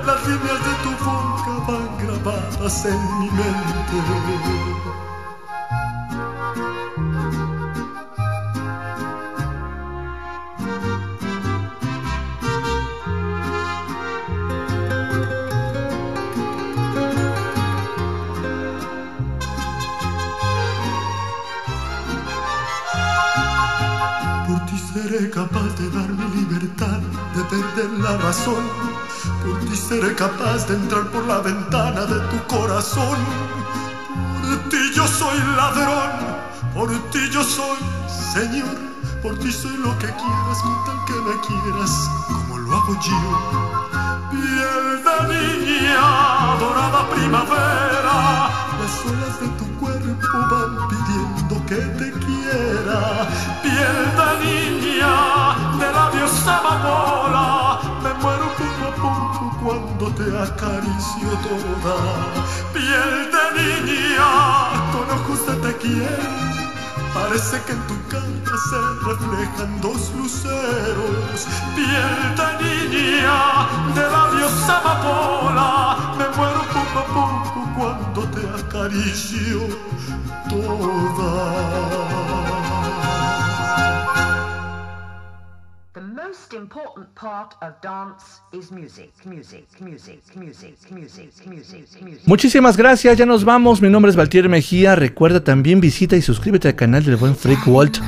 las 0.07 0.21
líneas 0.27 0.61
de 0.67 0.75
tu 0.85 0.91
boca 1.05 1.53
van 1.67 1.89
grabadas 1.99 2.85
en 2.85 3.19
mi 3.21 3.31
mente. 3.31 5.06
La 27.99 28.17
razón. 28.19 28.65
Por 29.45 29.59
ti 29.61 29.77
seré 29.77 30.15
capaz 30.15 30.67
de 30.69 30.75
entrar 30.75 31.05
por 31.11 31.25
la 31.27 31.41
ventana 31.41 32.03
de 32.07 32.21
tu 32.31 32.39
corazón. 32.47 33.19
Por 34.43 34.69
ti 34.71 34.93
yo 34.95 35.07
soy 35.07 35.39
ladrón, 35.57 36.11
por 36.75 36.91
ti 37.11 37.31
yo 37.31 37.43
soy 37.43 37.79
Señor. 38.35 38.77
Por 39.23 39.39
ti 39.39 39.51
soy 39.51 39.77
lo 39.79 39.97
que 39.99 40.07
quieras 40.07 40.59
con 40.63 40.85
tal 40.85 41.05
que 41.07 41.15
me 41.27 41.35
quieras, 41.47 41.93
como 42.29 42.59
lo 42.59 42.77
hago 42.77 42.95
yo. 43.01 43.21
Piel 44.31 45.03
de 45.07 45.17
niña, 45.35 46.57
dorada 46.61 47.09
primavera, 47.11 48.17
las 48.79 48.95
olas 49.11 49.41
de 49.41 49.49
tu 49.59 49.67
cuerpo 49.81 50.39
van 50.51 50.89
pidiendo 50.89 51.55
que 51.67 51.81
te 51.99 52.09
quiera. 52.25 53.29
Piel 53.63 54.01
de 54.19 54.29
niña, 54.45 55.15
de 55.79 55.93
labios 55.93 56.47
amapola, 56.47 57.26
cuando 59.99 60.15
te 60.15 60.25
acaricio 60.39 61.29
toda. 61.43 61.97
Piel 62.73 63.31
de 63.35 63.45
niña, 63.63 64.31
con 64.93 65.07
ojos 65.19 65.41
de 65.47 65.55
te 65.57 65.77
quiero. 65.79 66.47
Parece 67.15 67.63
que 67.63 67.73
en 67.73 67.87
tu 67.87 67.97
cara 68.09 68.57
se 68.69 68.79
reflejan 69.07 69.81
dos 69.81 70.13
luceros. 70.17 71.47
Piel 71.75 72.37
de 72.37 72.49
niña, 72.65 73.39
de 73.95 74.03
labios 74.03 74.69
amapola, 74.69 76.15
me 76.19 76.27
muero 76.37 76.63
por 76.73 76.87
acarició 78.61 79.61
toda. 80.49 81.37
Most 86.29 86.55
important 86.55 87.07
part 87.15 87.55
of 87.63 87.75
dance 87.83 88.41
is 88.53 88.73
music, 88.73 89.13
music, 89.25 89.65
music, 89.81 90.21
music, 90.35 90.75
music, 90.91 91.47
music, 91.47 92.03
music. 92.03 92.23
Muchísimas 92.27 92.77
gracias, 92.77 93.17
ya 93.17 93.27
nos 93.27 93.45
vamos. 93.45 93.81
Mi 93.81 93.89
nombre 93.89 94.11
es 94.11 94.17
Valtier 94.17 94.49
Mejía. 94.49 94.97
Recuerda 94.97 95.45
también 95.45 95.81
visita 95.81 96.17
y 96.17 96.23
suscríbete 96.23 96.69
al 96.69 96.75
canal 96.75 97.05
del 97.05 97.17
buen 97.17 97.37
Freak 97.37 97.67
Walt. 97.67 97.99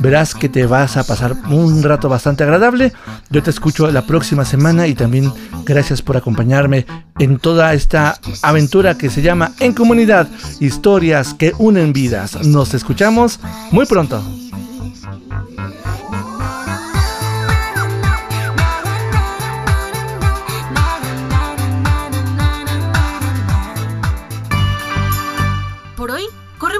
Verás 0.00 0.34
que 0.34 0.48
te 0.48 0.66
vas 0.66 0.96
a 0.96 1.04
pasar 1.04 1.36
un 1.50 1.82
rato 1.82 2.08
bastante 2.08 2.42
agradable. 2.42 2.92
Yo 3.30 3.42
te 3.42 3.50
escucho 3.50 3.90
la 3.90 4.02
próxima 4.06 4.44
semana 4.44 4.86
y 4.86 4.94
también 4.94 5.32
gracias 5.64 6.02
por 6.02 6.16
acompañarme 6.16 6.86
en 7.18 7.38
toda 7.38 7.74
esta 7.74 8.18
aventura 8.42 8.96
que 8.96 9.10
se 9.10 9.22
llama 9.22 9.52
En 9.60 9.72
Comunidad, 9.72 10.28
historias 10.60 11.34
que 11.34 11.52
unen 11.58 11.92
vidas. 11.92 12.44
Nos 12.46 12.74
escuchamos 12.74 13.38
muy 13.70 13.86
pronto. 13.86 14.22